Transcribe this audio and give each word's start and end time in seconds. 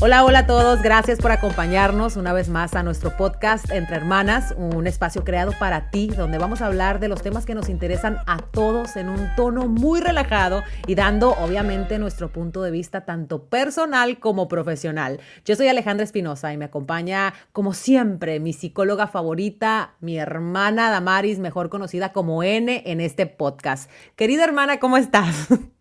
Hola, 0.00 0.24
hola 0.24 0.38
a 0.40 0.46
todos, 0.46 0.80
gracias 0.80 1.18
por 1.18 1.32
acompañarnos 1.32 2.14
una 2.16 2.32
vez 2.32 2.48
más 2.48 2.76
a 2.76 2.84
nuestro 2.84 3.16
podcast 3.16 3.68
Entre 3.72 3.96
Hermanas, 3.96 4.54
un 4.56 4.86
espacio 4.86 5.24
creado 5.24 5.50
para 5.58 5.90
ti 5.90 6.06
donde 6.06 6.38
vamos 6.38 6.62
a 6.62 6.66
hablar 6.66 7.00
de 7.00 7.08
los 7.08 7.20
temas 7.20 7.44
que 7.44 7.56
nos 7.56 7.68
interesan 7.68 8.18
a 8.28 8.36
todos 8.38 8.94
en 8.94 9.08
un 9.08 9.28
tono 9.34 9.66
muy 9.66 10.00
relajado 10.00 10.62
y 10.86 10.94
dando 10.94 11.32
obviamente 11.32 11.98
nuestro 11.98 12.30
punto 12.30 12.62
de 12.62 12.70
vista 12.70 13.04
tanto 13.04 13.46
personal 13.46 14.20
como 14.20 14.46
profesional. 14.46 15.18
Yo 15.44 15.56
soy 15.56 15.66
Alejandra 15.66 16.04
Espinosa 16.04 16.52
y 16.52 16.56
me 16.58 16.66
acompaña 16.66 17.34
como 17.50 17.74
siempre 17.74 18.38
mi 18.38 18.52
psicóloga 18.52 19.08
favorita, 19.08 19.94
mi 19.98 20.16
hermana 20.16 20.90
Damaris, 20.90 21.40
mejor 21.40 21.70
conocida 21.70 22.12
como 22.12 22.44
N 22.44 22.84
en 22.86 23.00
este 23.00 23.26
podcast. 23.26 23.90
Querida 24.14 24.44
hermana, 24.44 24.78
¿cómo 24.78 24.96
estás? 24.96 25.48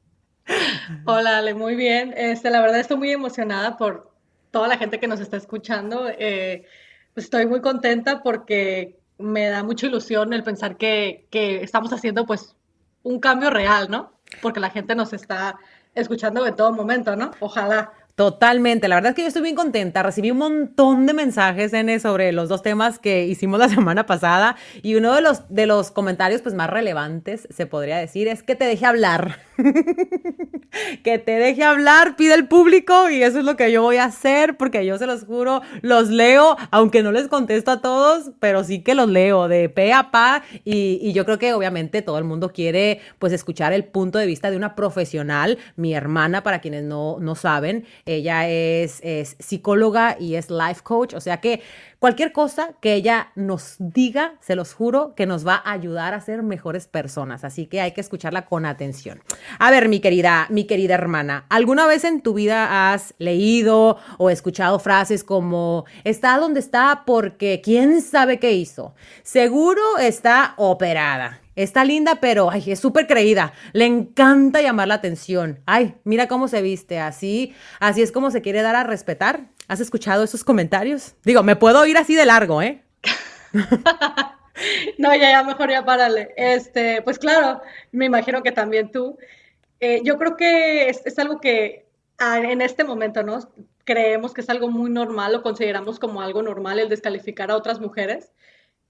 Hola, 1.05 1.39
Ale, 1.39 1.53
muy 1.53 1.75
bien. 1.75 2.13
Este, 2.15 2.49
la 2.49 2.61
verdad 2.61 2.79
estoy 2.79 2.97
muy 2.97 3.11
emocionada 3.11 3.77
por 3.77 4.11
toda 4.51 4.67
la 4.67 4.77
gente 4.77 4.99
que 4.99 5.07
nos 5.07 5.19
está 5.19 5.37
escuchando. 5.37 6.07
Eh, 6.09 6.65
estoy 7.15 7.45
muy 7.45 7.61
contenta 7.61 8.23
porque 8.23 8.99
me 9.17 9.47
da 9.47 9.63
mucha 9.63 9.87
ilusión 9.87 10.33
el 10.33 10.43
pensar 10.43 10.77
que, 10.77 11.27
que 11.29 11.63
estamos 11.63 11.91
haciendo 11.91 12.25
pues 12.25 12.55
un 13.03 13.19
cambio 13.19 13.49
real, 13.49 13.89
¿no? 13.89 14.13
Porque 14.41 14.59
la 14.59 14.69
gente 14.69 14.95
nos 14.95 15.13
está 15.13 15.57
escuchando 15.95 16.45
en 16.45 16.55
todo 16.55 16.71
momento, 16.73 17.15
¿no? 17.15 17.31
Ojalá. 17.39 17.91
Totalmente, 18.17 18.87
la 18.87 18.95
verdad 18.95 19.11
es 19.11 19.15
que 19.15 19.21
yo 19.21 19.27
estoy 19.27 19.43
bien 19.43 19.53
contenta. 19.53 20.01
Recibí 20.01 20.31
un 20.31 20.39
montón 20.39 21.05
de 21.05 21.13
mensajes 21.13 21.71
en 21.73 21.99
sobre 21.99 22.31
los 22.31 22.49
dos 22.49 22.63
temas 22.63 22.97
que 22.97 23.27
hicimos 23.27 23.59
la 23.59 23.69
semana 23.75 24.07
pasada 24.07 24.55
y 24.81 24.95
uno 24.95 25.13
de 25.13 25.21
los 25.21 25.47
de 25.49 25.67
los 25.67 25.91
comentarios 25.91 26.41
pues 26.41 26.55
más 26.55 26.67
relevantes 26.67 27.47
se 27.51 27.67
podría 27.67 27.97
decir 27.97 28.27
es 28.27 28.41
que 28.41 28.55
te 28.55 28.65
deje 28.65 28.87
hablar. 28.87 29.37
que 31.03 31.19
te 31.19 31.33
deje 31.33 31.63
hablar, 31.63 32.15
pide 32.15 32.33
el 32.33 32.47
público 32.47 33.07
y 33.11 33.21
eso 33.21 33.37
es 33.37 33.45
lo 33.45 33.55
que 33.55 33.71
yo 33.71 33.83
voy 33.83 33.97
a 33.97 34.05
hacer 34.05 34.57
porque 34.57 34.83
yo 34.83 34.97
se 34.97 35.05
los 35.05 35.23
juro, 35.23 35.61
los 35.83 36.09
leo, 36.09 36.57
aunque 36.71 37.03
no 37.03 37.11
les 37.11 37.27
contesto 37.27 37.69
a 37.69 37.81
todos, 37.81 38.31
pero 38.39 38.63
sí 38.63 38.81
que 38.81 38.95
los 38.95 39.09
leo 39.09 39.47
de 39.47 39.69
pe 39.69 39.93
a 39.93 40.09
pa 40.09 40.41
y, 40.65 40.97
y 41.03 41.13
yo 41.13 41.23
creo 41.23 41.37
que 41.37 41.53
obviamente 41.53 42.01
todo 42.01 42.17
el 42.17 42.23
mundo 42.23 42.51
quiere 42.51 42.99
pues 43.19 43.31
escuchar 43.31 43.73
el 43.73 43.85
punto 43.85 44.17
de 44.17 44.25
vista 44.25 44.49
de 44.49 44.57
una 44.57 44.73
profesional, 44.75 45.59
mi 45.75 45.93
hermana 45.93 46.41
para 46.41 46.61
quienes 46.61 46.83
no, 46.83 47.17
no 47.19 47.35
saben. 47.35 47.85
Ella 48.07 48.47
es, 48.49 49.01
psicóloga 49.39 50.17
y 50.19 50.35
es 50.35 50.49
life 50.49 50.81
coach, 50.83 51.13
o 51.13 51.21
sea 51.21 51.37
que 51.37 51.61
cualquier 51.99 52.31
cosa 52.31 52.73
que 52.81 52.93
ella 52.93 53.31
nos 53.35 53.75
diga, 53.79 54.35
se 54.39 54.55
los 54.55 54.73
juro, 54.73 55.13
que 55.15 55.25
nos 55.25 55.45
va 55.45 55.55
a 55.55 55.71
ayudar 55.71 56.13
a 56.13 56.21
ser 56.21 56.43
mejores 56.43 56.87
personas. 56.87 57.43
Así 57.43 57.67
que 57.67 57.81
hay 57.81 57.91
que 57.91 58.01
escucharla 58.01 58.45
con 58.45 58.65
atención. 58.65 59.21
A 59.59 59.71
ver, 59.71 59.89
mi 59.89 59.99
querida, 59.99 60.47
mi 60.49 60.65
querida 60.65 60.93
hermana, 60.95 61.45
¿alguna 61.49 61.87
vez 61.87 62.03
en 62.03 62.21
tu 62.21 62.33
vida 62.33 62.91
has 62.91 63.13
leído 63.17 63.97
o 64.17 64.29
escuchado 64.29 64.79
frases 64.79 65.23
como 65.23 65.85
está 66.03 66.37
donde 66.37 66.59
está 66.59 67.03
porque 67.05 67.61
quién 67.63 68.01
sabe 68.01 68.39
qué 68.39 68.53
hizo? 68.53 68.95
Seguro 69.23 69.97
está 69.99 70.53
operada. 70.57 71.41
Está 71.57 71.83
linda, 71.83 72.19
pero 72.21 72.51
ay, 72.51 72.71
es 72.71 72.79
súper 72.79 73.07
creída. 73.07 73.51
Le 73.73 73.85
encanta 73.85 74.61
llamar 74.61 74.89
la 74.89 74.93
atención. 74.93 75.59
Ay, 75.65 75.95
mira 76.03 76.27
cómo 76.27 76.47
se 76.47 76.61
viste. 76.61 76.99
Así, 76.99 77.55
así 77.79 78.03
es 78.03 78.11
como 78.11 78.29
se 78.29 78.43
quiere 78.43 78.61
dar 78.61 78.75
a 78.75 78.83
respetar. 78.83 79.47
¿Has 79.67 79.79
escuchado 79.79 80.23
esos 80.23 80.43
comentarios? 80.43 81.15
Digo, 81.25 81.41
me 81.41 81.55
puedo 81.55 81.83
ir 81.87 81.97
así 81.97 82.13
de 82.13 82.27
largo, 82.27 82.61
¿eh? 82.61 82.83
no, 84.99 85.15
ya, 85.15 85.31
ya, 85.31 85.43
mejor 85.43 85.71
ya 85.71 85.83
párale. 85.83 86.29
Este, 86.37 87.01
pues 87.01 87.17
claro, 87.17 87.59
me 87.91 88.05
imagino 88.05 88.43
que 88.43 88.51
también 88.51 88.91
tú. 88.91 89.17
Eh, 89.79 90.01
yo 90.03 90.19
creo 90.19 90.37
que 90.37 90.89
es, 90.89 91.17
algo 91.17 91.39
que 91.39 91.87
ah, 92.19 92.37
en 92.37 92.61
este 92.61 92.83
momento, 92.83 93.23
¿no? 93.23 93.39
Creemos 93.83 94.31
que 94.35 94.41
es 94.41 94.49
algo 94.51 94.69
muy 94.69 94.91
normal 94.91 95.33
o 95.33 95.41
consideramos 95.41 95.97
como 95.97 96.21
algo 96.21 96.43
normal 96.43 96.77
el 96.77 96.87
descalificar 96.89 97.49
a 97.49 97.57
otras 97.57 97.79
mujeres, 97.79 98.31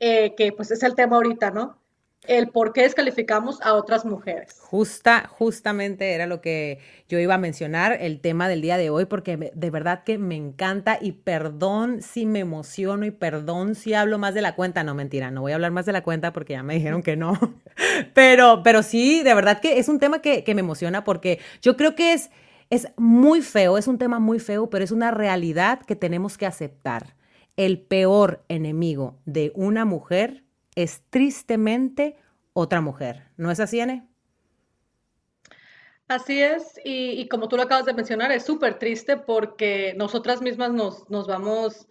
eh, 0.02 0.36
que 0.36 0.52
pues 0.52 0.70
es 0.72 0.84
el 0.84 0.96
tema 0.96 1.16
ahorita, 1.16 1.52
¿no? 1.52 1.80
El 2.28 2.50
por 2.50 2.74
qué 2.74 2.82
descalificamos 2.82 3.62
a 3.62 3.74
otras 3.74 4.06
mujeres. 4.06 4.56
Justa, 4.60 5.30
justamente 5.30 6.14
era 6.14 6.28
lo 6.28 6.42
que 6.42 6.80
yo 7.08 7.20
iba 7.20 7.36
a 7.36 7.38
mencionar, 7.38 7.98
el 8.00 8.20
tema 8.20 8.50
del 8.50 8.62
día 8.62 8.78
de 8.78 8.90
hoy, 8.90 9.06
porque 9.06 9.52
de 9.54 9.70
verdad 9.70 10.04
que 10.04 10.18
me 10.18 10.36
encanta 10.36 10.98
y 11.00 11.14
perdón 11.14 12.02
si 12.02 12.26
me 12.26 12.40
emociono 12.40 13.06
y 13.06 13.12
perdón 13.12 13.76
si 13.76 13.94
hablo 13.94 14.18
más 14.18 14.34
de 14.34 14.42
la 14.42 14.56
cuenta. 14.56 14.84
No, 14.84 14.94
mentira, 14.94 15.32
no 15.32 15.42
voy 15.42 15.54
a 15.54 15.56
hablar 15.56 15.72
más 15.72 15.86
de 15.86 15.94
la 15.94 16.04
cuenta 16.04 16.34
porque 16.34 16.54
ya 16.54 16.64
me 16.64 16.76
dijeron 16.76 17.02
que 17.02 17.16
no. 17.16 17.38
Pero, 18.14 18.64
pero 18.64 18.82
sí, 18.82 19.22
de 19.22 19.36
verdad 19.36 19.60
que 19.60 19.78
es 19.78 19.88
un 19.88 20.00
tema 20.00 20.20
que, 20.20 20.44
que 20.44 20.56
me 20.56 20.62
emociona 20.62 21.04
porque 21.04 21.40
yo 21.62 21.78
creo 21.78 21.96
que 21.96 22.14
es, 22.14 22.32
es 22.70 22.88
muy 22.98 23.42
feo, 23.42 23.78
es 23.78 23.88
un 23.88 23.98
tema 23.98 24.20
muy 24.20 24.40
feo, 24.40 24.70
pero 24.70 24.84
es 24.84 24.92
una 24.92 25.12
realidad 25.12 25.82
que 25.86 25.96
tenemos 25.96 26.38
que 26.38 26.48
aceptar. 26.48 27.16
El 27.56 27.80
peor 27.80 28.44
enemigo 28.50 29.20
de 29.26 29.52
una 29.56 29.86
mujer 29.86 30.44
es 30.78 31.02
tristemente 31.10 32.18
otra 32.54 32.82
mujer. 32.82 33.24
¿No 33.36 33.50
es 33.50 33.60
así, 33.60 33.82
Anne? 33.82 34.08
Así 36.08 36.40
es, 36.40 36.80
y, 36.86 37.28
como 37.28 37.50
tú 37.50 37.58
lo 37.58 37.64
acabas 37.64 37.86
de 37.86 37.94
mencionar, 37.94 38.32
es 38.32 38.46
súper 38.46 38.80
triste 38.80 39.18
porque 39.18 39.94
nosotras 39.98 40.42
mismas 40.42 40.72
nos, 40.72 41.10
nos 41.10 41.28
vamos 41.28 41.88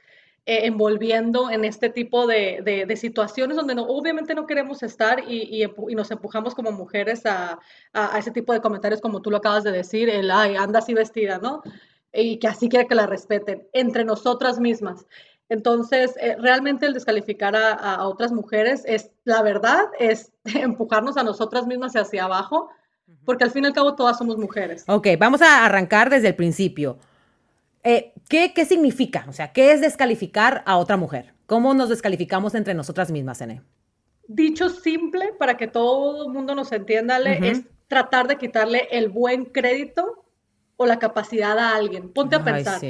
eh, 0.47 0.61
envolviendo 0.67 1.51
en 1.51 1.65
este 1.65 1.91
tipo 1.91 2.27
de, 2.29 2.87
situaciones 2.97 3.57
donde 3.57 3.75
no, 3.75 3.83
obviamente 3.83 4.35
no 4.35 4.47
queremos 4.47 4.83
estar 4.85 5.25
y, 5.29 5.67
nos 5.95 6.11
empujamos 6.13 6.55
como 6.55 6.71
mujeres 6.71 7.27
a, 7.27 7.59
a, 7.93 8.19
ese 8.19 8.31
tipo 8.31 8.53
de 8.53 8.61
comentarios 8.61 9.01
como 9.01 9.21
tú 9.21 9.31
lo 9.33 9.39
acabas 9.39 9.65
de 9.65 9.73
decir, 9.73 10.09
el, 10.09 10.31
ay, 10.31 10.55
anda 10.55 10.79
así 10.79 10.95
vestida, 10.95 11.39
¿no? 11.39 11.61
Y 12.13 12.39
que 12.39 12.47
así 12.47 12.69
quiere 12.69 12.87
que 12.87 12.95
la 12.95 13.07
respeten, 13.07 13.69
entre 13.73 14.05
nosotras 14.05 14.61
mismas. 14.61 15.05
Entonces, 15.49 16.15
eh, 16.21 16.37
realmente 16.41 16.87
el 16.87 16.95
descalificar 16.95 17.55
a, 17.57 18.07
otras 18.07 18.33
mujeres 18.33 18.83
es, 18.87 19.11
la 19.25 19.43
verdad, 19.43 19.85
es 19.99 20.33
empujarnos 20.45 21.17
a 21.17 21.23
nosotras 21.23 21.67
mismas 21.67 21.95
hacia 21.95 22.25
abajo, 22.25 22.69
porque 23.25 23.45
al 23.45 23.51
fin 23.51 23.65
y 23.65 23.67
al 23.69 23.73
cabo 23.73 23.95
todas 23.95 24.19
somos 24.19 24.37
mujeres. 24.37 24.85
Ok, 24.89 25.09
vamos 25.19 25.43
a 25.43 25.65
arrancar 25.65 26.11
desde 26.11 26.29
el 26.29 26.35
principio. 26.35 26.99
Eh, 27.85 28.13
¿qué, 28.29 28.53
¿qué, 28.53 28.65
significa? 28.65 29.25
O 29.29 29.33
sea, 29.33 29.53
¿qué 29.53 29.71
es 29.71 29.81
descalificar 29.81 30.65
a 30.67 30.77
otra 30.77 30.97
mujer? 30.97 31.35
¿Cómo 31.47 31.73
nos 31.75 31.89
descalificamos 31.89 32.57
entre 32.57 32.75
nosotras 32.75 33.13
mismas, 33.13 33.41
Ene? 33.41 33.63
Dicho 34.27 34.69
simple, 34.69 35.33
para 35.39 35.57
que 35.57 35.69
todo 35.69 36.27
el 36.27 36.33
mundo 36.33 36.57
nos 36.57 36.73
entienda, 36.73 37.19
es 37.19 37.63
tratar 37.87 38.27
de 38.27 38.37
quitarle 38.37 38.89
el 38.91 39.09
buen 39.09 39.45
crédito 39.45 40.26
o 40.77 40.87
la 40.87 40.99
capacidad 40.99 41.59
a 41.59 41.75
alguien. 41.75 42.11
Ponte 42.11 42.37
a 42.37 42.45
pensar. 42.45 42.81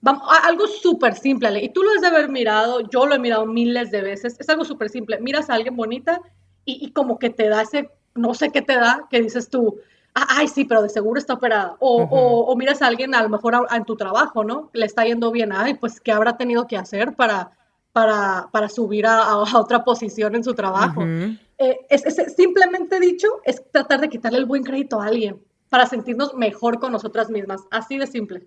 Vamos, 0.00 0.22
algo 0.42 0.66
súper 0.66 1.14
simple, 1.14 1.64
y 1.64 1.70
tú 1.70 1.82
lo 1.82 1.90
has 1.92 2.02
de 2.02 2.08
haber 2.08 2.28
mirado, 2.28 2.80
yo 2.90 3.06
lo 3.06 3.14
he 3.14 3.18
mirado 3.18 3.46
miles 3.46 3.90
de 3.90 4.02
veces, 4.02 4.36
es 4.38 4.48
algo 4.50 4.64
súper 4.64 4.90
simple. 4.90 5.18
Miras 5.20 5.48
a 5.48 5.54
alguien 5.54 5.76
bonita 5.76 6.20
y, 6.66 6.90
como 6.92 7.18
que 7.18 7.30
te 7.30 7.48
da 7.48 7.62
ese, 7.62 7.90
no 8.14 8.34
sé 8.34 8.50
qué 8.50 8.60
te 8.60 8.74
da, 8.74 9.06
que 9.10 9.22
dices 9.22 9.48
tú, 9.48 9.78
ah, 10.14 10.26
ay, 10.28 10.48
sí, 10.48 10.64
pero 10.64 10.82
de 10.82 10.90
seguro 10.90 11.18
está 11.18 11.34
operada. 11.34 11.76
O, 11.78 12.02
o, 12.02 12.54
miras 12.56 12.82
a 12.82 12.86
alguien 12.86 13.14
a 13.14 13.22
lo 13.22 13.30
mejor 13.30 13.66
en 13.74 13.84
tu 13.84 13.96
trabajo, 13.96 14.44
¿no? 14.44 14.68
Le 14.74 14.84
está 14.84 15.04
yendo 15.04 15.30
bien, 15.30 15.52
ay, 15.52 15.74
pues, 15.74 16.00
¿qué 16.00 16.12
habrá 16.12 16.36
tenido 16.36 16.66
que 16.66 16.76
hacer 16.76 17.14
para, 17.14 17.52
para, 17.92 18.48
para 18.52 18.68
subir 18.68 19.06
a, 19.06 19.36
otra 19.36 19.84
posición 19.84 20.34
en 20.34 20.44
su 20.44 20.54
trabajo? 20.54 21.02
Eh, 21.02 21.86
es, 21.88 22.04
simplemente 22.36 23.00
dicho, 23.00 23.28
es 23.44 23.62
tratar 23.70 24.00
de 24.00 24.10
quitarle 24.10 24.38
el 24.38 24.44
buen 24.46 24.64
crédito 24.64 25.00
a 25.00 25.06
alguien 25.06 25.40
para 25.74 25.86
sentirnos 25.86 26.34
mejor 26.34 26.78
con 26.78 26.92
nosotras 26.92 27.30
mismas, 27.30 27.62
así 27.72 27.98
de 27.98 28.06
simple. 28.06 28.46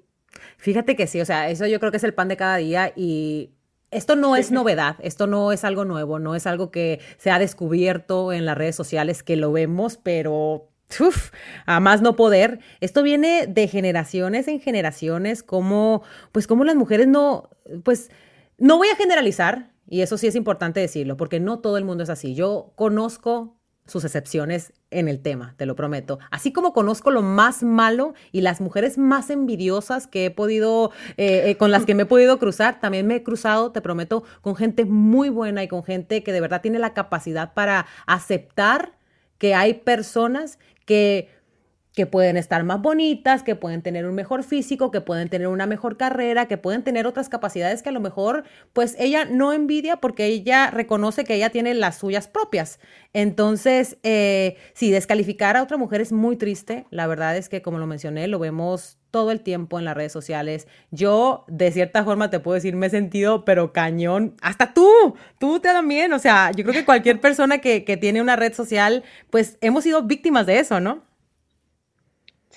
Fíjate 0.56 0.96
que 0.96 1.08
sí, 1.08 1.20
o 1.20 1.26
sea, 1.26 1.50
eso 1.50 1.66
yo 1.66 1.78
creo 1.78 1.92
que 1.92 1.98
es 1.98 2.06
el 2.06 2.14
pan 2.14 2.30
de 2.30 2.38
cada 2.38 2.56
día 2.56 2.94
y 2.96 3.52
esto 3.92 4.16
no 4.16 4.38
es 4.38 4.50
novedad, 4.50 4.96
esto 5.02 5.28
no 5.28 5.52
es 5.52 5.66
algo 5.66 5.84
nuevo, 5.84 6.20
no 6.20 6.36
es 6.36 6.48
algo 6.48 6.72
que 6.72 7.02
se 7.18 7.30
ha 7.30 7.38
descubierto 7.38 8.32
en 8.32 8.46
las 8.46 8.58
redes 8.58 8.78
sociales, 8.78 9.24
que 9.24 9.36
lo 9.36 9.52
vemos, 9.52 9.98
pero 10.02 10.70
Uf, 11.02 11.32
a 11.66 11.82
más 11.82 12.02
no 12.02 12.16
poder. 12.16 12.60
Esto 12.80 13.04
viene 13.04 13.46
de 13.46 13.68
generaciones 13.68 14.48
en 14.48 14.62
generaciones, 14.62 15.44
como, 15.44 16.04
pues, 16.32 16.48
como 16.48 16.64
las 16.64 16.78
mujeres 16.78 17.10
no, 17.10 17.50
pues, 17.84 18.10
no 18.58 18.78
voy 18.78 18.88
a 18.88 18.96
generalizar, 18.96 19.74
y 19.86 20.00
eso 20.00 20.18
sí 20.18 20.28
es 20.28 20.36
importante 20.36 20.80
decirlo, 20.80 21.18
porque 21.18 21.42
no 21.42 21.60
todo 21.60 21.78
el 21.78 21.84
mundo 21.84 22.06
es 22.06 22.10
así. 22.10 22.36
Yo 22.36 22.72
conozco 22.76 23.57
sus 23.88 24.04
excepciones 24.04 24.74
en 24.92 25.08
el 25.08 25.22
tema, 25.22 25.56
te 25.58 25.66
lo 25.66 25.76
prometo. 25.76 26.20
Así 26.32 26.54
como 26.54 26.74
conozco 26.74 27.12
lo 27.12 27.22
más 27.22 27.64
malo 27.64 28.14
y 28.32 28.42
las 28.42 28.62
mujeres 28.62 28.98
más 28.98 29.30
envidiosas 29.30 30.08
que 30.08 30.26
he 30.26 30.32
podido, 30.32 30.92
eh, 31.18 31.50
eh, 31.50 31.58
con 31.58 31.72
las 31.72 31.86
que 31.86 31.96
me 31.96 32.04
he 32.04 32.06
podido 32.06 32.38
cruzar, 32.40 32.80
también 32.80 33.08
me 33.08 33.16
he 33.16 33.24
cruzado, 33.24 33.72
te 33.72 33.82
prometo, 33.82 34.24
con 34.42 34.56
gente 34.56 34.86
muy 34.86 35.30
buena 35.30 35.64
y 35.64 35.68
con 35.68 35.84
gente 35.84 36.24
que 36.24 36.32
de 36.32 36.42
verdad 36.42 36.62
tiene 36.62 36.80
la 36.80 36.94
capacidad 36.94 37.54
para 37.54 37.86
aceptar 38.06 38.98
que 39.38 39.54
hay 39.56 39.76
personas 39.76 40.60
que 40.86 41.30
que 41.98 42.06
pueden 42.06 42.38
estar 42.38 42.64
más 42.64 42.80
bonitas, 42.80 43.42
que 43.42 43.56
pueden 43.56 43.82
tener 43.82 44.06
un 44.06 44.14
mejor 44.14 44.44
físico, 44.44 44.92
que 44.92 45.02
pueden 45.02 45.30
tener 45.30 45.48
una 45.48 45.66
mejor 45.66 45.98
carrera, 45.98 46.48
que 46.48 46.56
pueden 46.56 46.84
tener 46.84 47.08
otras 47.08 47.28
capacidades 47.28 47.82
que 47.82 47.90
a 47.90 47.92
lo 47.92 48.00
mejor 48.00 48.44
pues 48.72 48.96
ella 49.00 49.26
no 49.26 49.52
envidia 49.52 49.98
porque 49.98 50.26
ella 50.26 50.70
reconoce 50.70 51.24
que 51.24 51.34
ella 51.34 51.50
tiene 51.50 51.74
las 51.74 51.98
suyas 51.98 52.28
propias. 52.28 52.80
Entonces, 53.14 53.98
eh, 54.04 54.58
sí, 54.76 54.92
descalificar 54.92 55.58
a 55.58 55.64
otra 55.64 55.78
mujer 55.78 56.00
es 56.00 56.12
muy 56.12 56.36
triste. 56.36 56.86
La 56.92 57.08
verdad 57.08 57.36
es 57.36 57.50
que, 57.50 57.64
como 57.64 57.80
lo 57.80 57.88
mencioné, 57.88 58.28
lo 58.28 58.38
vemos 58.38 59.00
todo 59.10 59.32
el 59.32 59.42
tiempo 59.42 59.80
en 59.80 59.86
las 59.86 59.96
redes 59.96 60.12
sociales. 60.12 60.68
Yo, 60.92 61.46
de 61.48 61.72
cierta 61.72 62.04
forma, 62.04 62.30
te 62.30 62.40
puedo 62.40 62.54
decir, 62.54 62.76
me 62.76 62.86
he 62.86 62.90
sentido, 62.92 63.44
pero 63.44 63.74
cañón. 63.74 64.36
Hasta 64.44 64.76
tú, 64.76 65.16
tú 65.40 65.60
también. 65.60 66.14
O 66.14 66.20
sea, 66.20 66.52
yo 66.52 66.64
creo 66.64 66.76
que 66.76 66.86
cualquier 66.86 67.20
persona 67.20 67.58
que, 67.58 67.84
que 67.84 67.98
tiene 67.98 68.22
una 68.22 68.36
red 68.36 68.54
social, 68.54 69.04
pues 69.32 69.58
hemos 69.62 69.84
sido 69.84 70.04
víctimas 70.04 70.46
de 70.46 70.60
eso, 70.60 70.80
¿no? 70.80 71.07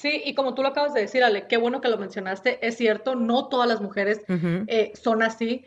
Sí, 0.00 0.22
y 0.24 0.34
como 0.34 0.54
tú 0.54 0.62
lo 0.62 0.68
acabas 0.68 0.94
de 0.94 1.02
decir, 1.02 1.22
Ale, 1.22 1.46
qué 1.46 1.58
bueno 1.58 1.82
que 1.82 1.90
lo 1.90 1.98
mencionaste, 1.98 2.66
es 2.66 2.78
cierto, 2.78 3.16
no 3.16 3.48
todas 3.48 3.68
las 3.68 3.82
mujeres 3.82 4.22
eh, 4.66 4.92
son 4.94 5.22
así. 5.22 5.66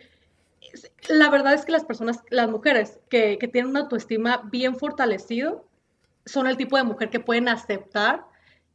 La 1.07 1.29
verdad 1.29 1.53
es 1.53 1.65
que 1.65 1.71
las 1.71 1.85
personas, 1.85 2.17
las 2.31 2.49
mujeres 2.49 2.99
que, 3.09 3.37
tienen 3.51 3.69
una 3.69 3.81
autoestima 3.81 4.41
bien 4.51 4.75
fortalecido, 4.75 5.67
son 6.25 6.47
el 6.47 6.57
tipo 6.57 6.77
de 6.77 6.83
mujer 6.83 7.11
que 7.11 7.19
pueden 7.19 7.47
aceptar 7.47 8.25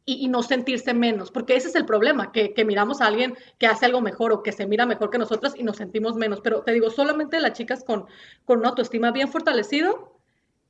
y, 0.05 0.29
no 0.29 0.45
sentirse 0.45 0.95
menos, 0.95 1.33
porque 1.33 1.57
ese 1.57 1.67
es 1.67 1.75
el 1.75 1.87
problema, 1.87 2.31
que, 2.31 2.55
miramos 2.65 3.01
a 3.01 3.07
alguien 3.07 3.37
que 3.59 3.67
hace 3.67 3.87
algo 3.87 4.01
mejor 4.01 4.31
o 4.31 4.45
que 4.45 4.53
se 4.53 4.65
mira 4.65 4.87
mejor 4.87 5.11
que 5.11 5.19
nosotras 5.19 5.55
y 5.57 5.65
nos 5.65 5.79
sentimos 5.79 6.15
menos. 6.15 6.41
Pero 6.41 6.63
te 6.63 6.73
digo, 6.73 6.89
solamente 6.89 7.41
las 7.41 7.55
chicas 7.55 7.83
con, 7.83 8.07
con 8.45 8.61
una 8.61 8.69
autoestima 8.69 9.11
bien 9.11 9.27
fortalecido 9.27 10.21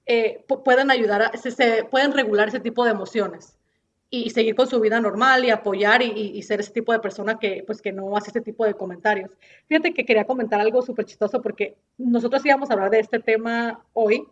eh, 0.07 0.47
pueden 0.65 0.91
ayudar, 0.91 1.25
a, 1.25 1.37
se, 1.37 1.85
pueden 1.85 2.13
regular 2.13 2.49
ese 2.49 2.61
tipo 2.61 2.87
de 2.87 2.93
emociones 2.93 3.58
y 4.11 4.31
seguir 4.31 4.55
con 4.55 4.67
su 4.67 4.81
vida 4.81 5.01
normal 5.01 5.45
y 5.45 5.51
apoyar 5.51 6.03
y, 6.03 6.43
ser 6.43 6.61
ese 6.61 6.73
tipo 6.73 6.93
de 6.93 6.99
persona 6.99 7.39
que, 7.39 7.63
pues, 7.67 7.83
que 7.83 7.93
no 7.93 8.17
hace 8.17 8.31
ese 8.31 8.41
tipo 8.41 8.65
de 8.65 8.75
comentarios. 8.75 9.31
Fíjate 9.67 9.93
que 9.93 10.07
quería 10.07 10.25
comentar 10.25 10.61
algo 10.61 10.81
súper 10.83 11.05
chistoso 11.05 11.43
porque 11.43 11.77
nosotros 11.99 12.45
íbamos 12.45 12.71
a 12.71 12.75
hablar 12.75 12.91
de 12.91 13.01
este 13.01 13.19
tema 13.19 13.85
hoy 13.93 14.27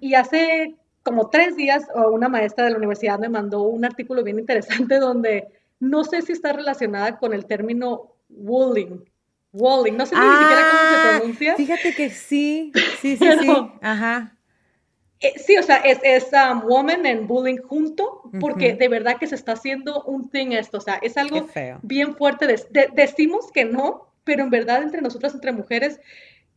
y 0.00 0.14
hace 0.14 0.74
como 1.02 1.30
tres 1.30 1.56
días 1.56 1.86
una 2.12 2.28
maestra 2.28 2.64
de 2.64 2.72
la 2.72 2.78
universidad 2.78 3.18
me 3.18 3.28
mandó 3.28 3.62
un 3.62 3.84
artículo 3.84 4.22
bien 4.22 4.38
interesante 4.38 4.98
donde 4.98 5.48
no 5.80 6.04
sé 6.04 6.22
si 6.22 6.32
está 6.32 6.52
relacionada 6.52 7.18
con 7.18 7.32
el 7.34 7.46
término 7.46 8.14
bullying. 8.28 9.00
Walling, 9.52 9.96
no 9.96 10.04
sé 10.04 10.16
ni 10.16 10.22
siquiera 10.22 10.62
cómo 10.68 10.90
se 10.90 10.96
ah, 10.96 11.16
pronuncia. 11.18 11.54
Fíjate 11.54 11.94
que 11.94 12.10
sí, 12.10 12.72
sí, 13.00 13.16
sí, 13.16 13.28
sí. 13.40 13.50
Ajá. 13.80 14.33
Eh, 15.24 15.38
sí, 15.38 15.56
o 15.56 15.62
sea, 15.62 15.76
es, 15.76 15.98
es 16.02 16.28
um, 16.32 16.60
woman 16.68 17.06
and 17.06 17.26
bullying 17.26 17.56
junto, 17.56 18.22
porque 18.40 18.74
de 18.74 18.88
verdad 18.88 19.16
que 19.18 19.26
se 19.26 19.36
está 19.36 19.52
haciendo 19.52 20.02
un 20.02 20.28
thing 20.28 20.48
esto, 20.52 20.76
o 20.78 20.80
sea, 20.82 20.96
es 20.96 21.16
algo 21.16 21.48
bien 21.82 22.14
fuerte. 22.14 22.46
decimos 22.94 23.50
que 23.50 23.64
no, 23.64 24.12
pero 24.24 24.42
en 24.42 24.50
verdad 24.50 24.82
entre 24.82 25.00
nosotras, 25.00 25.32
entre 25.32 25.52
mujeres, 25.52 25.98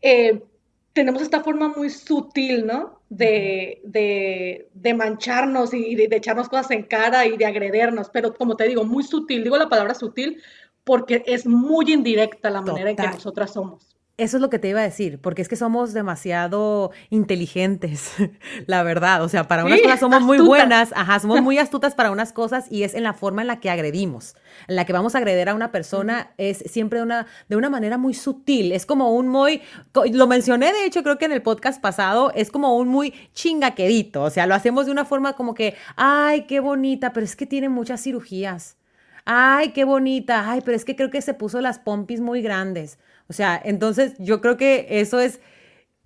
eh, 0.01 0.43
tenemos 0.91 1.21
esta 1.21 1.43
forma 1.43 1.69
muy 1.69 1.89
sutil, 1.89 2.65
¿no? 2.65 2.99
De, 3.09 3.81
de, 3.85 4.93
mancharnos 4.93 5.73
y 5.73 5.95
de, 5.95 6.09
echarnos 6.11 6.49
cosas 6.49 6.71
en 6.71 6.83
cara 6.83 7.25
y 7.25 7.37
de 7.37 7.45
agredernos, 7.45 8.09
pero 8.09 8.33
como 8.33 8.57
te 8.57 8.67
digo, 8.67 8.83
muy 8.83 9.03
sutil, 9.03 9.45
digo 9.45 9.57
la 9.57 9.69
palabra 9.69 9.93
sutil 9.93 10.41
porque 10.83 11.23
es 11.25 11.45
muy 11.45 11.93
indirecta 11.93 12.49
la 12.49 12.61
manera 12.61 12.89
en 12.89 12.97
que 12.97 13.07
nosotras 13.07 13.53
somos. 13.53 13.96
Eso 14.19 14.37
es 14.37 14.41
lo 14.41 14.49
que 14.49 14.57
te 14.57 14.69
iba 14.69 14.79
a 14.79 14.83
decir, 14.83 15.21
porque 15.21 15.43
es 15.43 15.47
que 15.47 15.55
somos 15.55 15.93
demasiado 15.93 16.89
inteligentes, 17.11 18.13
la 18.65 18.81
verdad. 18.81 19.23
O 19.23 19.29
sea, 19.29 19.47
para 19.47 19.63
unas 19.63 19.79
cosas 19.79 19.99
somos 19.99 20.23
muy 20.23 20.39
buenas, 20.39 20.91
ajá, 20.95 21.19
somos 21.19 21.39
muy 21.43 21.57
astutas 21.59 21.93
para 21.93 22.09
unas 22.09 22.33
cosas 22.33 22.65
y 22.71 22.81
es 22.81 22.95
en 22.95 23.03
la 23.03 23.13
forma 23.13 23.41
en 23.41 23.47
la 23.47 23.59
que 23.59 23.69
agredimos. 23.69 24.35
En 24.67 24.75
la 24.75 24.85
que 24.85 24.93
vamos 24.93 25.13
a 25.13 25.19
agreder 25.19 25.49
a 25.49 25.53
una 25.53 25.71
persona 25.71 26.31
es 26.37 26.57
siempre 26.65 27.03
una, 27.03 27.27
de 27.47 27.57
una 27.57 27.69
manera 27.69 27.99
muy 27.99 28.15
sutil. 28.15 28.71
Es 28.71 28.87
como 28.87 29.13
un 29.13 29.27
muy, 29.27 29.61
lo 30.11 30.25
mencioné 30.25 30.73
de 30.73 30.85
hecho 30.85 31.03
creo 31.03 31.19
que 31.19 31.25
en 31.25 31.33
el 31.33 31.43
podcast 31.43 31.79
pasado, 31.79 32.31
es 32.33 32.49
como 32.49 32.75
un 32.75 32.87
muy 32.87 33.13
chingaquedito. 33.33 34.23
O 34.23 34.31
sea, 34.31 34.47
lo 34.47 34.55
hacemos 34.55 34.87
de 34.87 34.93
una 34.93 35.05
forma 35.05 35.33
como 35.33 35.53
que, 35.53 35.75
ay, 35.95 36.47
qué 36.47 36.59
bonita, 36.59 37.13
pero 37.13 37.23
es 37.23 37.35
que 37.35 37.45
tiene 37.45 37.69
muchas 37.69 38.01
cirugías. 38.01 38.77
Ay, 39.25 39.73
qué 39.73 39.83
bonita. 39.83 40.49
Ay, 40.49 40.61
pero 40.63 40.75
es 40.75 40.85
que 40.85 40.95
creo 40.95 41.11
que 41.11 41.21
se 41.21 41.33
puso 41.33 41.61
las 41.61 41.77
pompis 41.79 42.21
muy 42.21 42.41
grandes. 42.41 42.97
O 43.29 43.33
sea, 43.33 43.59
entonces 43.63 44.13
yo 44.19 44.41
creo 44.41 44.57
que 44.57 44.87
eso 44.89 45.19
es, 45.19 45.41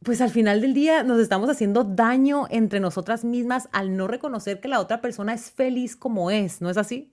pues 0.04 0.22
al 0.22 0.30
final 0.30 0.62
del 0.62 0.74
día 0.74 1.04
nos 1.04 1.20
estamos 1.20 1.50
haciendo 1.50 1.84
daño 1.84 2.48
entre 2.50 2.80
nosotras 2.80 3.24
mismas 3.24 3.70
al 3.72 3.96
no 3.96 4.08
reconocer 4.08 4.60
que 4.60 4.68
la 4.68 4.80
otra 4.80 5.02
persona 5.02 5.34
es 5.34 5.52
feliz 5.52 5.96
como 5.96 6.32
es, 6.32 6.62
¿no 6.62 6.70
es 6.70 6.78
así? 6.78 7.12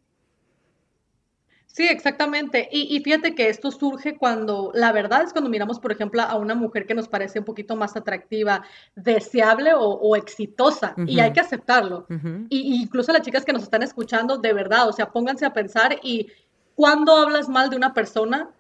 Sí, 1.79 1.87
exactamente. 1.87 2.69
Y, 2.73 2.99
fíjate 3.05 3.37
que 3.37 3.49
esto 3.49 3.71
surge 3.71 4.17
cuando, 4.17 4.73
la 4.75 4.91
verdad 4.91 5.23
es 5.23 5.33
cuando 5.33 5.49
miramos, 5.49 5.79
por 5.79 5.93
ejemplo, 5.93 6.23
a 6.23 6.37
una 6.37 6.57
mujer 6.57 6.87
que 6.87 6.95
nos 6.95 7.07
parece 7.07 7.39
un 7.39 7.45
poquito 7.45 7.77
más 7.77 7.97
atractiva, 7.97 8.65
deseable 8.97 9.71
o, 9.77 10.17
exitosa, 10.17 10.97
y 11.07 11.21
hay 11.21 11.33
que 11.33 11.39
aceptarlo. 11.39 12.07
y, 12.49 12.83
incluso 12.83 13.13
las 13.13 13.23
chicas 13.23 13.45
que 13.45 13.53
nos 13.53 13.63
están 13.63 13.85
escuchando, 13.85 14.39
de 14.39 14.53
verdad, 14.53 14.89
o 14.89 14.93
sea, 14.93 15.13
pónganse 15.13 15.47
a 15.47 15.53
pensar 15.53 16.01
y 16.03 16.27
cuando 16.75 17.15
hablas 17.15 17.49
mal 17.49 17.71
de 17.71 17.77
una 17.77 17.95
persona, 17.95 18.51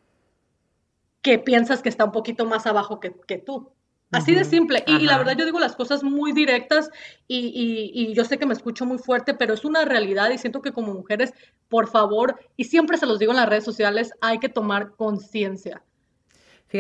que 1.29 1.39
piensas 1.39 1.83
que 1.83 1.91
está 1.91 2.05
un 2.05 2.13
poquito 2.13 2.47
más 2.47 2.67
abajo 2.67 3.01
que, 3.01 3.39
tú. 3.39 3.71
Así 4.11 4.35
de 4.35 4.45
simple. 4.45 4.83
Y, 4.87 5.01
la 5.01 5.19
verdad 5.19 5.37
yo 5.37 5.45
digo 5.45 5.59
las 5.59 5.77
cosas 5.77 6.03
muy 6.03 6.33
directas 6.33 6.91
y, 7.27 7.53
y, 7.95 8.15
yo 8.15 8.25
sé 8.25 8.39
que 8.39 8.47
me 8.47 8.55
escucho 8.55 8.87
muy 8.87 8.97
fuerte, 8.97 9.35
pero 9.35 9.53
es 9.53 9.67
una 9.67 9.85
realidad 9.85 10.31
y 10.31 10.39
siento 10.39 10.63
que 10.63 10.73
como 10.73 10.95
mujeres, 10.95 11.35
por 11.69 11.89
favor, 11.89 12.41
y 12.57 12.65
siempre 12.65 12.97
se 12.97 13.05
los 13.05 13.19
digo 13.19 13.33
en 13.33 13.37
las 13.37 13.49
redes 13.49 13.65
sociales, 13.65 14.13
hay 14.23 14.39
que 14.39 14.49
tomar 14.49 14.93
conciencia 14.97 15.83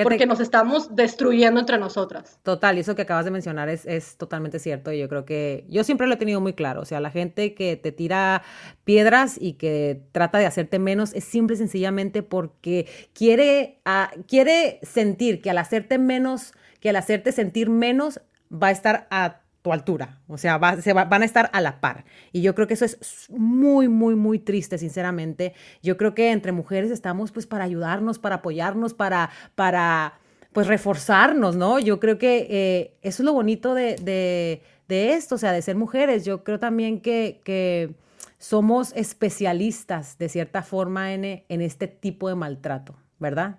porque 0.02 0.26
nos 0.26 0.40
estamos 0.40 0.94
destruyendo 0.94 1.60
entre 1.60 1.78
nosotras. 1.78 2.38
Total, 2.42 2.76
y 2.76 2.80
eso 2.80 2.94
que 2.94 3.02
acabas 3.02 3.24
de 3.24 3.30
mencionar 3.30 3.68
es, 3.68 3.86
es, 3.86 4.16
totalmente 4.16 4.58
cierto. 4.58 4.92
Y 4.92 4.98
yo 4.98 5.08
creo 5.08 5.24
que 5.24 5.64
yo 5.68 5.82
siempre 5.84 6.06
lo 6.06 6.14
he 6.14 6.16
tenido 6.18 6.40
muy 6.40 6.52
claro. 6.52 6.82
O 6.82 6.84
sea, 6.84 7.00
la 7.00 7.10
gente 7.10 7.54
que 7.54 7.76
te 7.76 7.90
tira 7.90 8.42
piedras 8.84 9.38
y 9.40 9.54
que 9.54 10.02
trata 10.12 10.38
de 10.38 10.46
hacerte 10.46 10.78
menos 10.78 11.14
es 11.14 11.24
simple 11.24 11.54
y 11.54 11.58
sencillamente 11.58 12.22
porque 12.22 12.86
quiere, 13.14 13.80
ah, 13.84 14.10
quiere 14.26 14.80
sentir 14.82 15.40
que 15.40 15.50
al 15.50 15.58
hacerte 15.58 15.98
menos, 15.98 16.52
que 16.80 16.90
al 16.90 16.96
hacerte 16.96 17.32
sentir 17.32 17.70
menos, 17.70 18.20
va 18.52 18.68
a 18.68 18.72
estar 18.72 19.06
a 19.10 19.40
altura, 19.72 20.20
o 20.26 20.38
sea, 20.38 20.80
se 20.80 20.92
van 20.92 21.22
a 21.22 21.24
estar 21.24 21.50
a 21.52 21.60
la 21.60 21.80
par. 21.80 22.04
Y 22.32 22.42
yo 22.42 22.54
creo 22.54 22.66
que 22.66 22.74
eso 22.74 22.84
es 22.84 23.26
muy, 23.30 23.88
muy, 23.88 24.14
muy 24.14 24.38
triste, 24.38 24.78
sinceramente. 24.78 25.54
Yo 25.82 25.96
creo 25.96 26.14
que 26.14 26.30
entre 26.32 26.52
mujeres 26.52 26.90
estamos 26.90 27.32
pues 27.32 27.46
para 27.46 27.64
ayudarnos, 27.64 28.18
para 28.18 28.36
apoyarnos, 28.36 28.94
para, 28.94 29.30
para 29.54 30.18
pues 30.52 30.66
reforzarnos, 30.66 31.56
¿no? 31.56 31.78
Yo 31.78 32.00
creo 32.00 32.18
que 32.18 32.46
eh, 32.50 32.96
eso 33.02 33.22
es 33.22 33.24
lo 33.24 33.32
bonito 33.32 33.74
de, 33.74 34.62
esto, 34.88 35.34
o 35.34 35.38
sea, 35.38 35.52
de 35.52 35.62
ser 35.62 35.76
mujeres. 35.76 36.24
Yo 36.24 36.44
creo 36.44 36.58
también 36.58 37.00
que, 37.00 37.40
que 37.44 37.94
somos 38.38 38.92
especialistas 38.94 40.18
de 40.18 40.28
cierta 40.28 40.62
forma 40.62 41.12
en, 41.12 41.24
en 41.24 41.60
este 41.60 41.86
tipo 41.88 42.28
de 42.28 42.34
maltrato, 42.34 42.96
¿verdad? 43.18 43.58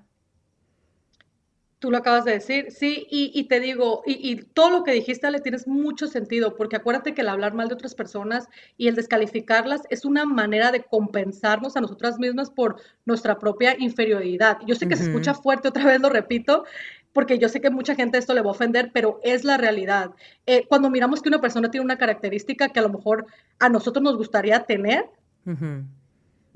Tú 1.79 1.91
lo 1.91 1.98
acabas 1.98 2.25
de 2.25 2.33
decir, 2.33 2.71
sí, 2.71 3.07
y, 3.09 3.41
te 3.45 3.62
digo, 3.62 4.03
y, 4.05 4.36
todo 4.36 4.69
lo 4.69 4.83
que 4.83 4.91
dijiste 4.91 5.31
le 5.31 5.39
tienes 5.39 5.65
mucho 5.65 6.07
sentido, 6.07 6.57
porque 6.57 6.75
acuérdate 6.75 7.13
que 7.13 7.21
el 7.21 7.29
hablar 7.29 7.53
mal 7.53 7.69
de 7.69 7.75
otras 7.75 7.95
personas 7.95 8.50
y 8.75 8.89
el 8.89 8.95
descalificarlas 8.95 9.83
es 9.89 10.03
una 10.03 10.25
manera 10.25 10.74
de 10.74 10.83
compensarnos 10.83 11.77
a 11.77 11.81
nosotras 11.81 12.19
mismas 12.19 12.50
por 12.50 12.81
nuestra 13.05 13.39
propia 13.39 13.77
inferioridad. 13.79 14.57
Yo 14.67 14.75
sé 14.75 14.89
que 14.89 14.98
se 14.98 15.03
escucha 15.05 15.33
fuerte, 15.33 15.69
otra 15.69 15.86
vez 15.86 16.01
lo 16.01 16.09
repito, 16.09 16.65
porque 17.13 17.39
yo 17.39 17.48
sé 17.48 17.62
que 17.62 17.69
mucha 17.69 17.95
gente 17.95 18.17
esto 18.17 18.33
le 18.33 18.41
va 18.41 18.50
a 18.50 18.51
ofender, 18.51 18.91
pero 18.93 19.21
es 19.24 19.45
la 19.45 19.57
realidad. 19.57 20.12
Eh, 20.45 20.65
cuando 20.67 20.89
miramos 20.89 21.21
que 21.21 21.29
una 21.29 21.41
persona 21.41 21.71
tiene 21.71 21.86
una 21.86 21.98
característica 21.98 22.69
que 22.69 22.79
a 22.79 22.83
lo 22.83 22.89
mejor 22.89 23.25
a 23.59 23.69
nosotros 23.69 24.03
nos 24.03 24.17
gustaría 24.17 24.65
tener, 24.65 25.05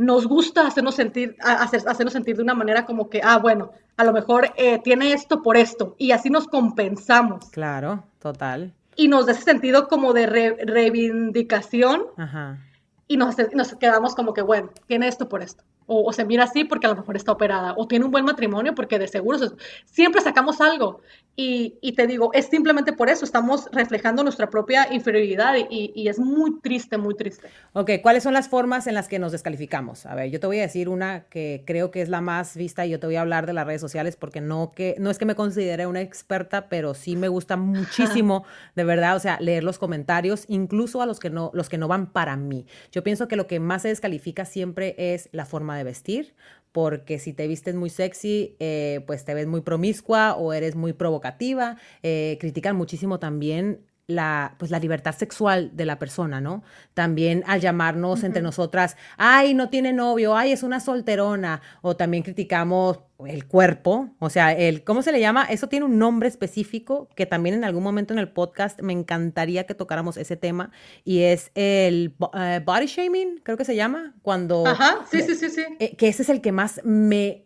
nos 0.03 0.27
gusta 0.27 0.67
hacernos 0.67 0.95
sentir, 0.95 1.35
hacernos 1.41 2.13
sentir 2.13 2.35
de 2.35 2.43
una 2.43 2.53
manera 2.53 2.85
como 2.85 3.09
que, 3.09 3.21
ah, 3.23 3.37
bueno, 3.37 3.71
a 3.97 4.03
lo 4.03 4.13
mejor 4.13 4.51
eh, 4.57 4.79
tiene 4.83 5.13
esto 5.13 5.41
por 5.41 5.57
esto, 5.57 5.95
y 5.97 6.11
así 6.11 6.29
nos 6.29 6.47
compensamos. 6.47 7.49
Claro, 7.51 8.03
total. 8.19 8.73
Y 8.95 9.07
nos 9.07 9.25
da 9.25 9.31
ese 9.31 9.43
sentido 9.43 9.87
como 9.87 10.13
de 10.13 10.27
reivindicación, 10.27 12.03
Ajá. 12.17 12.59
y 13.07 13.17
nos, 13.17 13.35
nos 13.53 13.75
quedamos 13.75 14.15
como 14.15 14.33
que, 14.33 14.41
bueno, 14.41 14.69
tiene 14.87 15.07
esto 15.07 15.29
por 15.29 15.41
esto. 15.41 15.63
O, 15.85 16.11
se 16.13 16.25
mira 16.25 16.45
así 16.45 16.63
porque 16.63 16.87
a 16.87 16.89
lo 16.89 16.95
mejor 16.95 17.15
está 17.15 17.31
operada, 17.31 17.73
o 17.77 17.87
tiene 17.87 18.05
un 18.05 18.11
buen 18.11 18.25
matrimonio 18.25 18.75
porque 18.75 18.99
de 18.99 19.07
seguro 19.07 19.39
siempre 19.85 20.21
sacamos 20.21 20.61
algo. 20.61 21.01
Y, 21.35 21.93
te 21.93 22.05
digo, 22.05 22.29
es 22.33 22.45
simplemente 22.45 22.93
por 22.93 23.09
eso, 23.09 23.25
estamos 23.25 23.67
reflejando 23.71 24.21
nuestra 24.21 24.51
propia 24.51 24.93
inferioridad 24.93 25.55
y, 25.67 26.07
es 26.07 26.19
muy 26.19 26.59
triste, 26.61 26.97
muy 26.97 27.15
triste. 27.15 27.47
Ok, 27.73 27.89
¿cuáles 28.03 28.21
son 28.21 28.33
las 28.33 28.49
formas 28.49 28.85
en 28.85 28.93
las 28.93 29.07
que 29.07 29.17
nos 29.17 29.31
descalificamos? 29.31 30.05
A 30.05 30.13
ver, 30.13 30.29
yo 30.29 30.39
te 30.39 30.45
voy 30.45 30.59
a 30.59 30.61
decir 30.61 30.89
una 30.89 31.23
que 31.29 31.63
creo 31.65 31.89
que 31.89 32.03
es 32.03 32.09
la 32.09 32.21
más 32.21 32.55
vista 32.55 32.85
y 32.85 32.91
yo 32.91 32.99
te 32.99 33.07
voy 33.07 33.15
a 33.15 33.21
hablar 33.21 33.47
de 33.47 33.53
las 33.53 33.65
redes 33.65 33.81
sociales 33.81 34.15
porque 34.15 34.41
no, 34.41 34.73
que, 34.75 34.95
no 34.99 35.09
es 35.09 35.17
que 35.17 35.25
me 35.25 35.33
considere 35.33 35.87
una 35.87 36.01
experta, 36.01 36.69
pero 36.69 36.93
sí 36.93 37.15
me 37.15 37.29
gusta 37.29 37.57
muchísimo, 37.57 38.45
de 38.75 38.83
verdad, 38.83 39.15
o 39.15 39.19
sea, 39.19 39.39
leer 39.39 39.63
los 39.63 39.79
comentarios, 39.79 40.45
incluso 40.49 41.01
a 41.01 41.07
los 41.07 41.19
que 41.19 41.31
no, 41.31 41.49
los 41.55 41.67
que 41.67 41.79
no 41.79 41.87
van 41.87 42.11
para 42.11 42.37
mí. 42.37 42.67
Yo 42.91 43.03
pienso 43.03 43.27
que 43.27 43.37
lo 43.37 43.47
que 43.47 43.59
más 43.59 43.81
se 43.81 43.87
descalifica 43.87 44.45
siempre 44.45 44.93
es 44.97 45.29
la 45.31 45.45
forma 45.45 45.72
de 45.75 45.83
vestir, 45.83 46.33
porque 46.71 47.19
si 47.19 47.33
te 47.33 47.47
vistes 47.47 47.75
muy 47.75 47.89
sexy, 47.89 48.55
eh, 48.59 49.03
pues 49.05 49.25
te 49.25 49.33
ves 49.33 49.47
muy 49.47 49.61
promiscua 49.61 50.35
o 50.35 50.53
eres 50.53 50.75
muy 50.75 50.93
provocativa. 50.93 51.77
Eh, 52.01 52.37
critican 52.39 52.75
muchísimo 52.75 53.19
también 53.19 53.79
la, 54.07 54.55
pues 54.57 54.69
la 54.69 54.79
libertad 54.79 55.15
sexual 55.15 55.71
de 55.73 55.85
la 55.85 55.97
persona, 55.97 56.41
¿no? 56.41 56.63
También 56.93 57.43
al 57.47 57.61
llamarnos 57.61 58.23
entre 58.23 58.41
nosotras, 58.41 58.97
ay, 59.17 59.53
no 59.53 59.69
tiene 59.69 59.93
novio, 59.93 60.35
ay, 60.35 60.51
es 60.51 60.63
una 60.63 60.79
solterona, 60.79 61.61
o 61.81 61.95
también 61.95 62.23
criticamos 62.23 62.99
el 63.25 63.47
cuerpo, 63.47 64.09
o 64.19 64.29
sea, 64.29 64.51
el, 64.51 64.83
¿cómo 64.83 65.01
se 65.01 65.13
le 65.13 65.21
llama? 65.21 65.45
Eso 65.45 65.67
tiene 65.69 65.85
un 65.85 65.97
nombre 65.97 66.27
específico 66.27 67.07
que 67.15 67.25
también 67.25 67.55
en 67.55 67.63
algún 67.63 67.83
momento 67.83 68.13
en 68.13 68.19
el 68.19 68.27
podcast 68.27 68.81
me 68.81 68.91
encantaría 68.91 69.65
que 69.65 69.73
tocáramos 69.73 70.17
ese 70.17 70.35
tema 70.35 70.71
y 71.05 71.21
es 71.21 71.51
el 71.55 72.15
eh, 72.33 72.61
body 72.65 72.87
shaming, 72.87 73.39
creo 73.43 73.55
que 73.55 73.65
se 73.65 73.75
llama, 73.77 74.15
cuando... 74.21 74.67
Ajá, 74.67 75.05
sí, 75.09 75.21
sí, 75.21 75.35
sí, 75.35 75.49
sí. 75.49 75.63
Eh, 75.79 75.95
que 75.95 76.09
ese 76.09 76.23
es 76.23 76.29
el 76.29 76.41
que 76.41 76.51
más 76.51 76.81
me 76.83 77.45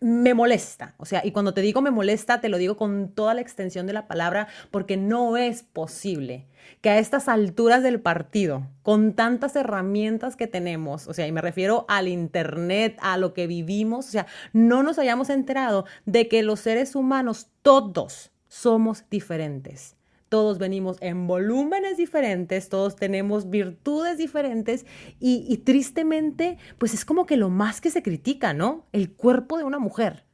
me 0.00 0.34
molesta. 0.34 0.94
O 0.98 1.06
sea, 1.06 1.24
y 1.24 1.32
cuando 1.32 1.54
te 1.54 1.62
digo 1.62 1.80
me 1.80 1.90
molesta, 1.90 2.40
te 2.40 2.48
lo 2.48 2.58
digo 2.58 2.76
con 2.76 3.08
toda 3.08 3.34
la 3.34 3.40
extensión 3.40 3.86
de 3.86 3.92
la 3.92 4.06
palabra, 4.06 4.48
porque 4.70 4.96
no 4.96 5.36
es 5.36 5.62
posible 5.62 6.46
que 6.80 6.90
a 6.90 6.98
estas 6.98 7.28
alturas 7.28 7.82
del 7.82 8.00
partido, 8.00 8.66
con 8.82 9.14
tantas 9.14 9.56
herramientas 9.56 10.36
que 10.36 10.46
tenemos, 10.46 11.06
o 11.06 11.14
sea, 11.14 11.26
y 11.26 11.32
me 11.32 11.40
refiero 11.40 11.86
al 11.88 12.08
Internet, 12.08 12.98
a 13.00 13.16
lo 13.16 13.34
que 13.34 13.46
vivimos, 13.46 14.08
o 14.08 14.10
sea, 14.10 14.26
no 14.52 14.82
nos 14.82 14.98
hayamos 14.98 15.30
enterado 15.30 15.86
de 16.04 16.28
que 16.28 16.42
los 16.42 16.60
seres 16.60 16.94
humanos, 16.94 17.48
todos, 17.62 18.32
somos 18.48 19.04
diferentes 19.10 19.95
todos 20.28 20.58
venimos 20.58 20.96
en 21.00 21.26
volúmenes 21.26 21.96
diferentes, 21.96 22.68
todos 22.68 22.96
tenemos 22.96 23.48
virtudes 23.48 24.18
diferentes 24.18 24.84
y, 25.20 25.56
tristemente, 25.58 26.58
pues 26.78 26.94
es 26.94 27.04
como 27.04 27.26
que 27.26 27.36
lo 27.36 27.48
más 27.48 27.80
que 27.80 27.90
se 27.90 28.02
critica, 28.02 28.52
¿no? 28.52 28.86
El 28.92 29.12
cuerpo 29.12 29.58
de 29.58 29.64
una 29.64 29.78
mujer. 29.78 30.24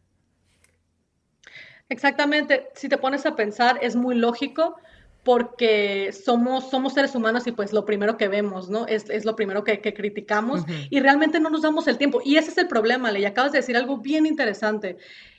Exactamente, 1.88 2.68
si 2.74 2.88
te 2.88 2.96
pones 2.96 3.26
a 3.26 3.36
pensar, 3.36 3.78
es 3.82 3.96
muy 3.96 4.14
lógico 4.14 4.76
porque 5.24 6.10
somos, 6.12 6.70
somos 6.70 6.94
seres 6.94 7.14
humanos 7.14 7.46
y 7.46 7.52
pues 7.52 7.72
lo 7.72 7.84
primero 7.84 8.16
que 8.16 8.28
vemos, 8.28 8.70
¿no? 8.70 8.86
Es, 8.86 9.24
lo 9.24 9.36
primero 9.36 9.62
que, 9.62 9.80
criticamos 9.80 10.62
y 10.90 11.00
realmente 11.00 11.38
no 11.38 11.50
nos 11.50 11.62
damos 11.62 11.86
el 11.86 11.98
tiempo. 11.98 12.20
Y 12.24 12.36
ese 12.36 12.50
es 12.50 12.58
el 12.58 12.66
problema, 12.66 13.12
Le, 13.12 13.24
acabas 13.26 13.52
de 13.52 13.58
decir 13.58 13.76
algo 13.76 13.98
bien 13.98 14.26
interesante. 14.26 14.96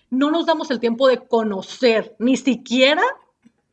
No 0.09 0.29
nos 0.29 0.45
damos 0.45 0.69
el 0.69 0.79
tiempo 0.79 1.07
de 1.07 1.27
conocer, 1.27 2.15
ni 2.19 2.37
siquiera 2.37 3.01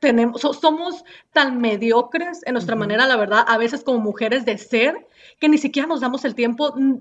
tenemos, 0.00 0.40
somos 0.40 1.04
tan 1.32 1.60
mediocres 1.60 2.40
en 2.46 2.54
nuestra 2.54 2.74
manera, 2.74 3.06
la 3.06 3.16
verdad, 3.16 3.44
a 3.46 3.58
veces 3.58 3.84
como 3.84 4.00
mujeres 4.00 4.44
de 4.44 4.58
ser, 4.58 4.94
que 5.38 5.48
ni 5.48 5.58
siquiera 5.58 5.86
nos 5.86 6.00
damos 6.00 6.24
el 6.24 6.34
tiempo. 6.34 6.74
Mm, 6.74 6.96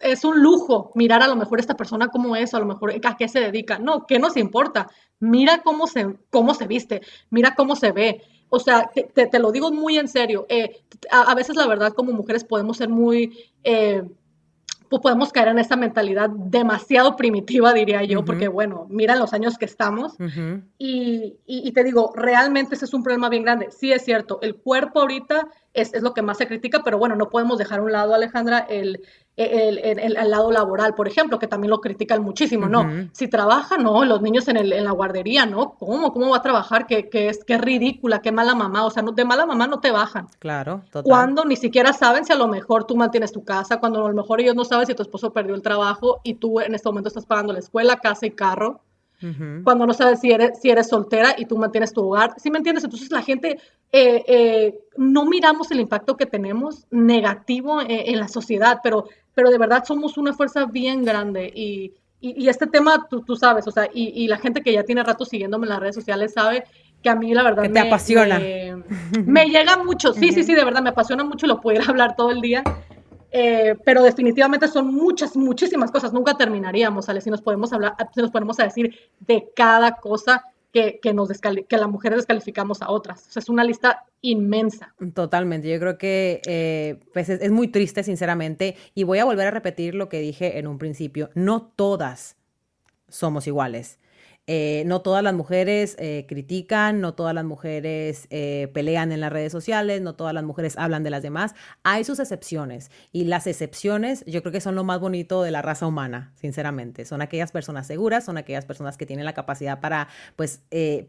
es, 0.00 0.24
un 0.24 0.40
lujo 0.40 0.92
mirar 0.94 1.22
a 1.22 1.26
lo 1.26 1.36
mejor 1.36 1.58
esta 1.58 1.76
persona 1.76 2.08
cómo 2.08 2.36
es, 2.36 2.54
a 2.54 2.60
lo 2.60 2.66
mejor 2.66 2.92
a 3.02 3.16
qué 3.16 3.28
se 3.28 3.40
dedica. 3.40 3.78
No, 3.78 4.06
¿qué 4.06 4.18
nos 4.18 4.36
importa? 4.36 4.88
Mira 5.20 5.62
cómo 5.62 5.86
se, 5.86 6.16
cómo 6.30 6.54
se 6.54 6.66
viste, 6.66 7.02
mira 7.30 7.54
cómo 7.54 7.76
se 7.76 7.92
ve. 7.92 8.22
O 8.50 8.58
sea, 8.58 8.90
te, 8.92 9.26
te 9.26 9.38
lo 9.38 9.50
digo 9.50 9.72
muy 9.72 9.96
en 9.96 10.08
serio. 10.08 10.44
Eh, 10.48 10.82
a, 11.10 11.34
veces, 11.34 11.56
la 11.56 11.66
verdad, 11.66 11.92
como 11.94 12.12
mujeres 12.12 12.44
podemos 12.44 12.76
ser 12.76 12.88
muy... 12.88 13.50
Eh, 13.64 14.02
pues 14.92 15.00
podemos 15.00 15.32
caer 15.32 15.48
en 15.48 15.58
esta 15.58 15.74
mentalidad 15.74 16.28
demasiado 16.28 17.16
primitiva, 17.16 17.72
diría 17.72 18.04
yo, 18.04 18.26
porque 18.26 18.46
bueno, 18.46 18.86
mira 18.90 19.16
los 19.16 19.32
años 19.32 19.56
que 19.56 19.64
estamos. 19.64 20.16
y, 20.76 21.38
y, 21.46 21.72
te 21.72 21.82
digo, 21.82 22.12
realmente 22.14 22.74
ese 22.74 22.84
es 22.84 22.92
un 22.92 23.02
problema 23.02 23.30
bien 23.30 23.42
grande. 23.42 23.70
Sí 23.70 23.90
es 23.90 24.04
cierto, 24.04 24.38
el 24.42 24.56
cuerpo 24.56 25.00
ahorita 25.00 25.48
es, 25.74 25.94
es, 25.94 26.02
lo 26.02 26.14
que 26.14 26.22
más 26.22 26.38
se 26.38 26.46
critica, 26.46 26.82
pero 26.84 26.98
bueno, 26.98 27.16
no 27.16 27.30
podemos 27.30 27.58
dejar 27.58 27.80
a 27.80 27.82
un 27.82 27.92
lado, 27.92 28.14
Alejandra, 28.14 28.58
el, 28.68 29.00
el, 29.36 29.78
el, 29.78 30.30
lado 30.30 30.52
laboral, 30.52 30.94
por 30.94 31.08
ejemplo, 31.08 31.38
que 31.38 31.46
también 31.46 31.70
lo 31.70 31.80
critican 31.80 32.22
muchísimo, 32.22 32.68
¿no? 32.68 33.08
Si 33.12 33.28
trabaja, 33.28 33.78
no, 33.78 34.04
los 34.04 34.20
niños 34.20 34.48
en, 34.48 34.58
el, 34.58 34.72
en 34.72 34.84
la 34.84 34.92
guardería, 34.92 35.46
¿no? 35.46 35.74
¿Cómo? 35.74 36.12
¿Cómo 36.12 36.30
va 36.30 36.38
a 36.38 36.42
trabajar? 36.42 36.86
¿Qué, 36.86 37.08
es, 37.12 37.44
qué 37.44 37.56
ridícula, 37.58 38.20
qué 38.20 38.32
mala 38.32 38.54
mamá, 38.54 38.84
o 38.84 38.90
sea, 38.90 39.02
no, 39.02 39.12
de 39.12 39.24
mala 39.24 39.46
mamá 39.46 39.66
no 39.66 39.80
te 39.80 39.90
bajan. 39.90 40.26
Claro, 40.38 40.82
total. 40.90 41.04
Cuando 41.04 41.44
ni 41.44 41.56
siquiera 41.56 41.92
saben 41.92 42.24
si 42.24 42.32
a 42.32 42.36
lo 42.36 42.48
mejor 42.48 42.84
tú 42.84 42.96
mantienes 42.96 43.32
tu 43.32 43.44
casa, 43.44 43.80
cuando 43.80 44.04
a 44.04 44.08
lo 44.08 44.14
mejor 44.14 44.40
ellos 44.40 44.54
no 44.54 44.64
saben 44.64 44.86
si 44.86 44.94
tu 44.94 45.02
esposo 45.02 45.32
perdió 45.32 45.54
el 45.54 45.62
trabajo 45.62 46.20
y 46.22 46.34
tú 46.34 46.60
en 46.60 46.74
este 46.74 46.88
momento 46.88 47.08
estás 47.08 47.26
pagando 47.26 47.52
la 47.52 47.60
escuela, 47.60 47.96
casa 47.96 48.26
y 48.26 48.30
carro 48.32 48.82
cuando 49.62 49.86
no 49.86 49.92
sabes 49.92 50.20
si 50.20 50.32
eres, 50.32 50.58
si 50.60 50.70
eres 50.70 50.88
soltera 50.88 51.34
y 51.38 51.46
tú 51.46 51.56
mantienes 51.56 51.92
tu 51.92 52.04
hogar. 52.04 52.34
¿Sí 52.38 52.50
me 52.50 52.58
entiendes? 52.58 52.84
Entonces 52.84 53.10
la 53.10 53.22
gente 53.22 53.58
eh, 53.92 54.24
eh, 54.26 54.80
no 54.96 55.26
miramos 55.26 55.70
el 55.70 55.80
impacto 55.80 56.16
que 56.16 56.24
tenemos 56.26 56.86
negativo 56.90 57.82
eh, 57.82 58.10
en, 58.10 58.18
la 58.18 58.28
sociedad, 58.28 58.80
pero, 58.82 59.06
pero 59.34 59.50
de 59.50 59.58
verdad 59.58 59.84
somos 59.84 60.16
una 60.16 60.32
fuerza 60.32 60.64
bien 60.64 61.04
grande 61.04 61.52
y, 61.54 61.92
y, 62.20 62.48
este 62.48 62.66
tema 62.66 63.06
tú, 63.10 63.20
tú, 63.20 63.36
sabes, 63.36 63.66
o 63.66 63.70
sea, 63.70 63.88
y, 63.92 64.08
y, 64.24 64.28
la 64.28 64.38
gente 64.38 64.62
que 64.62 64.72
ya 64.72 64.84
tiene 64.84 65.02
rato 65.02 65.26
siguiéndome 65.26 65.66
en 65.66 65.70
las 65.70 65.80
redes 65.80 65.94
sociales 65.94 66.32
sabe 66.32 66.64
que 67.02 67.10
a 67.10 67.14
mí 67.16 67.34
la 67.34 67.42
verdad 67.42 67.64
que 67.64 67.68
te 67.68 67.80
apasiona. 67.80 68.38
Me, 69.26 69.46
llega 69.46 69.76
mucho, 69.76 70.14
sí, 70.14 70.32
sí, 70.32 70.42
sí, 70.44 70.54
de 70.54 70.64
verdad 70.64 70.82
me 70.82 70.90
apasiona 70.90 71.24
mucho, 71.24 71.46
lo 71.46 71.60
pudiera 71.60 71.84
hablar 71.88 72.16
todo 72.16 72.30
el 72.30 72.40
día. 72.40 72.62
Eh, 73.34 73.76
pero 73.84 74.02
definitivamente 74.02 74.68
son 74.68 74.94
muchas, 74.94 75.36
muchísimas 75.36 75.90
cosas. 75.90 76.12
Nunca 76.12 76.34
terminaríamos, 76.34 77.06
¿sale? 77.06 77.20
Si 77.20 77.30
nos 77.30 77.40
podemos 77.40 77.72
hablar, 77.72 77.94
si 78.14 78.20
nos 78.20 78.30
ponemos 78.30 78.60
a 78.60 78.64
decir 78.64 78.94
de 79.20 79.48
cada 79.56 79.96
cosa 79.96 80.44
que, 80.72 81.00
que, 81.00 81.12
nos 81.12 81.28
que 81.30 81.76
las 81.76 81.88
mujeres 81.88 82.18
descalificamos 82.18 82.82
a 82.82 82.90
otras. 82.90 83.26
O 83.28 83.30
sea, 83.30 83.40
es 83.40 83.48
una 83.48 83.64
lista 83.64 84.04
inmensa. 84.22 84.94
Totalmente. 85.14 85.70
Yo 85.70 85.78
creo 85.78 85.98
que 85.98 86.40
eh, 86.46 87.00
pues 87.12 87.28
es, 87.28 87.40
es 87.40 87.50
muy 87.50 87.68
triste, 87.68 88.02
sinceramente. 88.02 88.76
Y 88.94 89.04
voy 89.04 89.18
a 89.18 89.24
volver 89.24 89.48
a 89.48 89.50
repetir 89.50 89.94
lo 89.94 90.08
que 90.08 90.20
dije 90.20 90.58
en 90.58 90.66
un 90.66 90.78
principio. 90.78 91.30
No 91.34 91.72
todas 91.76 92.36
somos 93.08 93.46
iguales. 93.46 93.98
Eh, 94.48 94.82
no 94.86 95.02
todas 95.02 95.22
las 95.22 95.34
mujeres 95.34 95.94
eh, 96.00 96.26
critican, 96.28 97.00
no 97.00 97.14
todas 97.14 97.32
las 97.32 97.44
mujeres 97.44 98.26
eh, 98.30 98.68
pelean 98.74 99.12
en 99.12 99.20
las 99.20 99.32
redes 99.32 99.52
sociales, 99.52 100.02
no 100.02 100.16
todas 100.16 100.34
las 100.34 100.42
mujeres 100.42 100.76
hablan 100.76 101.04
de 101.04 101.10
las 101.10 101.22
demás. 101.22 101.54
Hay 101.84 102.02
sus 102.02 102.18
excepciones 102.18 102.90
y 103.12 103.24
las 103.24 103.46
excepciones 103.46 104.24
yo 104.26 104.42
creo 104.42 104.52
que 104.52 104.60
son 104.60 104.74
lo 104.74 104.82
más 104.82 104.98
bonito 104.98 105.44
de 105.44 105.52
la 105.52 105.62
raza 105.62 105.86
humana, 105.86 106.32
sinceramente. 106.34 107.04
Son 107.04 107.22
aquellas 107.22 107.52
personas 107.52 107.86
seguras, 107.86 108.24
son 108.24 108.36
aquellas 108.36 108.64
personas 108.64 108.96
que 108.96 109.06
tienen 109.06 109.26
la 109.26 109.32
capacidad 109.32 109.80
para, 109.80 110.08
pues, 110.34 110.62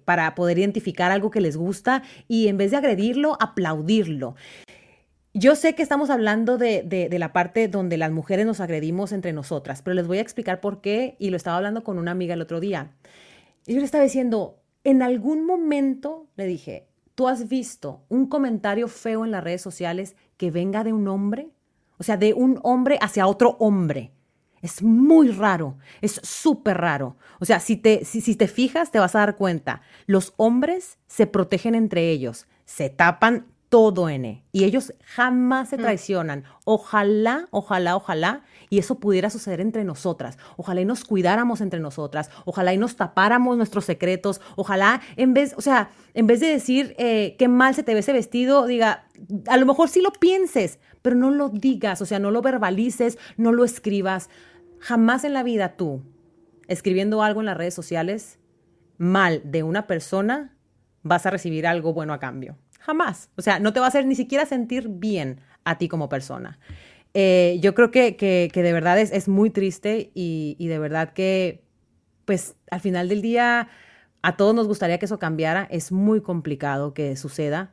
para 0.06 0.36
poder 0.36 0.60
identificar 0.60 1.12
algo 1.12 1.32
que 1.32 1.42
les 1.42 1.58
gusta 1.58 2.04
y 2.28 2.50
en 2.50 2.58
vez 2.58 2.70
de 2.70 2.78
agredirlo, 2.78 3.38
aplaudirlo. 3.40 4.36
Yo 5.36 5.56
sé 5.56 5.74
que 5.74 5.82
estamos 5.82 6.12
hablando 6.12 6.60
de, 6.60 6.84
de, 6.84 7.18
la 7.18 7.34
parte 7.34 7.68
donde 7.68 7.98
las 7.98 8.12
mujeres 8.12 8.46
nos 8.46 8.60
agredimos 8.60 9.12
entre 9.12 9.34
nosotras, 9.34 9.82
pero 9.82 9.96
les 9.96 10.06
voy 10.06 10.20
a 10.20 10.22
explicar 10.22 10.62
por 10.62 10.80
qué 10.80 11.16
y 11.18 11.32
lo 11.32 11.38
estaba 11.38 11.58
hablando 11.58 11.84
con 11.84 11.98
una 11.98 12.12
amiga 12.12 12.36
el 12.36 12.42
otro 12.42 12.60
día. 12.60 12.92
Y 13.66 13.74
yo 13.74 13.80
le 13.80 13.86
estaba 13.86 14.04
diciendo, 14.04 14.62
en 14.84 15.02
algún 15.02 15.46
momento 15.46 16.28
le 16.36 16.46
dije, 16.46 16.88
¿tú 17.16 17.28
has 17.28 17.48
visto 17.48 18.04
un 18.10 18.28
comentario 18.28 18.88
feo 18.88 19.24
en 19.24 19.32
las 19.32 19.44
redes 19.44 19.62
sociales 19.62 20.16
que 20.38 20.52
venga 20.52 20.84
de 20.84 20.94
un 20.94 21.08
hombre? 21.08 21.52
O 21.98 22.04
sea, 22.04 22.18
de 22.18 22.34
un 22.34 22.60
hombre 22.64 22.98
hacia 23.02 23.28
otro 23.28 23.56
hombre. 23.60 24.12
Es 24.62 24.82
muy 24.82 25.30
raro, 25.30 25.78
es 26.02 26.20
súper 26.24 26.78
raro. 26.78 27.18
O 27.40 27.46
sea, 27.46 27.60
si 27.60 27.76
te, 27.76 28.06
si, 28.06 28.22
si 28.22 28.36
te 28.36 28.48
fijas, 28.48 28.92
te 28.92 29.00
vas 29.00 29.16
a 29.16 29.20
dar 29.20 29.36
cuenta. 29.36 29.82
Los 30.06 30.34
hombres 30.38 31.00
se 31.08 31.28
protegen 31.28 31.76
entre 31.76 32.10
ellos, 32.10 32.48
se 32.66 32.90
tapan 32.90 33.53
todo 33.74 34.08
N. 34.08 34.46
Y 34.52 34.66
ellos 34.66 34.94
jamás 35.04 35.70
se 35.70 35.78
mm. 35.78 35.82
traicionan. 35.82 36.44
Ojalá, 36.64 37.48
ojalá, 37.50 37.96
ojalá, 37.96 38.44
y 38.70 38.78
eso 38.78 39.00
pudiera 39.00 39.32
suceder 39.32 39.62
entre 39.62 39.84
nosotras. 39.84 40.38
Ojalá 40.58 40.82
y 40.82 40.86
nos 40.86 41.04
cuidáramos 41.04 41.60
entre 41.60 41.80
nosotras. 41.80 42.30
Ojalá 42.46 42.72
y 42.76 42.78
nos 42.78 42.98
tapáramos 42.98 43.58
nuestros 43.58 43.86
secretos. 43.86 44.42
Ojalá, 44.58 45.02
en 45.16 45.34
vez, 45.34 45.56
o 45.58 45.62
sea, 45.62 45.90
en 46.14 46.28
vez 46.28 46.40
de 46.40 46.50
decir 46.50 46.94
eh, 47.00 47.36
qué 47.40 47.48
mal 47.48 47.74
se 47.74 47.82
te 47.82 47.96
ve 47.96 48.02
ese 48.02 48.14
vestido, 48.14 48.68
diga, 48.68 49.08
a 49.48 49.58
lo 49.58 49.66
mejor 49.66 49.90
sí 49.90 50.04
lo 50.04 50.12
pienses, 50.12 50.78
pero 51.02 51.16
no 51.16 51.32
lo 51.32 51.50
digas, 51.50 52.00
o 52.00 52.06
sea, 52.06 52.20
no 52.20 52.30
lo 52.30 52.44
verbalices, 52.44 53.18
no 53.38 53.52
lo 53.52 53.66
escribas. 53.66 54.30
Jamás 54.78 55.24
en 55.24 55.34
la 55.34 55.42
vida 55.42 55.78
tú, 55.78 56.04
escribiendo 56.68 57.24
algo 57.24 57.40
en 57.40 57.48
las 57.48 57.58
redes 57.58 57.74
sociales 57.74 58.38
mal 59.00 59.42
de 59.44 59.64
una 59.64 59.88
persona, 59.88 60.56
vas 61.02 61.26
a 61.26 61.32
recibir 61.32 61.66
algo 61.66 61.92
bueno 61.92 62.14
a 62.14 62.20
cambio. 62.20 62.56
Jamás. 62.86 63.30
O 63.38 63.42
sea, 63.42 63.60
no 63.60 63.72
te 63.72 63.80
va 63.80 63.86
a 63.86 63.90
hacer 63.90 64.06
ni 64.06 64.16
siquiera 64.16 64.46
sentir 64.46 64.90
bien 64.90 65.40
a 65.64 65.78
ti 65.78 65.88
como 65.88 66.10
persona. 66.10 66.60
Eh, 67.14 67.58
yo 67.62 67.74
creo 67.76 67.92
que, 67.92 68.18
que, 68.18 68.50
de 68.54 68.74
verdad 68.74 69.00
es, 69.00 69.28
muy 69.30 69.50
triste 69.52 70.12
y, 70.14 70.58
de 70.60 70.80
verdad 70.80 71.14
que, 71.14 71.64
pues 72.26 72.56
al 72.72 72.82
final 72.82 73.08
del 73.08 73.22
día, 73.22 73.70
a 74.22 74.36
todos 74.36 74.54
nos 74.54 74.68
gustaría 74.68 74.98
que 74.98 75.06
eso 75.06 75.18
cambiara. 75.18 75.66
Es 75.72 75.94
muy 75.94 76.22
complicado 76.22 76.94
que 76.94 77.16
suceda. 77.16 77.72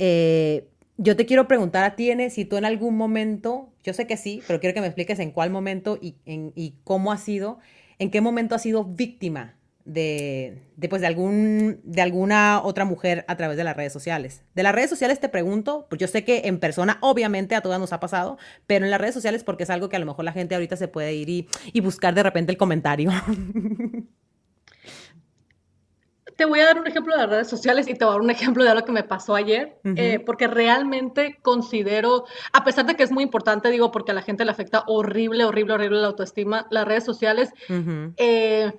Eh, 0.00 0.68
yo 0.96 1.14
te 1.14 1.24
quiero 1.24 1.46
preguntar 1.46 1.84
a 1.84 1.94
ti, 1.94 2.10
si 2.30 2.44
tú 2.44 2.56
en 2.56 2.64
algún 2.64 2.96
momento, 2.96 3.72
yo 3.84 3.92
sé 3.92 4.08
que 4.08 4.16
sí, 4.16 4.42
pero 4.48 4.58
quiero 4.58 4.74
que 4.74 4.80
me 4.80 4.88
expliques 4.88 5.20
en 5.20 5.30
cuál 5.30 5.50
momento 5.50 5.98
y, 6.00 6.16
en, 6.24 6.52
cómo 6.82 7.12
ha 7.12 7.18
sido, 7.18 7.60
en 8.00 8.10
qué 8.10 8.20
momento 8.20 8.56
has 8.56 8.62
sido 8.62 8.84
víctima 8.84 9.54
de, 9.88 10.62
de, 10.76 10.88
pues, 10.88 11.00
de, 11.00 11.08
algún, 11.08 11.80
de 11.82 12.02
alguna 12.02 12.60
otra 12.62 12.84
mujer 12.84 13.24
a 13.26 13.36
través 13.36 13.56
de 13.56 13.64
las 13.64 13.76
redes 13.76 13.92
sociales. 13.92 14.44
De 14.54 14.62
las 14.62 14.74
redes 14.74 14.90
sociales 14.90 15.18
te 15.18 15.30
pregunto, 15.30 15.86
pues 15.88 15.98
yo 15.98 16.06
sé 16.06 16.24
que 16.24 16.42
en 16.44 16.60
persona 16.60 16.98
obviamente 17.00 17.54
a 17.54 17.62
todas 17.62 17.80
nos 17.80 17.94
ha 17.94 17.98
pasado, 17.98 18.36
pero 18.66 18.84
en 18.84 18.90
las 18.90 19.00
redes 19.00 19.14
sociales 19.14 19.44
porque 19.44 19.64
es 19.64 19.70
algo 19.70 19.88
que 19.88 19.96
a 19.96 19.98
lo 19.98 20.06
mejor 20.06 20.24
la 20.24 20.32
gente 20.32 20.54
ahorita 20.54 20.76
se 20.76 20.88
puede 20.88 21.14
ir 21.14 21.30
y, 21.30 21.48
y 21.72 21.80
buscar 21.80 22.14
de 22.14 22.22
repente 22.22 22.52
el 22.52 22.58
comentario. 22.58 23.10
te 26.38 26.44
voy 26.44 26.60
a 26.60 26.66
dar 26.66 26.78
un 26.78 26.86
ejemplo 26.86 27.16
de 27.16 27.22
las 27.22 27.30
redes 27.30 27.48
sociales 27.48 27.88
y 27.88 27.94
te 27.94 28.04
voy 28.04 28.12
a 28.12 28.14
dar 28.14 28.20
un 28.20 28.30
ejemplo 28.30 28.62
de 28.62 28.70
algo 28.70 28.84
que 28.84 28.92
me 28.92 29.02
pasó 29.02 29.34
ayer, 29.34 29.76
eh, 29.96 30.20
porque 30.24 30.46
realmente 30.46 31.36
considero, 31.42 32.26
a 32.52 32.62
pesar 32.62 32.86
de 32.86 32.94
que 32.94 33.02
es 33.02 33.10
muy 33.10 33.24
importante, 33.24 33.70
digo, 33.70 33.90
porque 33.90 34.12
a 34.12 34.14
la 34.14 34.22
gente 34.22 34.44
le 34.44 34.52
afecta 34.52 34.84
horrible, 34.86 35.44
horrible, 35.44 35.74
horrible 35.74 36.00
la 36.00 36.06
autoestima, 36.06 36.68
las 36.70 36.86
redes 36.86 37.04
sociales, 37.04 37.50
eh, 38.18 38.72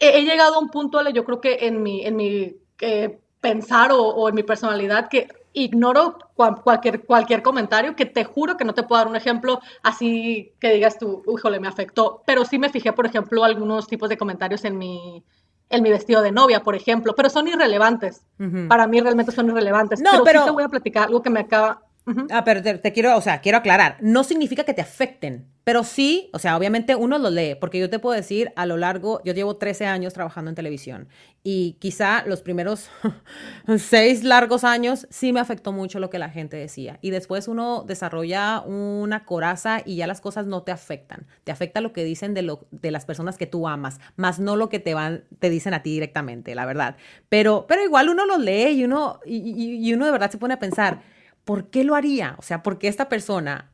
he, 0.00 0.22
llegado 0.24 0.56
a 0.56 0.58
un 0.58 0.68
punto, 0.68 1.08
yo 1.10 1.24
creo 1.24 1.40
que 1.40 1.66
en 1.66 1.82
mi, 1.82 2.04
en 2.04 2.16
mi 2.16 2.56
eh, 2.80 3.18
pensar 3.40 3.90
o, 3.92 4.28
en 4.28 4.34
mi 4.34 4.42
personalidad, 4.42 5.08
que 5.08 5.28
ignoro 5.52 6.18
cualquier, 6.34 7.04
cualquier 7.04 7.42
comentario, 7.42 7.96
que 7.96 8.06
te 8.06 8.24
juro 8.24 8.56
que 8.56 8.64
no 8.64 8.74
te 8.74 8.82
puedo 8.84 9.00
dar 9.00 9.08
un 9.08 9.16
ejemplo 9.16 9.60
así 9.82 10.52
que 10.60 10.72
digas 10.72 10.98
tú, 10.98 11.22
híjole, 11.36 11.58
me 11.60 11.68
afectó, 11.68 12.22
pero 12.24 12.44
sí 12.44 12.58
me 12.58 12.68
fijé, 12.68 12.92
por 12.92 13.06
ejemplo, 13.06 13.44
algunos 13.44 13.86
tipos 13.86 14.08
de 14.08 14.16
comentarios 14.16 14.64
en 14.64 14.78
mi 14.78 15.24
en 15.72 15.84
mi 15.84 15.90
vestido 15.90 16.20
de 16.20 16.32
novia, 16.32 16.64
por 16.64 16.74
ejemplo, 16.74 17.14
pero 17.14 17.30
son 17.30 17.46
irrelevantes. 17.46 18.24
Para 18.68 18.88
mí 18.88 19.00
realmente 19.00 19.30
son 19.30 19.50
irrelevantes. 19.50 20.00
No, 20.00 20.24
pero, 20.24 20.40
sí 20.40 20.46
te 20.46 20.50
voy 20.50 20.64
a 20.64 20.68
platicar 20.68 21.04
algo 21.04 21.22
que 21.22 21.30
me 21.30 21.38
acaba, 21.38 21.82
Ah, 22.30 22.44
pero 22.44 22.62
te, 22.62 22.92
quiero, 22.92 23.16
o 23.16 23.20
sea, 23.20 23.40
quiero 23.40 23.58
aclarar, 23.58 23.96
no 24.00 24.24
significa 24.24 24.64
que 24.64 24.74
te 24.74 24.82
afecten, 24.82 25.46
pero 25.70 25.84
sí, 25.84 26.30
o 26.32 26.40
sea, 26.40 26.56
obviamente 26.56 26.96
uno 26.96 27.16
lo 27.16 27.30
lee, 27.30 27.54
porque 27.54 27.78
yo 27.78 27.88
te 27.88 28.00
puedo 28.00 28.16
decir, 28.16 28.52
a 28.56 28.66
lo 28.66 28.76
largo, 28.76 29.22
yo 29.22 29.32
llevo 29.32 29.54
13 29.54 29.86
años 29.86 30.12
trabajando 30.12 30.48
en 30.48 30.56
televisión 30.56 31.06
y 31.44 31.76
quizá 31.78 32.24
los 32.26 32.42
primeros 32.42 32.90
6 33.78 34.24
largos 34.24 34.64
años 34.64 35.06
sí 35.10 35.32
me 35.32 35.38
afectó 35.38 35.70
mucho 35.70 36.00
lo 36.00 36.10
que 36.10 36.18
la 36.18 36.28
gente 36.28 36.56
decía 36.56 36.98
y 37.02 37.10
después 37.10 37.46
uno 37.46 37.84
desarrolla 37.86 38.62
una 38.62 39.24
coraza 39.24 39.80
y 39.86 39.94
ya 39.94 40.08
las 40.08 40.20
cosas 40.20 40.48
no 40.48 40.64
te 40.64 40.72
afectan, 40.72 41.28
te 41.44 41.52
afecta 41.52 41.80
lo 41.80 41.92
que 41.92 42.02
dicen 42.02 42.34
de, 42.34 42.42
lo, 42.42 42.66
de 42.72 42.90
las 42.90 43.04
personas 43.04 43.38
que 43.38 43.46
tú 43.46 43.68
amas, 43.68 44.00
más 44.16 44.40
no 44.40 44.56
lo 44.56 44.70
que 44.70 44.80
te 44.80 44.94
van, 44.94 45.22
te 45.38 45.50
dicen 45.50 45.72
a 45.72 45.84
ti 45.84 45.92
directamente, 45.92 46.56
la 46.56 46.66
verdad, 46.66 46.96
pero, 47.28 47.66
pero 47.68 47.84
igual 47.84 48.08
uno 48.08 48.26
lo 48.26 48.38
lee 48.38 48.70
y 48.70 48.84
uno, 48.86 49.20
y 49.24 49.94
uno 49.94 50.04
de 50.04 50.10
verdad 50.10 50.32
se 50.32 50.38
pone 50.38 50.54
a 50.54 50.58
pensar, 50.58 51.02
¿por 51.44 51.70
qué 51.70 51.84
lo 51.84 51.94
haría? 51.94 52.34
O 52.38 52.42
sea, 52.42 52.64
¿por 52.64 52.80
qué 52.80 52.88
esta 52.88 53.08
persona 53.08 53.70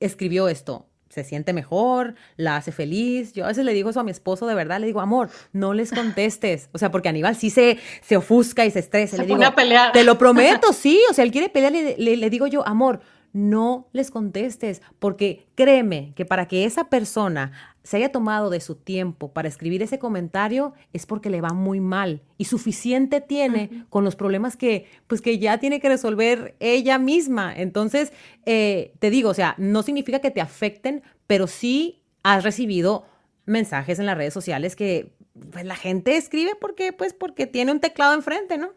escribió 0.00 0.48
esto? 0.48 0.88
Se 1.08 1.24
siente 1.24 1.52
mejor, 1.52 2.14
la 2.36 2.56
hace 2.56 2.72
feliz. 2.72 3.32
Yo 3.32 3.44
a 3.44 3.48
veces 3.48 3.64
le 3.64 3.72
digo 3.72 3.90
eso 3.90 4.00
a 4.00 4.04
mi 4.04 4.10
esposo 4.10 4.46
de 4.46 4.54
verdad, 4.54 4.80
le 4.80 4.86
digo, 4.86 5.00
amor, 5.00 5.30
no 5.52 5.72
les 5.72 5.90
contestes. 5.90 6.68
O 6.72 6.78
sea, 6.78 6.90
porque 6.90 7.08
Aníbal 7.08 7.36
sí 7.36 7.50
se, 7.50 7.78
se 8.02 8.16
ofusca 8.16 8.66
y 8.66 8.70
se 8.70 8.80
estresa. 8.80 9.16
Se 9.16 9.22
le 9.22 9.28
digo, 9.28 9.44
a 9.44 9.54
pelear. 9.54 9.92
Te 9.92 10.04
lo 10.04 10.18
prometo, 10.18 10.72
sí. 10.72 11.00
O 11.10 11.14
sea, 11.14 11.24
él 11.24 11.30
quiere 11.30 11.48
pelear 11.48 11.74
y 11.74 12.16
le, 12.16 12.30
digo 12.30 12.46
yo, 12.46 12.66
amor, 12.66 13.00
no 13.32 13.88
les 13.92 14.10
contestes, 14.10 14.82
porque 14.98 15.46
créeme 15.54 16.12
que 16.14 16.24
para 16.24 16.48
que 16.48 16.64
esa 16.64 16.88
persona 16.88 17.52
se 17.82 17.98
haya 17.98 18.10
tomado 18.10 18.50
de 18.50 18.60
su 18.60 18.74
tiempo 18.74 19.32
para 19.32 19.46
escribir 19.46 19.80
ese 19.80 20.00
comentario 20.00 20.72
es 20.92 21.06
porque 21.06 21.30
le 21.30 21.40
va 21.40 21.50
muy 21.50 21.78
mal 21.78 22.22
y 22.36 22.46
suficiente 22.46 23.20
tiene 23.20 23.84
con 23.90 24.02
los 24.02 24.16
problemas 24.16 24.56
que 24.56 24.86
pues 25.06 25.22
que 25.22 25.38
ya 25.38 25.58
tiene 25.58 25.78
que 25.78 25.88
resolver 25.88 26.56
ella 26.58 26.98
misma. 26.98 27.54
Entonces, 27.54 28.12
eh, 28.44 28.92
te 28.98 29.10
digo, 29.10 29.30
o 29.30 29.34
sea, 29.34 29.54
no 29.58 29.84
significa 29.84 30.18
que 30.18 30.32
te 30.32 30.40
afecten, 30.40 31.02
pero 31.28 31.46
sí 31.46 32.02
has 32.24 32.42
recibido 32.42 33.04
mensajes 33.44 34.00
en 34.00 34.06
las 34.06 34.16
redes 34.16 34.34
sociales 34.34 34.74
que 34.74 35.12
pues, 35.52 35.64
la 35.64 35.76
gente 35.76 36.16
escribe 36.16 36.52
porque 36.60 36.92
pues 36.92 37.14
porque 37.14 37.46
tiene 37.46 37.70
un 37.70 37.78
teclado 37.80 38.14
enfrente, 38.14 38.58
¿no? 38.58 38.72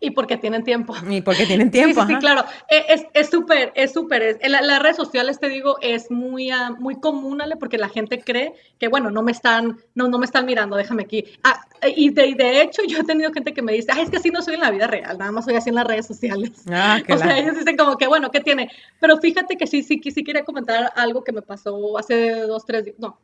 Y 0.00 0.10
porque 0.10 0.36
tienen 0.36 0.64
tiempo. 0.64 0.94
Y 1.08 1.20
porque 1.20 1.46
tienen 1.46 1.70
tiempo. 1.70 2.02
Sí, 2.06 2.14
sí, 2.14 2.18
claro. 2.18 2.44
E, 2.68 3.06
es 3.14 3.30
súper, 3.30 3.72
es 3.74 3.92
súper. 3.92 4.22
Es, 4.22 4.38
las 4.48 4.82
redes 4.82 4.96
sociales, 4.96 5.38
te 5.40 5.48
digo, 5.48 5.76
es 5.80 6.10
muy, 6.10 6.52
uh, 6.52 6.76
muy 6.78 7.00
común, 7.00 7.40
Ale, 7.40 7.56
porque 7.56 7.78
la 7.78 7.88
gente 7.88 8.20
cree 8.20 8.54
que, 8.78 8.88
bueno, 8.88 9.10
no 9.10 9.22
me 9.22 9.32
están, 9.32 9.78
no, 9.94 10.08
no 10.08 10.18
me 10.18 10.26
están 10.26 10.46
mirando, 10.46 10.76
déjame 10.76 11.02
aquí. 11.02 11.24
Ah, 11.42 11.60
y 11.96 12.10
de, 12.10 12.34
de, 12.34 12.62
hecho, 12.62 12.82
yo 12.86 12.98
he 12.98 13.04
tenido 13.04 13.32
gente 13.32 13.52
que 13.52 13.62
me 13.62 13.72
dice, 13.72 13.92
es 14.00 14.10
que 14.10 14.18
así 14.18 14.30
no 14.30 14.42
soy 14.42 14.54
en 14.54 14.60
la 14.60 14.70
vida 14.70 14.86
real, 14.86 15.18
nada 15.18 15.32
más 15.32 15.44
soy 15.44 15.56
así 15.56 15.68
en 15.68 15.76
las 15.76 15.86
redes 15.86 16.06
sociales. 16.06 16.64
Ah, 16.70 17.00
o 17.08 17.18
sea, 17.18 17.38
ellos 17.38 17.56
dicen 17.56 17.76
como 17.76 17.96
que, 17.96 18.06
bueno, 18.06 18.30
¿qué 18.30 18.40
tiene? 18.40 18.70
Pero 19.00 19.18
fíjate 19.18 19.56
que 19.56 19.66
sí, 19.66 19.82
sí, 19.82 20.00
sí 20.02 20.24
quería 20.24 20.44
comentar 20.44 20.92
algo 20.96 21.24
que 21.24 21.32
me 21.32 21.42
pasó 21.42 21.98
hace 21.98 22.40
dos, 22.42 22.64
tres 22.64 22.84
días, 22.84 22.96
no, 22.98 23.18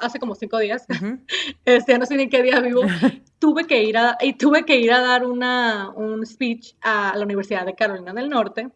hace 0.00 0.18
como 0.18 0.34
cinco 0.34 0.58
días, 0.58 0.86
este, 1.64 1.92
ya 1.92 1.98
no 1.98 2.06
sé 2.06 2.16
ni 2.16 2.28
qué 2.28 2.42
día 2.42 2.60
vivo, 2.60 2.82
tuve 3.38 3.66
que 3.66 3.82
ir 3.82 3.98
a, 3.98 4.16
y 4.20 4.34
tuve 4.34 4.64
que 4.64 4.78
ir 4.78 4.92
a 4.92 5.00
dar 5.00 5.26
una, 5.26 5.90
un 5.90 6.24
speech 6.24 6.74
a 6.82 7.16
la 7.16 7.24
Universidad 7.24 7.66
de 7.66 7.74
Carolina 7.74 8.12
del 8.12 8.28
Norte 8.28 8.70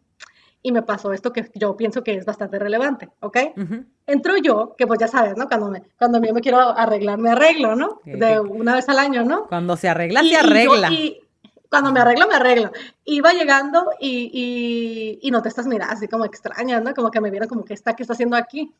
y 0.62 0.72
me 0.72 0.82
pasó 0.82 1.12
esto 1.12 1.32
que 1.32 1.50
yo 1.54 1.76
pienso 1.76 2.02
que 2.02 2.14
es 2.14 2.24
bastante 2.24 2.58
relevante, 2.58 3.08
¿ok? 3.20 3.36
Entro 4.06 4.36
yo, 4.36 4.74
que 4.76 4.86
pues 4.86 5.00
ya 5.00 5.08
sabes, 5.08 5.36
¿no? 5.36 5.48
Cuando, 5.48 5.70
me, 5.70 5.82
cuando 5.98 6.22
yo 6.22 6.34
me 6.34 6.42
quiero 6.42 6.58
arreglar, 6.58 7.18
me 7.18 7.30
arreglo, 7.30 7.76
¿no? 7.76 8.00
De 8.04 8.38
una 8.40 8.74
vez 8.74 8.88
al 8.88 8.98
año, 8.98 9.24
¿no? 9.24 9.46
Cuando 9.46 9.76
se 9.76 9.88
arregla, 9.88 10.22
se 10.22 10.36
arregla. 10.36 10.90
Y, 10.90 11.18
cuando 11.70 11.92
me 11.92 12.00
arreglo, 12.00 12.26
me 12.26 12.34
arreglo. 12.34 12.72
Iba 13.04 13.32
llegando 13.32 13.86
y, 14.00 14.30
y, 15.22 15.26
y 15.26 15.30
no 15.30 15.40
te 15.40 15.48
estás 15.48 15.66
mirando 15.66 15.94
así 15.94 16.08
como 16.08 16.24
extraña, 16.24 16.80
¿no? 16.80 16.92
Como 16.94 17.10
que 17.10 17.20
me 17.20 17.30
vieron 17.30 17.48
como 17.48 17.64
que 17.64 17.74
está, 17.74 17.94
¿qué 17.94 18.02
está 18.02 18.12
haciendo 18.12 18.36
aquí? 18.36 18.74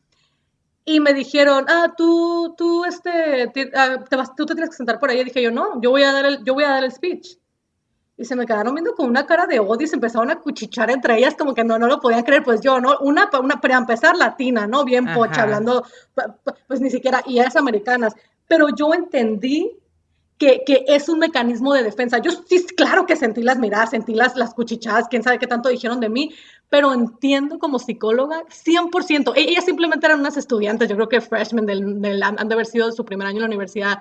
Y 0.85 0.99
me 0.99 1.13
dijeron, 1.13 1.65
ah, 1.67 1.93
tú, 1.95 2.55
tú, 2.57 2.85
este, 2.85 3.47
te, 3.53 3.71
ah, 3.75 4.03
vas, 4.11 4.35
tú 4.35 4.45
te 4.45 4.53
tienes 4.53 4.71
que 4.71 4.77
sentar 4.77 4.99
por 4.99 5.09
ahí. 5.09 5.19
Y 5.19 5.25
dije 5.25 5.41
yo, 5.41 5.51
no, 5.51 5.81
yo 5.81 5.91
voy 5.91 6.03
a 6.03 6.11
dar 6.11 6.25
el, 6.25 6.43
yo 6.43 6.53
voy 6.53 6.63
a 6.63 6.69
dar 6.69 6.83
el 6.83 6.91
speech. 6.91 7.37
Y 8.17 8.25
se 8.25 8.35
me 8.35 8.45
quedaron 8.45 8.75
viendo 8.75 8.93
con 8.93 9.09
una 9.09 9.25
cara 9.25 9.47
de 9.47 9.59
odio 9.59 9.85
y 9.85 9.87
se 9.87 9.95
empezaron 9.95 10.29
a 10.29 10.39
cuchichar 10.39 10.91
entre 10.91 11.17
ellas, 11.17 11.35
como 11.35 11.53
que 11.53 11.63
no, 11.63 11.79
no 11.79 11.87
lo 11.87 11.99
podían 11.99 12.23
creer. 12.23 12.43
Pues 12.43 12.61
yo, 12.61 12.79
¿no? 12.79 12.97
Una, 12.99 13.29
una 13.39 13.59
para 13.61 13.77
empezar, 13.77 14.15
latina, 14.15 14.67
¿no? 14.67 14.83
Bien 14.83 15.11
pocha, 15.13 15.43
hablando, 15.43 15.83
pues 16.67 16.81
ni 16.81 16.89
siquiera, 16.89 17.23
y 17.25 17.39
es 17.39 17.55
americanas. 17.55 18.13
Pero 18.47 18.67
yo 18.75 18.93
entendí 18.93 19.71
que, 20.37 20.63
que, 20.65 20.85
es 20.87 21.07
un 21.07 21.19
mecanismo 21.19 21.73
de 21.73 21.83
defensa. 21.83 22.17
Yo 22.17 22.31
sí, 22.31 22.65
claro 22.75 23.05
que 23.05 23.15
sentí 23.15 23.43
las 23.43 23.59
miradas, 23.59 23.91
sentí 23.91 24.13
las, 24.13 24.35
las 24.35 24.53
cuchichadas, 24.53 25.07
quién 25.07 25.23
sabe 25.23 25.39
qué 25.39 25.47
tanto 25.47 25.69
dijeron 25.69 25.99
de 25.99 26.09
mí, 26.09 26.33
pero 26.71 26.93
entiendo 26.93 27.59
como 27.59 27.79
psicóloga 27.79 28.45
100%. 28.45 29.33
E, 29.35 29.41
ellas 29.41 29.65
simplemente 29.65 30.05
eran 30.05 30.21
unas 30.21 30.37
estudiantes, 30.37 30.87
yo 30.87 30.95
creo 30.95 31.09
que 31.09 31.19
freshmen, 31.19 31.65
del, 31.65 32.01
del, 32.01 32.23
han 32.23 32.47
de 32.47 32.53
haber 32.53 32.65
sido 32.65 32.87
de 32.87 32.93
su 32.93 33.03
primer 33.03 33.27
año 33.27 33.35
en 33.35 33.41
la 33.41 33.47
universidad. 33.47 33.99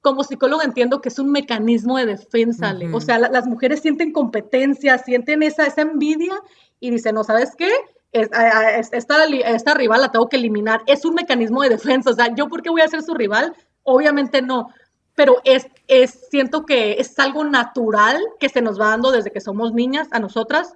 Como 0.00 0.24
psicóloga 0.24 0.64
entiendo 0.64 1.00
que 1.00 1.10
es 1.10 1.18
un 1.20 1.30
mecanismo 1.30 1.96
de 1.96 2.06
defensa, 2.06 2.76
o 2.92 3.00
sea, 3.00 3.20
las 3.20 3.46
mujeres 3.46 3.82
sienten 3.82 4.12
competencia, 4.12 4.98
sienten 4.98 5.44
esa, 5.44 5.64
esa 5.66 5.82
envidia 5.82 6.34
y 6.80 6.90
dicen, 6.90 7.14
no, 7.14 7.22
¿sabes 7.22 7.54
qué? 7.56 7.70
esta, 8.10 9.24
esta 9.24 9.74
rival 9.74 10.00
la 10.00 10.10
tengo 10.10 10.28
que 10.28 10.38
eliminar. 10.38 10.82
Es 10.86 11.04
un 11.04 11.14
mecanismo 11.14 11.62
de 11.62 11.68
defensa, 11.68 12.10
o 12.10 12.14
sea, 12.14 12.34
¿yo 12.34 12.48
por 12.48 12.62
qué 12.62 12.70
voy 12.70 12.80
a 12.80 12.88
ser 12.88 13.02
su 13.02 13.14
rival? 13.14 13.54
Obviamente 13.84 14.42
no, 14.42 14.70
pero 15.14 15.36
es, 15.44 15.68
es, 15.86 16.26
siento 16.30 16.66
que 16.66 16.92
es 16.98 17.16
algo 17.20 17.44
natural 17.44 18.20
que 18.40 18.48
se 18.48 18.60
nos 18.60 18.80
va 18.80 18.88
dando 18.88 19.12
desde 19.12 19.30
que 19.30 19.40
somos 19.40 19.72
niñas 19.72 20.08
a 20.10 20.18
nosotras, 20.18 20.74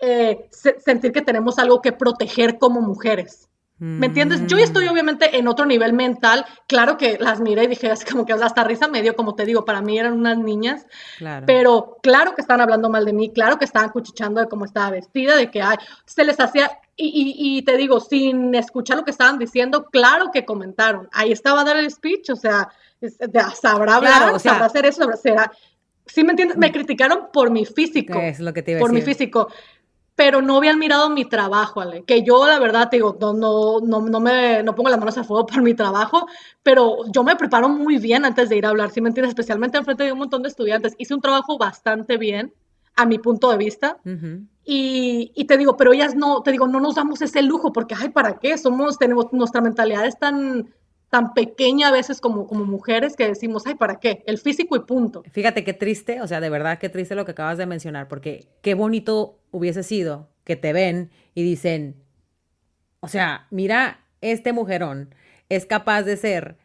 eh, 0.00 0.48
sentir 0.50 1.12
que 1.12 1.22
tenemos 1.22 1.58
algo 1.58 1.80
que 1.80 1.92
proteger 1.92 2.58
como 2.58 2.80
mujeres. 2.80 3.48
¿Me 3.80 4.06
entiendes? 4.06 4.44
Yo 4.48 4.58
estoy 4.58 4.86
mm. 4.86 4.90
obviamente 4.90 5.38
en 5.38 5.46
otro 5.46 5.64
nivel 5.64 5.92
mental. 5.92 6.44
Claro 6.66 6.96
que 6.96 7.16
las 7.20 7.40
miré 7.40 7.64
y 7.64 7.66
dije, 7.68 7.88
es 7.92 8.04
como 8.04 8.26
que 8.26 8.32
hasta 8.32 8.64
risa 8.64 8.88
me 8.88 9.02
dio, 9.02 9.14
como 9.14 9.36
te 9.36 9.44
digo, 9.44 9.64
para 9.64 9.80
mí 9.80 9.96
eran 9.96 10.14
unas 10.14 10.36
niñas. 10.36 10.84
Pero 11.46 11.96
claro 12.02 12.34
que 12.34 12.40
estaban 12.40 12.60
hablando 12.60 12.90
mal 12.90 13.04
de 13.04 13.12
mí, 13.12 13.30
claro 13.32 13.56
que 13.56 13.64
estaban 13.64 13.90
cuchichando 13.90 14.40
de 14.40 14.48
cómo 14.48 14.64
estaba 14.64 14.90
vestida, 14.90 15.36
de 15.36 15.48
que 15.50 15.62
ay, 15.62 15.76
se 16.06 16.24
les 16.24 16.40
hacía. 16.40 16.72
Y, 16.96 17.36
y, 17.38 17.62
te 17.62 17.76
digo, 17.76 18.00
sin 18.00 18.52
escuchar 18.56 18.96
lo 18.96 19.04
que 19.04 19.12
estaban 19.12 19.38
diciendo, 19.38 19.84
claro 19.84 20.32
que 20.32 20.44
comentaron. 20.44 21.08
Ahí 21.12 21.30
estaba 21.30 21.60
a 21.60 21.64
dar 21.64 21.76
el 21.76 21.88
speech, 21.88 22.30
o 22.30 22.36
sea, 22.36 22.68
sabrá 23.54 23.94
hablar, 23.94 24.40
sabrá 24.40 24.66
hacer 24.66 24.86
eso, 24.86 25.02
sabrá 25.02 25.16
ser. 25.16 25.36
¿Sí 26.06 26.24
me 26.24 26.30
entiendes? 26.30 26.56
Me 26.56 26.70
mm. 26.70 26.72
criticaron 26.72 27.28
por 27.32 27.50
mi 27.50 27.64
físico. 27.64 28.18
Es 28.18 28.40
lo 28.40 28.52
que 28.52 28.62
te 28.62 28.72
iba 28.72 28.80
a 28.80 28.80
Por 28.80 28.92
mi 28.92 29.02
físico. 29.02 29.48
Pero 30.18 30.42
no 30.42 30.56
habían 30.56 30.80
mirado 30.80 31.10
mi 31.10 31.26
trabajo, 31.26 31.80
Ale. 31.80 32.02
Que 32.02 32.24
yo, 32.24 32.44
la 32.48 32.58
verdad, 32.58 32.88
te 32.90 32.96
digo, 32.96 33.16
no, 33.20 33.32
no, 33.32 33.78
no, 33.80 34.00
no, 34.00 34.18
me, 34.18 34.64
no 34.64 34.74
pongo 34.74 34.90
las 34.90 34.98
manos 34.98 35.16
a 35.16 35.22
fuego 35.22 35.46
por 35.46 35.62
mi 35.62 35.74
trabajo, 35.74 36.26
pero 36.64 37.04
yo 37.12 37.22
me 37.22 37.36
preparo 37.36 37.68
muy 37.68 37.98
bien 37.98 38.24
antes 38.24 38.48
de 38.48 38.56
ir 38.56 38.66
a 38.66 38.70
hablar, 38.70 38.90
¿sí 38.90 39.00
me 39.00 39.10
entiendes? 39.10 39.28
Especialmente 39.28 39.78
enfrente 39.78 40.02
de 40.02 40.10
un 40.10 40.18
montón 40.18 40.42
de 40.42 40.48
estudiantes. 40.48 40.96
Hice 40.98 41.14
un 41.14 41.20
trabajo 41.20 41.56
bastante 41.56 42.16
bien, 42.16 42.52
a 42.96 43.06
mi 43.06 43.20
punto 43.20 43.48
de 43.52 43.58
vista. 43.58 43.98
Y, 44.64 45.44
te 45.46 45.56
digo, 45.56 45.76
pero 45.76 45.92
ellas 45.92 46.16
no, 46.16 46.42
te 46.42 46.50
digo, 46.50 46.66
no 46.66 46.80
nos 46.80 46.96
damos 46.96 47.22
ese 47.22 47.40
lujo 47.42 47.72
porque, 47.72 47.94
ay, 47.96 48.08
¿para 48.08 48.40
qué? 48.40 48.58
Somos, 48.58 48.98
tenemos, 48.98 49.32
nuestra 49.32 49.60
mentalidad 49.60 50.04
es 50.04 50.18
tan, 50.18 50.74
tan 51.10 51.32
pequeña 51.32 51.88
a 51.88 51.92
veces 51.92 52.20
como, 52.20 52.46
como 52.46 52.64
mujeres 52.64 53.16
que 53.16 53.26
decimos, 53.26 53.66
ay, 53.66 53.74
¿para 53.74 53.98
qué? 53.98 54.22
El 54.26 54.38
físico 54.38 54.76
y 54.76 54.80
punto. 54.80 55.22
Fíjate 55.30 55.64
qué 55.64 55.72
triste, 55.72 56.20
o 56.20 56.26
sea, 56.26 56.40
de 56.40 56.50
verdad 56.50 56.78
qué 56.78 56.88
triste 56.88 57.14
lo 57.14 57.24
que 57.24 57.32
acabas 57.32 57.58
de 57.58 57.66
mencionar, 57.66 58.08
porque 58.08 58.48
qué 58.62 58.74
bonito 58.74 59.38
hubiese 59.50 59.82
sido 59.82 60.28
que 60.44 60.56
te 60.56 60.72
ven 60.72 61.10
y 61.34 61.42
dicen, 61.42 61.96
o 63.00 63.08
sea, 63.08 63.46
mira, 63.50 64.00
este 64.20 64.52
mujerón 64.52 65.14
es 65.48 65.64
capaz 65.64 66.02
de 66.02 66.16
ser 66.16 66.58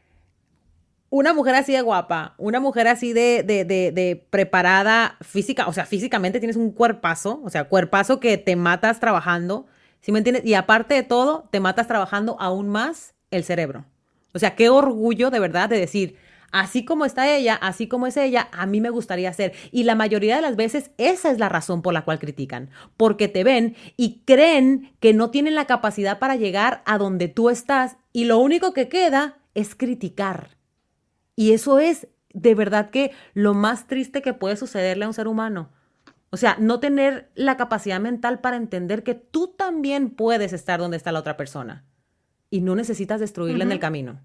una 1.10 1.34
mujer 1.34 1.56
así 1.56 1.74
de 1.74 1.82
guapa, 1.82 2.34
una 2.38 2.60
mujer 2.60 2.88
así 2.88 3.14
de, 3.14 3.44
de, 3.44 3.66
de, 3.66 4.28
preparada 4.32 5.18
física, 5.22 5.68
o 5.68 5.74
sea, 5.74 5.86
físicamente 5.86 6.40
tienes 6.40 6.56
un 6.56 6.72
cuerpazo, 6.72 7.40
o 7.44 7.50
sea, 7.52 7.66
cuerpazo 7.66 8.20
que 8.20 8.40
te 8.40 8.56
matas 8.56 9.00
trabajando, 9.00 9.68
¿sí 10.02 10.12
me 10.12 10.18
entiendes? 10.18 10.44
Y 10.44 10.56
aparte 10.56 10.96
de 10.96 11.04
todo, 11.04 11.48
te 11.52 11.60
matas 11.60 11.88
trabajando 11.88 12.36
aún 12.40 12.68
más 12.68 13.14
el 13.30 13.44
cerebro. 13.44 13.86
O 14.34 14.40
sea, 14.40 14.56
qué 14.56 14.70
orgullo 14.70 15.30
de 15.30 15.40
verdad 15.40 15.70
de 15.70 15.80
decir, 15.80 16.18
así 16.52 16.86
como 16.86 17.06
está 17.06 17.36
ella, 17.36 17.56
así 17.56 17.88
como 17.88 18.08
es 18.08 18.18
ella, 18.18 18.48
a 18.52 18.66
mí 18.66 18.82
me 18.82 18.90
gustaría 18.90 19.32
ser. 19.34 19.54
Y 19.72 19.84
la 19.84 19.96
mayoría 19.96 20.36
de 20.36 20.42
las 20.42 20.56
veces 20.56 20.92
esa 20.98 21.32
es 21.32 21.40
la 21.40 21.50
razón 21.50 21.82
por 21.82 21.94
la 21.94 22.04
cual 22.04 22.20
critican, 22.20 22.70
porque 22.98 23.28
te 23.28 23.44
ven 23.44 23.76
y 23.96 24.22
creen 24.26 24.94
que 25.00 25.14
no 25.14 25.30
tienen 25.30 25.56
la 25.56 25.66
capacidad 25.66 26.20
para 26.20 26.36
llegar 26.36 26.82
a 26.86 26.98
donde 26.98 27.28
tú 27.28 27.50
estás 27.50 27.98
y 28.12 28.26
lo 28.26 28.40
único 28.40 28.74
que 28.74 28.90
queda 28.90 29.38
es 29.54 29.76
criticar. 29.76 30.58
Y 31.36 31.52
eso 31.52 31.80
es 31.80 32.08
de 32.34 32.56
verdad 32.56 32.90
que 32.90 33.12
lo 33.34 33.54
más 33.54 33.86
triste 33.88 34.24
que 34.24 34.34
puede 34.34 34.56
sucederle 34.56 35.06
a 35.06 35.08
un 35.08 35.14
ser 35.14 35.28
humano. 35.28 35.70
O 36.32 36.38
sea, 36.38 36.58
no 36.60 36.80
tener 36.80 37.30
la 37.36 37.58
capacidad 37.58 38.00
mental 38.00 38.40
para 38.42 38.58
entender 38.58 39.04
que 39.04 39.14
tú 39.14 39.54
también 39.56 40.10
puedes 40.10 40.54
estar 40.54 40.80
donde 40.80 40.98
está 40.98 41.12
la 41.12 41.20
otra 41.20 41.38
persona 41.38 41.86
y 42.54 42.62
no 42.62 42.76
necesitas 42.76 43.20
destruirla 43.20 43.64
en 43.64 43.72
el 43.72 43.80
camino. 43.80 44.22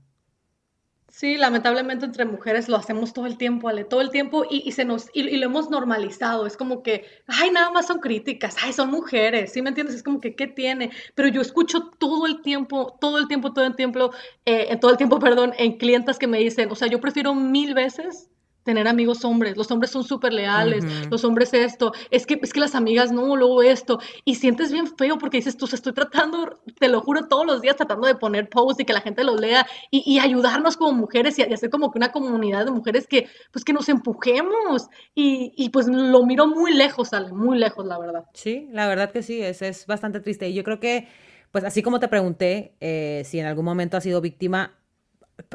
Sí, 1.09 1.39
lamentablemente 1.39 2.05
entre 2.05 2.27
mujeres 2.27 2.69
lo 2.69 2.77
hacemos 2.77 3.15
todo 3.15 3.25
el 3.25 3.39
tiempo, 3.39 3.71
Ale, 3.71 3.85
todo 3.85 4.03
el 4.03 4.11
tiempo 4.11 4.45
y, 4.51 4.71
se 4.73 4.85
nos 4.85 5.09
y, 5.15 5.23
lo 5.39 5.47
hemos 5.47 5.71
normalizado. 5.71 6.47
Es 6.47 6.59
como 6.59 6.83
que, 6.83 7.07
ay, 7.27 7.51
nada 7.51 7.71
más 7.71 7.87
son 7.87 8.01
críticas, 8.01 8.57
ay, 8.63 8.75
son 8.75 8.91
mujeres, 8.91 9.55
¿sí 9.55 9.63
me 9.63 9.71
entiendes? 9.71 9.97
Es 9.97 10.03
como 10.03 10.21
que, 10.21 10.37
¿qué 10.37 10.47
tiene? 10.47 10.91
Pero 11.15 11.29
yo 11.29 11.41
escucho 11.41 11.89
todo 11.99 12.27
el 12.27 12.43
tiempo, 12.43 12.99
todo 13.01 13.17
el 13.17 13.29
tiempo, 13.29 13.55
todo 13.55 13.65
el 13.65 13.75
tiempo, 13.75 14.11
eh, 14.45 14.77
todo 14.77 14.91
el 14.91 14.99
tiempo, 14.99 15.19
perdón, 15.21 15.55
en 15.57 15.79
clientas 15.79 16.19
que 16.19 16.27
me 16.27 16.39
dicen, 16.39 16.71
o 16.71 16.75
sea, 16.75 16.87
yo 16.87 17.01
prefiero 17.01 17.35
mil 17.35 17.73
veces 17.73 18.29
tener 18.69 18.87
amigos 18.87 19.25
hombres. 19.25 19.57
Los 19.57 19.71
hombres 19.71 19.91
son 19.91 20.05
súper 20.05 20.35
leales, 20.35 20.85
los 21.11 21.25
hombres 21.25 21.55
esto, 21.55 21.91
es 22.11 22.27
que, 22.27 22.39
es 22.43 22.53
que 22.53 22.61
las 22.61 22.75
amigas 22.75 23.11
no, 23.11 23.35
luego 23.35 23.63
esto. 23.63 23.99
Y 24.27 24.35
sientes 24.35 24.71
bien 24.71 24.87
feo 24.87 25.17
porque 25.17 25.39
dices, 25.39 25.57
tú, 25.57 25.65
estoy 25.73 25.95
tratando, 25.95 26.61
te 26.79 26.89
lo 26.89 27.01
juro, 27.01 27.29
todos 27.29 27.47
los 27.47 27.63
días 27.63 27.77
tratando 27.77 28.07
de 28.07 28.15
poner 28.15 28.51
posts 28.51 28.83
y 28.83 28.85
que 28.85 28.93
la 28.93 29.01
gente 29.01 29.25
los 29.25 29.41
lea 29.41 29.67
y, 29.91 30.19
ayudarnos 30.19 30.77
como 30.77 30.93
mujeres 30.93 31.39
y, 31.39 31.43
hacer 31.45 31.71
como 31.71 31.91
que 31.91 31.99
una 31.99 32.13
comunidad 32.13 32.67
de 32.67 32.73
mujeres 32.73 33.07
que, 33.07 33.27
pues, 33.53 33.65
que 33.65 33.73
nos 33.73 33.89
empujemos. 33.89 34.89
Y, 35.15 35.71
pues 35.71 35.87
lo 35.89 36.27
miro 36.27 36.47
muy 36.47 36.75
lejos, 36.75 37.15
Ale, 37.15 37.33
muy 37.33 37.57
lejos, 37.57 37.87
la 37.87 37.99
verdad. 37.99 38.25
Sí, 38.35 38.69
la 38.71 38.87
verdad 38.87 39.11
que 39.13 39.23
sí, 39.23 39.41
es, 39.41 39.63
es 39.63 39.87
bastante 39.87 40.21
triste. 40.21 40.47
Y 40.47 40.53
yo 40.53 40.63
creo 40.63 40.79
que, 40.79 41.09
pues 41.53 41.65
así 41.65 41.83
como 41.83 42.01
te 42.01 42.09
pregunté 42.09 42.77
eh, 42.81 43.23
si 43.25 43.41
en 43.41 43.47
algún 43.47 43.65
momento 43.65 43.97
has 43.97 44.05
sido 44.05 44.21
víctima, 44.21 44.75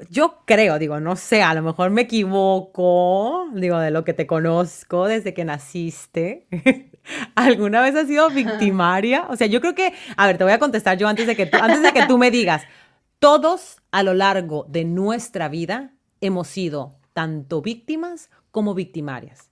yo 0.09 0.43
creo, 0.45 0.79
digo, 0.79 0.99
no 0.99 1.15
sé, 1.15 1.41
a 1.43 1.53
lo 1.53 1.61
mejor 1.61 1.89
me 1.89 2.03
equivoco, 2.03 3.47
digo, 3.53 3.79
de 3.79 3.91
lo 3.91 4.03
que 4.03 4.13
te 4.13 4.25
conozco 4.25 5.07
desde 5.07 5.33
que 5.33 5.45
naciste. 5.45 6.47
¿Alguna 7.35 7.81
vez 7.81 7.95
has 7.95 8.07
sido 8.07 8.29
victimaria? 8.29 9.25
O 9.29 9.35
sea, 9.35 9.47
yo 9.47 9.59
creo 9.61 9.75
que, 9.75 9.93
a 10.15 10.27
ver, 10.27 10.37
te 10.37 10.43
voy 10.43 10.53
a 10.53 10.59
contestar 10.59 10.97
yo 10.97 11.07
antes 11.07 11.27
de 11.27 11.35
que 11.35 11.45
tú, 11.45 11.57
antes 11.61 11.81
de 11.81 11.91
que 11.91 12.05
tú 12.05 12.17
me 12.17 12.31
digas. 12.31 12.63
Todos 13.19 13.77
a 13.91 14.03
lo 14.03 14.13
largo 14.13 14.65
de 14.67 14.83
nuestra 14.83 15.47
vida 15.47 15.93
hemos 16.19 16.47
sido 16.47 16.97
tanto 17.13 17.61
víctimas 17.61 18.29
como 18.51 18.73
victimarias. 18.73 19.49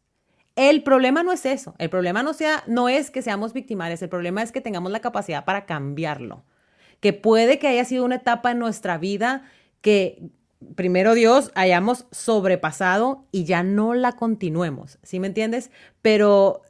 El 0.57 0.83
problema 0.83 1.23
no 1.23 1.31
es 1.31 1.45
eso, 1.45 1.75
el 1.77 1.89
problema 1.89 2.21
no, 2.23 2.33
sea, 2.33 2.63
no 2.67 2.89
es 2.89 3.09
que 3.09 3.21
seamos 3.21 3.53
victimarias, 3.53 4.01
el 4.01 4.09
problema 4.09 4.43
es 4.43 4.51
que 4.51 4.59
tengamos 4.59 4.91
la 4.91 4.99
capacidad 4.99 5.45
para 5.45 5.65
cambiarlo. 5.65 6.43
Que 6.99 7.13
puede 7.13 7.57
que 7.57 7.67
haya 7.67 7.85
sido 7.85 8.03
una 8.03 8.15
etapa 8.15 8.51
en 8.51 8.59
nuestra 8.59 8.97
vida 8.97 9.43
que 9.81 10.31
primero 10.75 11.13
Dios 11.13 11.51
hayamos 11.55 12.05
sobrepasado 12.11 13.25
y 13.31 13.45
ya 13.45 13.63
no 13.63 13.93
la 13.93 14.13
continuemos, 14.13 14.99
¿sí 15.03 15.19
me 15.19 15.27
entiendes? 15.27 15.71
Pero 16.01 16.61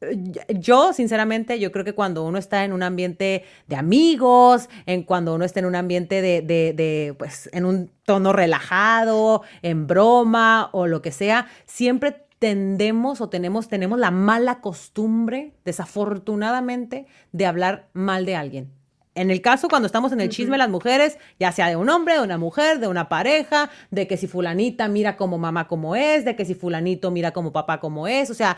eh, 0.00 0.16
yo, 0.58 0.92
sinceramente, 0.92 1.58
yo 1.58 1.72
creo 1.72 1.84
que 1.84 1.94
cuando 1.94 2.24
uno 2.24 2.38
está 2.38 2.64
en 2.64 2.72
un 2.72 2.82
ambiente 2.82 3.44
de 3.66 3.76
amigos, 3.76 4.68
en 4.86 5.02
cuando 5.02 5.34
uno 5.34 5.44
está 5.44 5.60
en 5.60 5.66
un 5.66 5.74
ambiente 5.74 6.22
de, 6.22 6.42
de, 6.42 6.72
de, 6.72 7.14
pues, 7.18 7.50
en 7.52 7.64
un 7.64 7.90
tono 8.04 8.32
relajado, 8.32 9.42
en 9.62 9.86
broma 9.86 10.70
o 10.72 10.86
lo 10.86 11.02
que 11.02 11.12
sea, 11.12 11.46
siempre 11.66 12.26
tendemos 12.38 13.20
o 13.20 13.28
tenemos, 13.28 13.68
tenemos 13.68 13.98
la 13.98 14.10
mala 14.10 14.60
costumbre, 14.60 15.52
desafortunadamente, 15.64 17.06
de 17.32 17.46
hablar 17.46 17.88
mal 17.92 18.24
de 18.24 18.36
alguien. 18.36 18.79
En 19.14 19.30
el 19.30 19.42
caso 19.42 19.68
cuando 19.68 19.86
estamos 19.86 20.12
en 20.12 20.20
el 20.20 20.28
chisme 20.28 20.56
las 20.56 20.68
mujeres, 20.68 21.18
ya 21.38 21.50
sea 21.50 21.68
de 21.68 21.76
un 21.76 21.88
hombre, 21.88 22.14
de 22.14 22.20
una 22.20 22.38
mujer, 22.38 22.78
de 22.78 22.86
una 22.86 23.08
pareja, 23.08 23.70
de 23.90 24.06
que 24.06 24.16
si 24.16 24.28
fulanita 24.28 24.88
mira 24.88 25.16
como 25.16 25.36
mamá 25.36 25.66
como 25.66 25.96
es, 25.96 26.24
de 26.24 26.36
que 26.36 26.44
si 26.44 26.54
fulanito 26.54 27.10
mira 27.10 27.32
como 27.32 27.52
papá 27.52 27.80
como 27.80 28.06
es, 28.06 28.30
o 28.30 28.34
sea, 28.34 28.56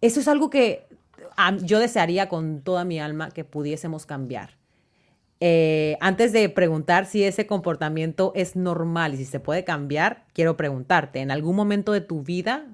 eso 0.00 0.20
es 0.20 0.28
algo 0.28 0.50
que 0.50 0.86
yo 1.62 1.80
desearía 1.80 2.28
con 2.28 2.62
toda 2.62 2.84
mi 2.84 3.00
alma 3.00 3.30
que 3.30 3.44
pudiésemos 3.44 4.06
cambiar. 4.06 4.56
Eh, 5.40 5.96
antes 6.00 6.32
de 6.32 6.48
preguntar 6.48 7.06
si 7.06 7.22
ese 7.22 7.46
comportamiento 7.46 8.32
es 8.34 8.56
normal 8.56 9.14
y 9.14 9.18
si 9.18 9.24
se 9.24 9.40
puede 9.40 9.64
cambiar, 9.64 10.24
quiero 10.32 10.56
preguntarte, 10.56 11.20
¿en 11.20 11.30
algún 11.30 11.54
momento 11.54 11.92
de 11.92 12.00
tu 12.00 12.22
vida 12.22 12.66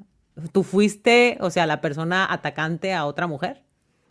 tú 0.52 0.62
fuiste, 0.62 1.36
o 1.40 1.50
sea, 1.50 1.66
la 1.66 1.80
persona 1.80 2.26
atacante 2.30 2.94
a 2.94 3.04
otra 3.06 3.26
mujer? 3.26 3.63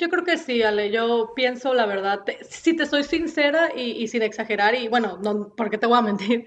Yo 0.03 0.09
creo 0.09 0.25
que 0.25 0.37
sí, 0.37 0.61
Ale. 0.61 0.91
Yo 0.91 1.31
pienso, 1.33 1.73
la 1.73 1.85
verdad, 1.85 2.25
si 2.49 2.75
te 2.75 2.85
soy 2.85 3.05
sincera 3.05 3.71
y, 3.73 4.05
sin 4.09 4.21
exagerar, 4.21 4.75
y 4.75 4.89
bueno, 4.89 5.17
no, 5.23 5.47
¿por 5.55 5.69
qué 5.69 5.77
te 5.77 5.85
voy 5.85 5.97
a 5.97 6.01
mentir? 6.01 6.43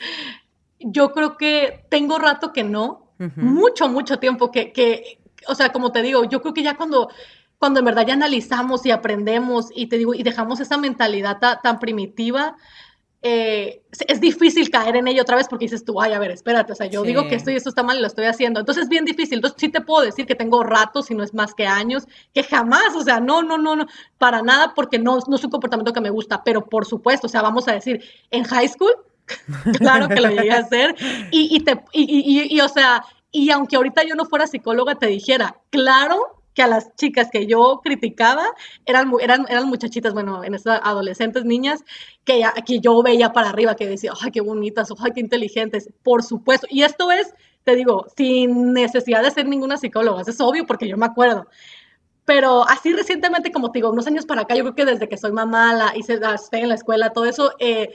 Yo 0.78 1.12
creo 1.12 1.38
que 1.38 1.86
tengo 1.88 2.18
rato 2.18 2.52
que 2.52 2.64
no, 2.64 3.14
mucho, 3.36 3.88
mucho 3.88 4.18
tiempo 4.18 4.52
que, 4.52 4.74
que, 4.74 5.20
o 5.48 5.54
sea, 5.54 5.70
como 5.70 5.90
te 5.90 6.02
digo, 6.02 6.24
yo 6.24 6.42
creo 6.42 6.52
que 6.52 6.62
ya 6.62 6.76
cuando, 6.76 7.08
cuando 7.58 7.78
en 7.78 7.86
verdad 7.86 8.06
ya 8.06 8.12
analizamos 8.12 8.84
y 8.84 8.90
aprendemos 8.90 9.70
y 9.74 9.86
te 9.86 9.96
digo, 9.96 10.12
y 10.12 10.22
dejamos 10.22 10.60
esa 10.60 10.76
mentalidad 10.76 11.38
tan 11.62 11.78
primitiva, 11.78 12.58
eh, 13.28 13.82
es 14.06 14.20
difícil 14.20 14.70
caer 14.70 14.94
en 14.94 15.08
ello 15.08 15.22
otra 15.22 15.34
vez 15.36 15.48
porque 15.48 15.64
dices 15.64 15.84
tú, 15.84 16.00
ay, 16.00 16.12
a 16.12 16.18
ver, 16.20 16.30
espérate, 16.30 16.72
o 16.72 16.76
sea, 16.76 16.86
yo 16.86 17.02
digo 17.02 17.26
que 17.26 17.34
esto 17.34 17.50
y 17.50 17.56
esto 17.56 17.70
está 17.70 17.82
mal 17.82 17.98
y 17.98 18.00
lo 18.00 18.06
estoy 18.06 18.26
haciendo. 18.26 18.60
Entonces 18.60 18.84
es 18.84 18.88
bien 18.88 19.04
difícil. 19.04 19.38
Entonces 19.38 19.58
sí 19.58 19.68
te 19.68 19.80
puedo 19.80 20.04
decir 20.04 20.26
que 20.26 20.36
tengo 20.36 20.62
ratos, 20.62 21.10
y 21.10 21.14
no 21.16 21.24
es 21.24 21.34
más 21.34 21.52
que 21.52 21.66
años, 21.66 22.06
que 22.32 22.44
jamás, 22.44 22.94
o 22.94 23.02
sea, 23.02 23.18
no, 23.18 23.42
no, 23.42 23.58
no, 23.58 23.74
no, 23.74 23.86
para 24.18 24.42
nada 24.42 24.74
porque 24.76 25.00
no, 25.00 25.18
no 25.26 25.34
es 25.34 25.42
un 25.42 25.50
comportamiento 25.50 25.92
que 25.92 26.00
me 26.00 26.10
gusta, 26.10 26.44
pero 26.44 26.66
por 26.66 26.86
supuesto, 26.86 27.26
o 27.26 27.30
sea, 27.30 27.42
vamos 27.42 27.66
a 27.66 27.72
decir, 27.72 28.00
en 28.30 28.44
high 28.44 28.68
school, 28.68 28.94
claro 29.78 30.08
que 30.08 30.20
lo 30.20 30.30
llegué 30.30 30.52
a 30.52 30.58
hacer 30.58 30.94
y, 31.32 31.56
y 31.56 31.60
te, 31.64 31.82
y, 31.92 32.04
y, 32.04 32.56
y, 32.56 32.60
o 32.60 32.68
sea, 32.68 33.02
y 33.32 33.50
aunque 33.50 33.74
ahorita 33.74 34.04
yo 34.04 34.14
no 34.14 34.26
fuera 34.26 34.46
psicóloga, 34.46 34.94
te 34.94 35.08
dijera, 35.08 35.56
claro 35.70 36.44
que 36.56 36.62
a 36.62 36.66
las 36.66 36.96
chicas 36.96 37.28
que 37.30 37.46
yo 37.46 37.82
criticaba 37.84 38.46
eran, 38.86 39.12
eran, 39.20 39.46
eran 39.48 39.68
muchachitas, 39.68 40.14
bueno, 40.14 40.42
en 40.42 40.54
esas 40.54 40.80
adolescentes, 40.82 41.44
niñas, 41.44 41.84
que, 42.24 42.42
que 42.66 42.80
yo 42.80 43.02
veía 43.02 43.32
para 43.32 43.50
arriba, 43.50 43.76
que 43.76 43.86
decía, 43.86 44.12
ay, 44.20 44.32
qué 44.32 44.40
bonitas, 44.40 44.88
ay, 44.98 45.12
qué 45.14 45.20
inteligentes, 45.20 45.90
por 46.02 46.22
supuesto. 46.22 46.66
Y 46.70 46.82
esto 46.82 47.12
es, 47.12 47.34
te 47.64 47.76
digo, 47.76 48.06
sin 48.16 48.72
necesidad 48.72 49.22
de 49.22 49.30
ser 49.30 49.46
ninguna 49.46 49.76
psicóloga, 49.76 50.22
es 50.22 50.40
obvio 50.40 50.66
porque 50.66 50.88
yo 50.88 50.96
me 50.96 51.06
acuerdo. 51.06 51.46
Pero 52.24 52.66
así 52.66 52.92
recientemente, 52.92 53.52
como 53.52 53.70
te 53.70 53.78
digo, 53.78 53.90
unos 53.90 54.06
años 54.06 54.24
para 54.24 54.42
acá, 54.42 54.56
yo 54.56 54.62
creo 54.64 54.74
que 54.74 54.84
desde 54.86 55.08
que 55.08 55.18
soy 55.18 55.32
mamá, 55.32 55.74
la 55.74 55.92
hice, 55.94 56.16
la, 56.16 56.40
en 56.52 56.68
la 56.70 56.74
escuela, 56.74 57.12
todo 57.12 57.26
eso, 57.26 57.52
eh, 57.58 57.92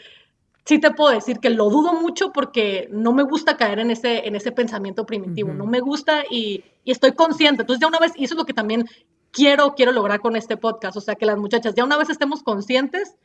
sí 0.66 0.80
te 0.80 0.92
puedo 0.92 1.12
decir 1.12 1.40
que 1.40 1.50
lo 1.50 1.70
dudo 1.70 1.94
mucho 1.94 2.32
porque 2.32 2.88
no 2.92 3.14
me 3.14 3.24
gusta 3.24 3.58
caer 3.58 3.80
en 3.80 3.92
ese, 3.92 4.28
en 4.28 4.36
ese 4.36 4.52
pensamiento 4.52 5.06
primitivo, 5.06 5.54
no 5.54 5.66
me 5.66 5.80
gusta 5.80 6.24
y, 6.30 6.64
estoy 6.84 7.12
consciente. 7.14 7.62
Entonces 7.62 7.80
ya 7.80 7.88
una 7.88 8.00
vez, 8.00 8.14
y 8.16 8.24
eso 8.24 8.34
es 8.34 8.40
lo 8.40 8.46
que 8.46 8.54
también 8.54 8.86
quiero, 9.32 9.76
quiero 9.76 9.92
lograr 9.92 10.20
con 10.20 10.36
este 10.36 10.58
podcast, 10.58 10.98
o 10.98 11.02
sea, 11.02 11.16
que 11.16 11.26
las 11.26 11.38
muchachas 11.38 11.76
ya 11.76 11.84
una 11.84 11.98
vez 11.98 12.10
estemos 12.10 12.42
conscientes, 12.44 13.16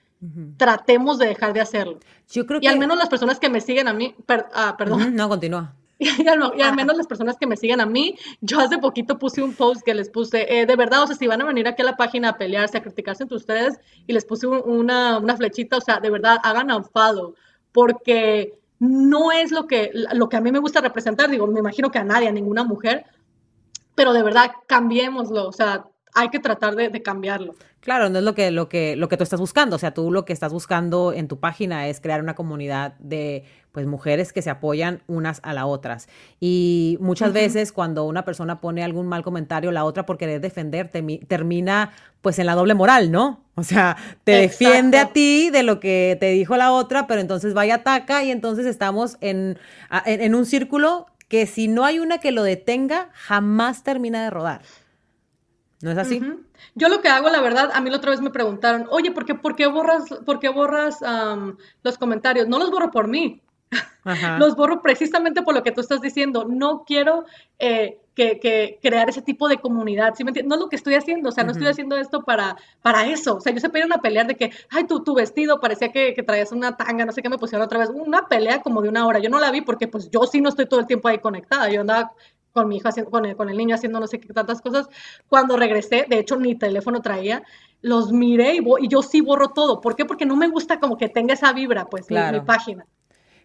tratemos 0.56 1.18
de 1.18 1.26
dejar 1.26 1.52
de 1.52 1.60
hacerlo. 1.60 1.98
Yo 2.30 2.46
creo 2.46 2.60
que... 2.60 2.66
Y 2.66 2.68
al 2.68 2.78
menos 2.78 2.98
las 2.98 3.08
personas 3.08 3.38
que 3.38 3.48
me 3.48 3.60
siguen 3.60 3.88
a 3.88 3.92
mí, 3.92 4.14
ah, 4.54 4.74
perdón. 4.76 5.14
No, 5.16 5.28
continúa. 5.28 5.74
Y 5.98 6.28
al, 6.28 6.76
menos 6.76 6.96
las 6.96 7.06
personas 7.06 7.36
que 7.38 7.46
me 7.46 7.56
siguen 7.56 7.80
a 7.80 7.86
mí, 7.86 8.16
yo 8.40 8.60
hace 8.60 8.78
poquito 8.78 9.18
puse 9.18 9.42
un 9.42 9.54
post 9.54 9.82
que 9.82 9.94
les 9.94 10.10
puse, 10.10 10.46
eh, 10.60 10.66
de 10.66 10.76
verdad, 10.76 11.02
o 11.02 11.06
sea, 11.06 11.16
si 11.16 11.26
van 11.26 11.40
a 11.40 11.46
venir 11.46 11.66
aquí 11.66 11.82
a 11.82 11.86
la 11.86 11.96
página 11.96 12.30
a 12.30 12.36
pelearse, 12.36 12.76
a 12.76 12.82
criticarse 12.82 13.22
entre 13.22 13.36
ustedes, 13.36 13.80
y 14.06 14.12
les 14.12 14.24
puse 14.24 14.46
una, 14.46 15.18
una 15.18 15.36
flechita, 15.36 15.78
o 15.78 15.80
sea, 15.80 15.98
de 15.98 16.10
verdad, 16.10 16.38
hagan 16.42 16.70
un 16.70 16.84
follow, 16.84 17.34
porque 17.72 18.58
no 18.78 19.32
es 19.32 19.52
lo 19.52 19.66
que, 19.66 19.90
lo 20.12 20.28
que 20.28 20.36
a 20.36 20.40
mí 20.40 20.52
me 20.52 20.58
gusta 20.58 20.80
representar, 20.80 21.30
digo, 21.30 21.46
me 21.46 21.60
imagino 21.60 21.90
que 21.90 21.98
a 21.98 22.04
nadie, 22.04 22.28
a 22.28 22.32
ninguna 22.32 22.62
mujer, 22.62 23.06
pero 23.94 24.12
de 24.12 24.22
verdad, 24.22 24.52
cambiémoslo, 24.66 25.48
o 25.48 25.52
sea, 25.52 25.86
hay 26.16 26.30
que 26.30 26.40
tratar 26.40 26.74
de, 26.74 27.02
cambiarlo. 27.02 27.54
Claro, 27.80 28.08
no 28.08 28.18
es 28.18 28.24
lo 28.24 28.34
que, 28.34 28.50
lo, 28.50 28.70
que, 28.70 28.96
lo 28.96 29.08
que 29.08 29.18
tú 29.18 29.22
estás 29.22 29.38
buscando. 29.38 29.76
O 29.76 29.78
sea, 29.78 29.92
tú 29.92 30.10
lo 30.10 30.24
que 30.24 30.32
estás 30.32 30.50
buscando 30.50 31.12
en 31.12 31.28
tu 31.28 31.38
página 31.38 31.88
es 31.88 32.00
crear 32.00 32.22
una 32.22 32.34
comunidad 32.34 32.94
de 32.98 33.44
pues 33.70 33.86
mujeres 33.86 34.32
que 34.32 34.40
se 34.40 34.48
apoyan 34.48 35.02
unas 35.06 35.40
a 35.42 35.52
las 35.52 35.64
otras. 35.66 36.08
Y 36.40 36.96
muchas 37.00 37.34
veces 37.34 37.70
cuando 37.70 38.04
una 38.04 38.24
persona 38.24 38.62
pone 38.62 38.82
algún 38.82 39.06
mal 39.06 39.22
comentario, 39.22 39.70
la 39.72 39.84
otra 39.84 40.06
por 40.06 40.16
querer 40.16 40.40
defender 40.40 40.90
termina 40.90 41.92
pues 42.22 42.38
en 42.38 42.46
la 42.46 42.54
doble 42.54 42.72
moral, 42.72 43.12
¿no? 43.12 43.44
O 43.54 43.62
sea, 43.62 43.98
te 44.24 44.32
defiende 44.32 44.98
a 44.98 45.12
ti 45.12 45.50
de 45.50 45.62
lo 45.62 45.80
que 45.80 46.16
te 46.18 46.30
dijo 46.30 46.56
la 46.56 46.72
otra, 46.72 47.06
pero 47.06 47.20
entonces 47.20 47.54
va 47.54 47.66
y 47.66 47.70
ataca 47.70 48.24
y 48.24 48.30
entonces 48.30 48.64
estamos 48.64 49.18
en, 49.20 49.58
en 50.06 50.34
un 50.34 50.46
círculo 50.46 51.06
que 51.28 51.46
si 51.46 51.68
no 51.68 51.84
hay 51.84 51.98
una 51.98 52.18
que 52.18 52.32
lo 52.32 52.42
detenga, 52.42 53.10
jamás 53.12 53.82
termina 53.82 54.24
de 54.24 54.30
rodar. 54.30 54.62
¿No 55.86 55.92
es 55.92 55.98
así? 55.98 56.20
Yo 56.74 56.88
lo 56.88 57.00
que 57.00 57.08
hago, 57.08 57.28
la 57.30 57.40
verdad, 57.40 57.70
a 57.72 57.80
mí 57.80 57.90
la 57.90 57.98
otra 57.98 58.10
vez 58.10 58.20
me 58.20 58.30
preguntaron, 58.30 58.88
oye, 58.90 59.12
¿por 59.12 59.24
qué, 59.24 59.36
por 59.36 59.54
qué 59.54 59.68
borras, 59.68 60.02
por 60.24 60.40
qué 60.40 60.48
borras 60.48 60.98
los 61.84 61.96
comentarios? 61.96 62.48
No 62.48 62.58
los 62.58 62.72
borro 62.72 62.90
por 62.90 63.06
mí. 63.06 63.40
los 64.40 64.56
borro 64.56 64.82
precisamente 64.82 65.42
por 65.42 65.54
lo 65.54 65.62
que 65.62 65.70
tú 65.70 65.80
estás 65.80 66.00
diciendo. 66.00 66.44
No 66.44 66.82
quiero 66.84 67.24
eh, 67.60 68.00
que, 68.16 68.80
crear 68.82 69.08
ese 69.08 69.22
tipo 69.22 69.48
de 69.48 69.58
comunidad. 69.58 70.14
¿sí 70.16 70.24
me 70.24 70.32
no 70.32 70.56
es 70.56 70.60
lo 70.60 70.68
que 70.68 70.74
estoy 70.74 70.94
haciendo. 70.94 71.28
O 71.28 71.32
sea, 71.32 71.44
no 71.44 71.52
estoy 71.52 71.68
haciendo 71.68 71.96
esto 71.96 72.22
para, 72.22 72.56
para 72.82 73.06
eso. 73.06 73.36
O 73.36 73.40
sea, 73.40 73.52
yo 73.52 73.60
se 73.60 73.70
pelean 73.70 73.92
a 73.92 73.98
pelear 73.98 74.26
de 74.26 74.34
que, 74.34 74.50
ay, 74.70 74.88
tu, 74.88 75.04
tu 75.04 75.14
vestido 75.14 75.60
parecía 75.60 75.92
que, 75.92 76.14
que, 76.14 76.24
traías 76.24 76.50
una 76.50 76.76
tanga, 76.76 77.04
no 77.04 77.12
sé 77.12 77.22
qué 77.22 77.28
me 77.28 77.38
pusieron 77.38 77.64
otra 77.64 77.78
vez. 77.78 77.90
Una 77.90 78.26
pelea 78.26 78.60
como 78.60 78.82
de 78.82 78.88
una 78.88 79.06
hora. 79.06 79.20
Yo 79.20 79.30
no 79.30 79.38
la 79.38 79.52
vi 79.52 79.60
porque, 79.60 79.86
pues, 79.86 80.10
yo 80.10 80.24
sí 80.24 80.40
no 80.40 80.48
estoy 80.48 80.66
todo 80.66 80.80
el 80.80 80.86
tiempo 80.88 81.06
ahí 81.06 81.18
conectada. 81.18 81.70
Yo 81.70 81.82
andaba 81.82 82.10
con 82.56 82.68
mi 82.68 82.78
hijo, 82.78 82.88
haciendo, 82.88 83.10
con, 83.10 83.26
el, 83.26 83.36
con 83.36 83.50
el 83.50 83.56
niño 83.58 83.74
haciendo 83.74 84.00
no 84.00 84.06
sé 84.06 84.18
qué 84.18 84.32
tantas 84.32 84.62
cosas. 84.62 84.88
Cuando 85.28 85.58
regresé, 85.58 86.06
de 86.08 86.18
hecho, 86.18 86.36
ni 86.36 86.54
teléfono 86.54 87.02
traía, 87.02 87.42
los 87.82 88.12
miré 88.12 88.54
y, 88.54 88.60
y 88.80 88.88
yo 88.88 89.02
sí 89.02 89.20
borro 89.20 89.48
todo. 89.50 89.82
¿Por 89.82 89.94
qué? 89.94 90.06
Porque 90.06 90.24
no 90.24 90.36
me 90.36 90.48
gusta 90.48 90.80
como 90.80 90.96
que 90.96 91.10
tenga 91.10 91.34
esa 91.34 91.52
vibra, 91.52 91.84
pues, 91.84 92.10
mi, 92.10 92.40
página. 92.46 92.86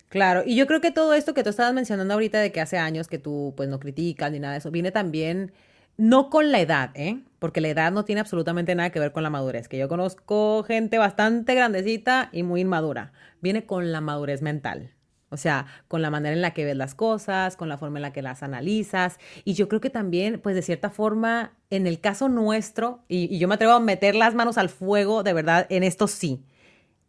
Claro, 0.08 0.43
y 0.45 0.56
yo 0.56 0.65
creo 0.65 0.80
que 0.80 0.91
todo 0.91 1.13
esto 1.13 1.34
que 1.34 1.43
tú 1.43 1.50
estabas 1.50 1.74
mencionando 1.74 2.13
ahorita 2.13 2.39
de 2.39 2.54
que 2.54 2.62
hace 2.62 2.78
años 2.78 3.10
que 3.10 3.17
tú 3.17 3.54
pues 3.58 3.67
no 3.67 3.80
criticas 3.80 4.32
ni 4.32 4.39
nada 4.39 4.54
de 4.54 4.60
eso, 4.60 4.71
viene 4.71 4.91
también 4.91 5.52
no 5.97 6.30
con 6.30 6.52
la 6.52 6.60
edad, 6.62 6.91
¿eh? 6.95 7.21
Porque 7.39 7.62
la 7.62 7.69
edad 7.69 7.91
no 7.91 8.06
tiene 8.06 8.21
absolutamente 8.21 8.76
nada 8.76 8.91
que 8.91 9.00
ver 9.00 9.12
con 9.12 9.24
la 9.24 9.30
madurez, 9.30 9.67
que 9.67 9.78
yo 9.78 9.89
conozco 9.89 10.63
gente 10.63 10.97
bastante 10.97 11.54
grandecita 11.54 12.30
y 12.32 12.43
muy 12.43 12.62
inmadura, 12.62 13.12
viene 13.41 13.65
con 13.65 13.91
la 13.91 14.02
madurez 14.02 14.41
mental. 14.41 14.91
O 15.32 15.38
sea, 15.38 15.65
con 15.88 16.02
la 16.02 16.10
manera 16.10 16.36
en 16.36 16.41
la 16.41 16.54
que 16.54 16.65
ves 16.65 16.76
las 16.76 16.94
cosas, 16.94 17.56
con 17.56 17.70
la 17.70 17.78
forma 17.78 18.00
en 18.00 18.02
la 18.02 18.12
que 18.12 18.22
las 18.22 18.44
analizas. 18.44 19.17
Y 19.46 19.54
yo 19.54 19.70
creo 19.70 19.80
que 19.80 19.89
también, 19.89 20.41
pues 20.41 20.56
de 20.56 20.62
cierta 20.62 20.89
forma, 20.89 21.54
en 21.70 21.88
el 21.88 22.02
caso 22.02 22.28
nuestro, 22.28 23.06
y, 23.08 23.38
yo 23.38 23.48
me 23.48 23.56
atrevo 23.56 23.72
a 23.72 23.80
meter 23.80 24.13
las 24.13 24.36
manos 24.36 24.58
al 24.58 24.67
fuego, 24.67 25.24
de 25.24 25.32
verdad, 25.32 25.67
en 25.70 25.84
esto 25.84 26.08
sí, 26.08 26.44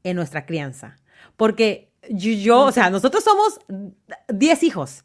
en 0.05 0.15
nuestra 0.15 0.47
crianza. 0.47 0.99
Porque 1.37 1.91
yo, 2.09 2.61
o 2.67 2.73
sea, 2.73 2.91
nosotros 2.91 3.25
somos 3.25 3.59
10 4.29 4.63
hijos 4.63 5.05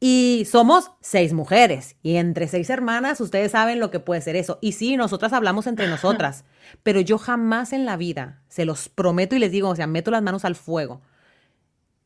y 0.00 0.46
somos 0.50 0.90
seis 1.02 1.34
mujeres. 1.34 1.96
Y 2.02 2.16
entre 2.16 2.48
seis 2.48 2.70
hermanas, 2.70 3.20
ustedes 3.20 3.52
saben 3.52 3.78
lo 3.78 3.90
que 3.90 4.00
puede 4.00 4.22
ser 4.22 4.36
eso. 4.36 4.58
Y 4.62 4.72
sí, 4.72 4.96
nosotras 4.96 5.34
hablamos 5.34 5.66
entre 5.66 5.86
nosotras, 5.86 6.46
pero 6.82 7.02
yo 7.02 7.18
jamás 7.18 7.74
en 7.74 7.84
la 7.84 7.98
vida, 7.98 8.40
se 8.48 8.64
los 8.64 8.88
prometo 8.88 9.36
y 9.36 9.38
les 9.38 9.52
digo, 9.52 9.68
o 9.68 9.76
sea, 9.76 9.86
meto 9.86 10.10
las 10.10 10.22
manos 10.22 10.46
al 10.46 10.54
fuego 10.54 11.02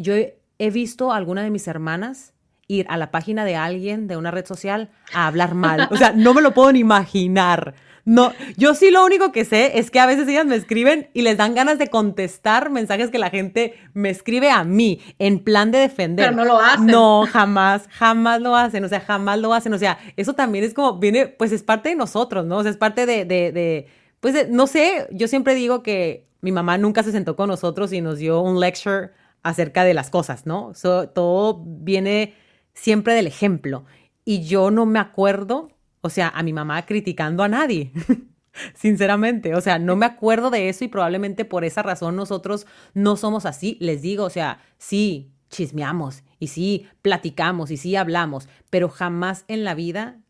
yo 0.02 0.14
he 0.14 0.70
visto 0.70 1.12
a 1.12 1.16
alguna 1.16 1.42
de 1.42 1.50
mis 1.50 1.66
hermanas 1.66 2.34
ir 2.68 2.86
a 2.88 2.96
la 2.96 3.10
página 3.10 3.44
de 3.44 3.56
alguien 3.56 4.06
de 4.06 4.16
una 4.16 4.30
red 4.30 4.46
social 4.46 4.90
a 5.12 5.26
hablar 5.26 5.54
mal. 5.54 5.88
O 5.90 5.96
sea, 5.96 6.12
no 6.12 6.34
me 6.34 6.42
lo 6.42 6.54
puedo 6.54 6.72
ni 6.72 6.80
imaginar. 6.80 7.74
No, 8.04 8.32
yo 8.56 8.74
sí 8.74 8.90
lo 8.90 9.04
único 9.04 9.30
que 9.30 9.44
sé 9.44 9.78
es 9.78 9.90
que 9.90 10.00
a 10.00 10.06
veces 10.06 10.26
ellas 10.26 10.44
me 10.44 10.56
escriben 10.56 11.08
y 11.14 11.22
les 11.22 11.36
dan 11.36 11.54
ganas 11.54 11.78
de 11.78 11.88
contestar 11.88 12.70
mensajes 12.70 13.10
que 13.10 13.18
la 13.18 13.30
gente 13.30 13.74
me 13.94 14.10
escribe 14.10 14.50
a 14.50 14.64
mí 14.64 15.00
en 15.20 15.38
plan 15.38 15.70
de 15.70 15.78
defender. 15.78 16.26
Pero 16.26 16.36
no 16.36 16.44
lo 16.44 16.58
hacen. 16.58 16.86
No, 16.86 17.26
jamás, 17.30 17.88
jamás 17.90 18.40
lo 18.40 18.56
hacen, 18.56 18.84
o 18.84 18.88
sea, 18.88 19.00
jamás 19.00 19.38
lo 19.38 19.54
hacen. 19.54 19.72
O 19.72 19.78
sea, 19.78 19.98
eso 20.16 20.32
también 20.32 20.64
es 20.64 20.74
como, 20.74 20.98
viene, 20.98 21.28
pues 21.28 21.52
es 21.52 21.62
parte 21.62 21.90
de 21.90 21.94
nosotros, 21.94 22.44
¿no? 22.44 22.58
O 22.58 22.62
sea, 22.62 22.72
es 22.72 22.76
parte 22.76 23.06
de, 23.06 23.24
de, 23.24 23.52
de 23.52 23.86
pues 24.18 24.48
no 24.50 24.66
sé, 24.66 25.06
yo 25.12 25.28
siempre 25.28 25.54
digo 25.54 25.82
que 25.82 26.26
mi 26.40 26.50
mamá 26.50 26.78
nunca 26.78 27.04
se 27.04 27.12
sentó 27.12 27.36
con 27.36 27.48
nosotros 27.48 27.92
y 27.92 28.00
nos 28.00 28.18
dio 28.18 28.40
un 28.40 28.58
lecture 28.58 29.10
acerca 29.42 29.84
de 29.84 29.94
las 29.94 30.10
cosas, 30.10 30.46
¿no? 30.46 30.72
todo 31.14 31.64
viene 31.64 32.34
siempre 32.74 33.14
del 33.14 33.26
ejemplo. 33.26 33.84
Y 34.24 34.44
yo 34.44 34.70
no 34.70 34.86
me 34.86 34.98
acuerdo, 34.98 35.70
o 36.00 36.10
sea, 36.10 36.28
a 36.28 36.42
mi 36.42 36.52
mamá 36.52 36.86
criticando 36.86 37.42
a 37.42 37.48
nadie. 37.48 37.92
Sinceramente, 38.74 39.54
o 39.54 39.60
sea, 39.60 39.78
no 39.78 39.96
me 39.96 40.06
acuerdo 40.06 40.50
de 40.50 40.68
eso 40.68 40.84
y 40.84 40.88
probablemente 40.88 41.44
por 41.44 41.64
esa 41.64 41.82
razón 41.82 42.16
nosotros 42.16 42.66
no 42.94 43.16
somos 43.16 43.46
así. 43.46 43.76
Les 43.80 44.02
digo, 44.02 44.24
o 44.24 44.30
sea, 44.30 44.60
sí, 44.78 45.32
chismeamos 45.48 46.22
y 46.38 46.48
sí, 46.48 46.86
platicamos 47.00 47.70
y 47.70 47.76
sí, 47.76 47.96
hablamos, 47.96 48.48
pero 48.70 48.88
jamás 48.88 49.44
en 49.48 49.64
la 49.64 49.74
vida 49.74 50.20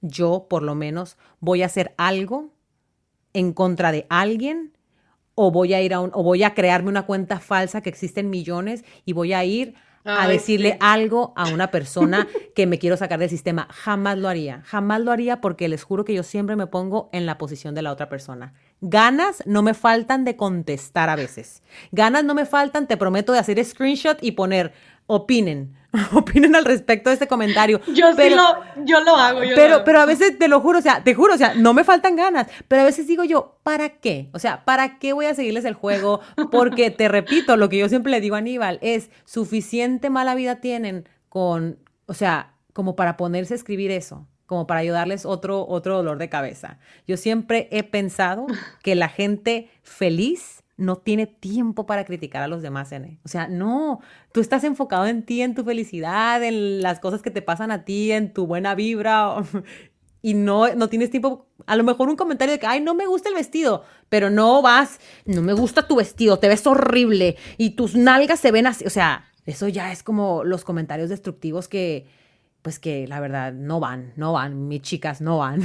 yo, 0.00 0.46
por 0.48 0.62
lo 0.62 0.74
menos, 0.74 1.16
voy 1.40 1.62
a 1.62 1.66
hacer 1.66 1.94
algo 1.98 2.54
en 3.32 3.52
contra 3.52 3.92
de 3.92 4.06
alguien 4.08 4.72
o 5.34 5.50
voy 5.50 5.74
a 5.74 5.82
ir 5.82 5.94
a 5.94 6.00
un, 6.00 6.10
o 6.14 6.22
voy 6.22 6.42
a 6.42 6.54
crearme 6.54 6.88
una 6.88 7.06
cuenta 7.06 7.40
falsa 7.40 7.80
que 7.80 7.88
existen 7.88 8.30
millones 8.30 8.84
y 9.04 9.12
voy 9.12 9.32
a 9.32 9.44
ir 9.44 9.74
a 10.04 10.26
decirle 10.28 10.78
algo 10.80 11.32
a 11.36 11.48
una 11.48 11.70
persona 11.70 12.26
que 12.54 12.66
me 12.66 12.78
quiero 12.78 12.96
sacar 12.96 13.18
del 13.18 13.28
sistema. 13.28 13.68
Jamás 13.70 14.18
lo 14.18 14.28
haría. 14.28 14.62
Jamás 14.64 15.00
lo 15.00 15.12
haría 15.12 15.40
porque 15.40 15.68
les 15.68 15.84
juro 15.84 16.04
que 16.04 16.14
yo 16.14 16.22
siempre 16.22 16.56
me 16.56 16.66
pongo 16.66 17.10
en 17.12 17.26
la 17.26 17.38
posición 17.38 17.74
de 17.74 17.82
la 17.82 17.92
otra 17.92 18.08
persona. 18.08 18.54
Ganas 18.80 19.42
no 19.46 19.62
me 19.62 19.74
faltan 19.74 20.24
de 20.24 20.36
contestar 20.36 21.10
a 21.10 21.16
veces. 21.16 21.62
Ganas 21.92 22.24
no 22.24 22.34
me 22.34 22.46
faltan, 22.46 22.86
te 22.86 22.96
prometo, 22.96 23.32
de 23.32 23.38
hacer 23.40 23.62
screenshot 23.64 24.18
y 24.22 24.32
poner 24.32 24.72
opinen. 25.06 25.76
opinen 26.12 26.54
al 26.56 26.64
respecto 26.64 27.10
de 27.10 27.14
este 27.14 27.26
comentario. 27.26 27.80
Yo 27.88 28.12
sí 28.14 28.30
lo, 28.30 28.84
yo 28.84 29.00
lo 29.00 29.16
hago. 29.16 29.40
pero, 29.54 29.84
pero 29.84 30.00
a 30.00 30.06
veces 30.06 30.38
te 30.38 30.48
lo 30.48 30.60
juro, 30.60 30.78
o 30.78 30.82
sea, 30.82 31.02
te 31.02 31.14
juro, 31.14 31.34
o 31.34 31.38
sea, 31.38 31.54
no 31.54 31.74
me 31.74 31.84
faltan 31.84 32.16
ganas, 32.16 32.46
pero 32.68 32.82
a 32.82 32.84
veces 32.84 33.06
digo 33.06 33.24
yo, 33.24 33.58
¿para 33.62 33.88
qué? 33.88 34.28
O 34.32 34.38
sea, 34.38 34.64
¿para 34.64 34.98
qué 34.98 35.12
voy 35.12 35.26
a 35.26 35.34
seguirles 35.34 35.64
el 35.64 35.74
juego? 35.74 36.20
Porque 36.50 36.90
te 36.90 37.08
repito, 37.08 37.56
lo 37.56 37.68
que 37.68 37.78
yo 37.78 37.88
siempre 37.88 38.10
le 38.12 38.20
digo 38.20 38.36
a 38.36 38.38
Aníbal 38.38 38.78
es, 38.82 39.10
suficiente 39.24 40.10
mala 40.10 40.34
vida 40.34 40.56
tienen 40.56 41.08
con, 41.28 41.78
o 42.06 42.14
sea, 42.14 42.54
como 42.72 42.96
para 42.96 43.16
ponerse 43.16 43.54
a 43.54 43.56
escribir 43.56 43.90
eso 43.90 44.26
como 44.50 44.66
para 44.66 44.80
ayudarles 44.80 45.26
otro, 45.26 45.64
otro 45.68 45.98
dolor 45.98 46.18
de 46.18 46.28
cabeza. 46.28 46.80
Yo 47.06 47.16
siempre 47.16 47.68
he 47.70 47.84
pensado 47.84 48.48
que 48.82 48.96
la 48.96 49.08
gente 49.08 49.70
feliz 49.84 50.59
no 50.80 50.96
tiene 50.96 51.26
tiempo 51.26 51.86
para 51.86 52.04
criticar 52.04 52.42
a 52.42 52.48
los 52.48 52.62
demás, 52.62 52.90
N. 52.92 53.20
O 53.24 53.28
sea, 53.28 53.46
no, 53.48 54.00
tú 54.32 54.40
estás 54.40 54.64
enfocado 54.64 55.06
en 55.06 55.24
ti, 55.24 55.42
en 55.42 55.54
tu 55.54 55.62
felicidad, 55.62 56.42
en 56.42 56.82
las 56.82 57.00
cosas 57.00 57.22
que 57.22 57.30
te 57.30 57.42
pasan 57.42 57.70
a 57.70 57.84
ti, 57.84 58.10
en 58.12 58.32
tu 58.32 58.46
buena 58.46 58.74
vibra. 58.74 59.36
y 60.22 60.34
no, 60.34 60.74
no 60.74 60.88
tienes 60.88 61.10
tiempo, 61.10 61.46
a 61.66 61.76
lo 61.76 61.84
mejor 61.84 62.08
un 62.08 62.16
comentario 62.16 62.52
de 62.52 62.58
que, 62.58 62.66
ay, 62.66 62.80
no 62.80 62.94
me 62.94 63.06
gusta 63.06 63.28
el 63.28 63.34
vestido, 63.34 63.84
pero 64.08 64.30
no 64.30 64.62
vas, 64.62 65.00
no 65.26 65.42
me 65.42 65.52
gusta 65.52 65.86
tu 65.86 65.96
vestido, 65.96 66.38
te 66.38 66.48
ves 66.48 66.66
horrible 66.66 67.36
y 67.56 67.70
tus 67.70 67.94
nalgas 67.94 68.40
se 68.40 68.50
ven 68.50 68.66
así. 68.66 68.84
O 68.86 68.90
sea, 68.90 69.26
eso 69.46 69.68
ya 69.68 69.92
es 69.92 70.02
como 70.02 70.44
los 70.44 70.64
comentarios 70.64 71.10
destructivos 71.10 71.68
que, 71.68 72.06
pues 72.62 72.78
que 72.78 73.06
la 73.06 73.20
verdad 73.20 73.52
no 73.52 73.80
van, 73.80 74.12
no 74.16 74.32
van, 74.32 74.68
mis 74.68 74.82
chicas 74.82 75.20
no 75.20 75.38
van. 75.38 75.62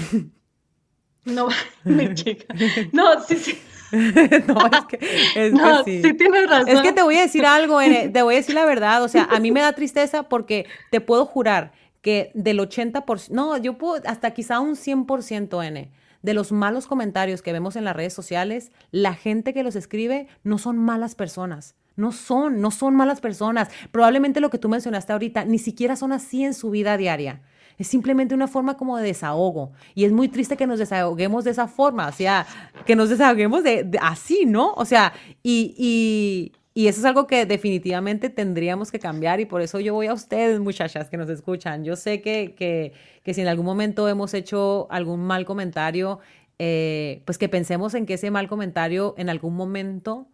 No, 1.26 1.48
mi 1.84 2.14
chica. 2.14 2.54
No, 2.92 3.22
sí, 3.24 3.36
sí. 3.38 3.58
no, 4.48 4.68
es 4.68 4.86
que, 4.88 5.00
es 5.36 5.54
que 5.54 5.84
sí. 5.86 6.02
sí. 6.04 6.14
tienes 6.14 6.50
razón. 6.50 6.70
Es 6.70 6.82
que 6.82 6.92
te 6.92 7.04
voy 7.04 7.18
a 7.18 7.22
decir 7.22 7.46
algo, 7.46 7.80
te 7.80 8.22
voy 8.22 8.36
a 8.36 8.38
decir 8.38 8.56
la 8.56 8.66
verdad. 8.66 9.04
O 9.04 9.08
sea, 9.08 9.28
a 9.30 9.40
mí 9.40 9.52
me 9.52 9.62
da 9.62 9.74
tristeza 9.74 10.24
porque 10.24 10.66
te 10.92 11.02
puedo 11.02 11.26
jurar 11.26 11.72
que 12.02 12.32
del 12.36 12.60
80%, 12.60 13.30
no, 13.30 13.58
yo 13.58 13.78
puedo, 13.78 14.02
hasta 14.06 14.32
quizá 14.32 14.60
un 14.60 14.76
100% 14.76 15.66
N, 15.66 15.92
de 16.22 16.34
los 16.34 16.52
malos 16.52 16.88
comentarios 16.88 17.42
que 17.42 17.52
vemos 17.52 17.76
en 17.76 17.84
las 17.84 17.96
redes 17.96 18.14
sociales, 18.14 18.72
la 18.92 19.14
gente 19.14 19.54
que 19.54 19.64
los 19.64 19.76
escribe 19.76 20.28
no 20.44 20.58
son 20.58 20.78
malas 20.78 21.16
personas. 21.16 21.76
No 21.96 22.12
son, 22.12 22.62
no 22.62 22.72
son 22.72 22.96
malas 22.96 23.22
personas. 23.22 23.70
Probablemente 23.92 24.42
lo 24.42 24.50
que 24.50 24.58
tú 24.58 24.68
mencionaste 24.68 25.14
ahorita, 25.14 25.46
ni 25.46 25.60
siquiera 25.60 25.96
son 25.96 26.12
así 26.12 26.44
en 26.44 26.54
su 26.54 26.70
vida 26.70 26.98
diaria. 26.98 27.42
Es 27.78 27.88
simplemente 27.88 28.34
una 28.34 28.48
forma 28.48 28.78
como 28.78 28.98
de 28.98 29.08
desahogo. 29.08 29.72
Y 29.94 30.06
es 30.06 30.12
muy 30.12 30.28
triste 30.28 30.58
que 30.58 30.68
nos 30.68 30.80
desahoguemos 30.80 31.44
de 31.44 31.52
esa 31.52 31.68
forma, 31.68 32.08
o 32.08 32.12
sea, 32.12 32.46
que 32.86 32.96
nos 32.96 33.10
desahoguemos 33.10 33.64
de, 33.64 33.90
así, 34.02 34.46
¿no? 34.46 34.74
O 34.74 34.86
sea, 34.86 35.14
y, 35.44 36.52
y, 36.74 36.88
eso 36.88 37.00
es 37.00 37.06
algo 37.06 37.26
que 37.26 37.46
definitivamente 37.46 38.30
tendríamos 38.30 38.92
que 38.92 39.00
cambiar 39.00 39.40
y 39.40 39.46
por 39.46 39.62
eso 39.62 39.80
yo 39.80 39.94
voy 39.94 40.08
a 40.08 40.14
ustedes, 40.14 40.60
muchachas, 40.60 41.10
que 41.10 41.18
nos 41.18 41.30
escuchan. 41.30 41.84
Yo 41.84 41.96
sé 41.96 42.22
que, 42.22 42.54
que, 42.56 42.94
que 43.24 43.34
si 43.34 43.42
en 43.42 43.48
algún 43.48 43.66
momento 43.66 44.08
hemos 44.10 44.34
hecho 44.34 44.88
algún 44.90 45.22
mal 45.22 45.46
comentario, 45.46 46.20
eh, 46.60 47.22
pues 47.26 47.38
que 47.38 47.50
pensemos 47.50 47.94
en 47.94 48.06
que 48.06 48.14
ese 48.14 48.32
mal 48.32 48.48
comentario 48.48 49.16
en 49.18 49.30
algún 49.30 49.56
momento 49.56 50.28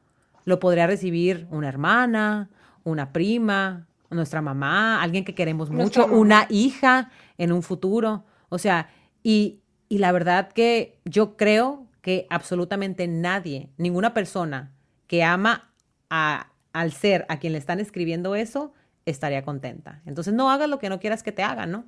lo 0.45 0.59
podría 0.59 0.87
recibir 0.87 1.47
una 1.49 1.67
hermana, 1.67 2.49
una 2.83 3.11
prima, 3.11 3.87
nuestra 4.11 4.41
mamá, 4.41 5.01
alguien 5.01 5.23
que 5.23 5.33
queremos 5.33 5.69
mucho, 5.69 6.05
una 6.05 6.45
hija 6.49 7.09
en 7.43 7.51
un 7.51 7.61
futuro. 7.63 8.23
O 8.49 8.57
sea, 8.57 8.89
y 9.23 9.57
Y 9.89 9.97
la 9.97 10.13
verdad 10.13 10.53
que 10.53 11.01
yo 11.03 11.35
creo 11.35 11.85
que 12.01 12.25
absolutamente 12.29 13.07
nadie, 13.09 13.69
ninguna 13.77 14.13
persona 14.13 14.71
que 15.07 15.21
ama 15.21 15.73
a, 16.09 16.53
al 16.71 16.93
ser 16.93 17.25
a 17.27 17.39
quien 17.39 17.51
le 17.53 17.59
están 17.59 17.79
escribiendo 17.81 18.35
eso, 18.35 18.71
estaría 19.05 19.43
contenta. 19.43 20.01
Entonces 20.05 20.33
no 20.33 20.49
hagas 20.49 20.69
lo 20.69 20.79
que 20.79 20.87
no 20.89 20.99
quieras 21.01 21.23
que 21.23 21.33
te 21.33 21.43
hagan, 21.43 21.71
¿no? 21.71 21.83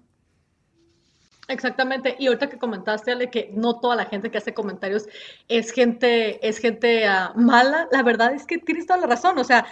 Exactamente, 1.50 2.16
y 2.20 2.28
ahorita 2.28 2.48
que 2.48 2.58
comentaste, 2.58 3.12
Ale, 3.12 3.30
que 3.30 3.52
no 3.54 3.80
toda 3.82 3.98
la 3.98 4.06
gente 4.06 4.32
que 4.32 4.38
hace 4.38 4.54
comentarios 4.54 5.08
es 5.50 5.72
gente, 5.72 6.48
es 6.48 6.58
gente 6.58 7.06
uh, 7.06 7.38
mala, 7.38 7.90
la 7.92 8.02
verdad 8.02 8.34
es 8.34 8.46
que 8.46 8.60
tienes 8.60 8.86
toda 8.86 9.02
la 9.02 9.08
razón, 9.08 9.38
o 9.38 9.44
sea, 9.44 9.66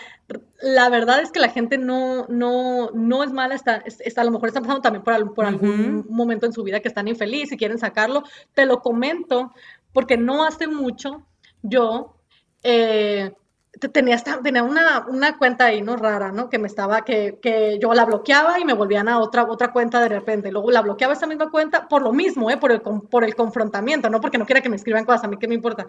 la 0.62 0.90
verdad 0.90 1.22
es 1.22 1.32
que 1.32 1.40
la 1.40 1.48
gente 1.48 1.78
no, 1.78 2.26
no, 2.28 2.92
no 2.92 3.24
es 3.24 3.32
mala, 3.32 3.56
está, 3.56 3.78
está, 3.86 4.20
a 4.20 4.26
lo 4.26 4.32
mejor 4.32 4.50
está 4.50 4.60
pasando 4.60 4.82
también 4.82 5.04
por, 5.04 5.34
por 5.34 5.46
algún 5.46 6.06
momento 6.10 6.46
en 6.46 6.52
su 6.52 6.62
vida 6.62 6.82
que 6.82 6.90
están 6.90 7.08
infeliz 7.08 7.54
y 7.54 7.58
quieren 7.58 7.80
sacarlo, 7.80 8.24
te 8.54 8.66
lo 8.66 8.82
comento, 8.82 9.54
porque 9.94 10.18
no 10.18 10.44
hace 10.44 10.68
mucho 10.68 11.26
yo... 11.62 12.18
Eh, 12.64 13.32
tenía, 13.80 14.18
tenía 14.44 14.64
una, 14.64 15.06
una, 15.08 15.38
cuenta 15.38 15.66
ahí, 15.66 15.82
¿no? 15.82 15.96
Rara, 15.96 16.32
¿no? 16.32 16.50
Que 16.50 16.60
me 16.60 16.68
estaba, 16.68 17.04
que, 17.04 17.40
que, 17.42 17.80
yo 17.80 17.94
la 17.94 18.06
bloqueaba 18.06 18.60
y 18.60 18.66
me 18.66 18.74
volvían 18.74 19.08
a 19.08 19.20
otra, 19.20 19.44
otra 19.44 19.72
cuenta 19.72 20.02
de 20.02 20.10
repente. 20.10 20.52
Luego 20.52 20.72
la 20.72 20.82
bloqueaba 20.82 21.14
esa 21.14 21.28
misma 21.28 21.50
cuenta 21.50 21.88
por 21.88 22.02
lo 22.02 22.12
mismo, 22.12 22.52
¿eh? 22.52 22.58
Por 22.58 22.72
el, 22.72 22.82
por 22.82 23.24
el 23.24 23.36
confrontamiento, 23.36 24.10
no 24.10 24.20
porque 24.20 24.38
no 24.38 24.46
quiera 24.46 24.62
que 24.62 24.70
me 24.70 24.76
escriban 24.76 25.06
cosas, 25.06 25.24
a 25.24 25.28
mí 25.28 25.38
qué 25.38 25.48
me 25.48 25.56
importa. 25.56 25.88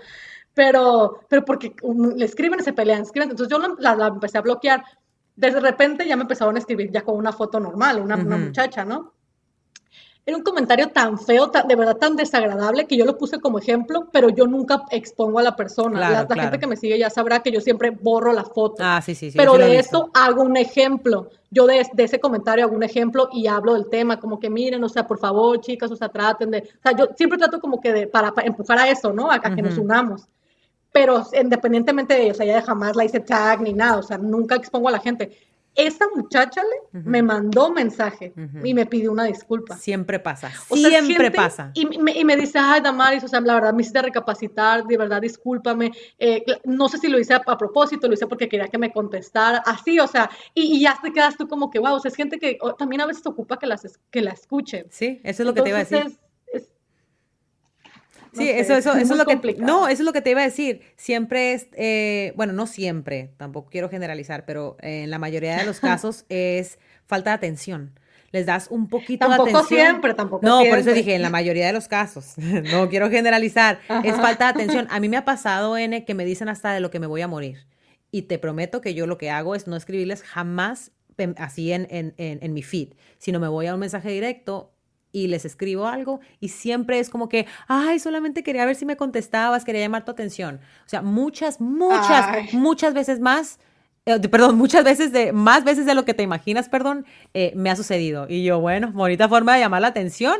Pero, 0.54 1.20
pero 1.28 1.44
porque 1.44 1.74
le 2.16 2.24
escriben 2.24 2.62
se 2.62 2.72
pelean, 2.72 3.02
escriben. 3.02 3.30
Entonces 3.30 3.50
yo 3.50 3.58
la, 3.78 3.94
la, 3.96 4.06
empecé 4.08 4.38
a 4.38 4.42
bloquear. 4.42 4.84
De 5.34 5.50
repente 5.50 6.06
ya 6.06 6.16
me 6.16 6.22
empezaron 6.22 6.56
a 6.56 6.58
escribir 6.58 6.90
ya 6.92 7.02
con 7.02 7.16
una 7.16 7.32
foto 7.32 7.58
normal, 7.58 8.00
una, 8.00 8.16
una 8.16 8.36
muchacha, 8.36 8.84
¿no? 8.84 9.14
Era 10.24 10.36
un 10.36 10.44
comentario 10.44 10.88
tan 10.88 11.18
feo, 11.18 11.48
de 11.48 11.74
verdad 11.74 11.96
tan 11.96 12.14
desagradable, 12.14 12.86
que 12.86 12.96
yo 12.96 13.04
lo 13.04 13.18
puse 13.18 13.40
como 13.40 13.58
ejemplo, 13.58 14.06
pero 14.12 14.28
yo 14.28 14.46
nunca 14.46 14.84
expongo 14.90 15.40
a 15.40 15.42
la 15.42 15.56
persona. 15.56 15.98
la, 15.98 16.42
gente 16.42 16.60
que 16.60 16.68
me 16.68 16.76
sigue 16.76 16.96
ya 16.96 17.10
sabrá 17.10 17.40
que 17.40 17.50
yo 17.50 17.60
siempre 17.60 17.90
borro 17.90 18.32
la 18.32 18.44
foto. 18.44 18.76
Ah, 18.78 19.02
sí, 19.04 19.16
sí, 19.16 19.32
sí. 19.32 19.36
Pero 19.36 19.58
de 19.58 19.78
esto 19.78 20.10
hago 20.14 20.42
un 20.42 20.56
ejemplo. 20.56 21.30
Yo 21.50 21.66
de, 21.66 21.84
ese 21.96 22.20
comentario 22.20 22.64
hago 22.64 22.76
un 22.76 22.84
ejemplo 22.84 23.30
y 23.32 23.48
hablo 23.48 23.74
del 23.74 23.88
tema, 23.88 24.20
como 24.20 24.38
que 24.38 24.48
miren, 24.48 24.84
o 24.84 24.88
sea, 24.88 25.08
por 25.08 25.18
favor, 25.18 25.60
chicas, 25.60 25.90
o 25.90 25.96
sea, 25.96 26.08
traten 26.08 26.52
de. 26.52 26.58
O 26.58 26.82
sea, 26.82 26.92
yo 26.96 27.08
siempre 27.16 27.36
trato 27.36 27.60
como 27.60 27.80
que 27.80 27.92
de, 27.92 28.06
para, 28.06 28.32
empujar 28.44 28.78
a 28.78 28.88
eso, 28.88 29.12
¿no? 29.12 29.28
A, 29.28 29.40
que 29.40 29.60
nos 29.60 29.76
unamos. 29.76 30.28
Pero 30.92 31.26
independientemente 31.32 32.14
de, 32.14 32.30
o 32.30 32.34
sea, 32.34 32.46
ya 32.46 32.62
jamás 32.62 32.94
la 32.94 33.04
hice 33.04 33.18
tag 33.18 33.60
ni 33.60 33.72
nada, 33.72 33.96
o 33.96 34.02
sea, 34.02 34.18
nunca 34.18 34.54
expongo 34.54 34.88
a 34.88 34.92
la 34.92 35.00
gente 35.00 35.36
esa 35.74 36.06
muchacha 36.14 36.62
le, 36.62 37.00
me 37.00 37.22
mandó 37.22 37.70
mensaje 37.70 38.32
y 38.62 38.74
me 38.74 38.86
pidió 38.86 39.10
una 39.10 39.24
disculpa. 39.24 39.76
Siempre 39.76 40.18
pasa, 40.18 40.50
siempre 40.50 41.30
pasa. 41.30 41.70
Y 41.74 41.86
me, 41.98 42.12
y 42.12 42.24
me, 42.24 42.36
dice, 42.36 42.58
ay, 42.58 42.80
Damaris, 42.80 43.24
o 43.24 43.28
sea, 43.28 43.40
la 43.40 43.54
verdad 43.54 43.72
me 43.72 43.82
hiciste 43.82 44.02
recapacitar, 44.02 44.84
de 44.84 44.96
verdad, 44.96 45.20
discúlpame. 45.20 45.92
Eh, 46.18 46.44
no 46.64 46.88
sé 46.88 46.98
si 46.98 47.08
lo 47.08 47.18
hice 47.18 47.34
a, 47.34 47.40
propósito, 47.40 48.08
lo 48.08 48.14
hice 48.14 48.26
porque 48.26 48.48
quería 48.48 48.68
que 48.68 48.78
me 48.78 48.92
contestara, 48.92 49.62
así, 49.64 49.98
o 49.98 50.06
sea, 50.06 50.30
y, 50.54 50.80
ya 50.80 50.98
te 51.02 51.12
quedas 51.12 51.36
tú 51.36 51.48
como 51.48 51.70
que, 51.70 51.78
wow, 51.78 51.94
o 51.94 52.00
sea, 52.00 52.10
es 52.10 52.16
gente 52.16 52.38
que 52.38 52.58
también 52.78 53.00
a 53.00 53.06
veces 53.06 53.24
ocupa 53.26 53.58
que, 53.58 53.66
las, 53.66 53.98
que 54.10 54.20
la 54.20 54.32
escuchen. 54.32 54.86
Sí, 54.90 55.20
eso 55.24 55.42
es 55.42 55.46
lo 55.46 55.54
que 55.54 55.62
te 55.62 55.68
iba 55.70 55.78
a 55.78 55.84
decir. 55.84 56.18
Sí, 58.32 58.48
eso, 58.48 58.74
eso, 58.74 58.94
eso 58.94 59.12
es 59.14 59.18
lo 59.18 59.26
que. 59.26 59.56
No, 59.58 59.88
eso 59.88 60.02
es 60.02 60.06
lo 60.06 60.12
que 60.12 60.22
te 60.22 60.30
iba 60.30 60.40
a 60.40 60.44
decir. 60.44 60.80
Siempre 60.96 61.52
es, 61.52 61.68
eh, 61.74 62.32
bueno, 62.36 62.52
no 62.52 62.66
siempre, 62.66 63.32
tampoco 63.36 63.68
quiero 63.70 63.90
generalizar, 63.90 64.44
pero 64.46 64.76
en 64.80 65.10
la 65.10 65.18
mayoría 65.18 65.56
de 65.56 65.64
los 65.64 65.80
casos 65.80 66.24
es 66.28 66.78
falta 67.06 67.30
de 67.30 67.34
atención. 67.34 67.98
Les 68.30 68.46
das 68.46 68.68
un 68.70 68.88
poquito 68.88 69.28
de 69.28 69.34
atención. 69.34 69.52
Tampoco 69.52 69.74
siempre, 69.74 70.14
tampoco 70.14 70.46
No, 70.46 70.62
por 70.64 70.78
eso 70.78 70.92
dije, 70.92 71.14
en 71.14 71.20
la 71.20 71.28
mayoría 71.28 71.66
de 71.66 71.74
los 71.74 71.86
casos. 71.86 72.32
no 72.72 72.88
quiero 72.88 73.10
generalizar. 73.10 73.80
Es 74.04 74.16
falta 74.16 74.46
de 74.46 74.50
atención. 74.50 74.86
A 74.90 75.00
mí 75.00 75.10
me 75.10 75.18
ha 75.18 75.26
pasado, 75.26 75.76
N, 75.76 76.06
que 76.06 76.14
me 76.14 76.24
dicen 76.24 76.48
hasta 76.48 76.72
de 76.72 76.80
lo 76.80 76.90
que 76.90 76.98
me 76.98 77.06
voy 77.06 77.20
a 77.20 77.28
morir. 77.28 77.66
Y 78.10 78.22
te 78.22 78.38
prometo 78.38 78.80
que 78.80 78.94
yo 78.94 79.06
lo 79.06 79.18
que 79.18 79.28
hago 79.30 79.54
es 79.54 79.66
no 79.66 79.76
escribirles 79.76 80.22
jamás 80.22 80.92
así 81.36 81.72
en, 81.72 81.86
en, 81.90 82.14
en, 82.16 82.38
en 82.42 82.54
mi 82.54 82.62
feed, 82.62 82.94
sino 83.18 83.38
me 83.38 83.48
voy 83.48 83.66
a 83.66 83.74
un 83.74 83.80
mensaje 83.80 84.10
directo 84.10 84.71
y 85.12 85.26
les 85.28 85.44
escribo 85.44 85.86
algo 85.86 86.20
y 86.40 86.48
siempre 86.48 86.98
es 86.98 87.10
como 87.10 87.28
que, 87.28 87.46
ay, 87.68 87.98
solamente 87.98 88.42
quería 88.42 88.64
ver 88.64 88.74
si 88.74 88.86
me 88.86 88.96
contestabas, 88.96 89.64
quería 89.64 89.82
llamar 89.82 90.04
tu 90.04 90.10
atención. 90.10 90.60
O 90.84 90.88
sea, 90.88 91.02
muchas, 91.02 91.60
muchas, 91.60 92.52
muchas 92.54 92.94
veces 92.94 93.20
más, 93.20 93.60
eh, 94.06 94.18
perdón, 94.28 94.56
muchas 94.56 94.84
veces 94.84 95.12
de, 95.12 95.32
más 95.32 95.64
veces 95.64 95.86
de 95.86 95.94
lo 95.94 96.04
que 96.04 96.14
te 96.14 96.22
imaginas, 96.22 96.68
perdón, 96.68 97.06
eh, 97.34 97.52
me 97.54 97.70
ha 97.70 97.76
sucedido. 97.76 98.26
Y 98.28 98.42
yo, 98.42 98.58
bueno, 98.60 98.90
bonita 98.92 99.28
forma 99.28 99.54
de 99.54 99.60
llamar 99.60 99.82
la 99.82 99.88
atención. 99.88 100.36